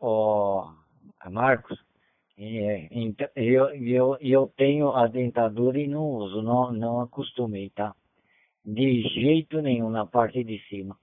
[0.00, 0.74] ó,
[1.30, 1.78] Marcos,
[2.36, 7.94] é, então, eu, eu, eu tenho a dentadura e não uso, não, não acostumei, tá?
[8.64, 10.96] De jeito nenhum na parte de cima.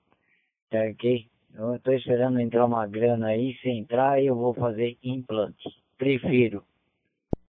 [0.70, 1.30] Tá ok?
[1.54, 5.70] Eu estou esperando entrar uma grana aí, se entrar eu vou fazer implante.
[5.98, 6.64] Prefiro.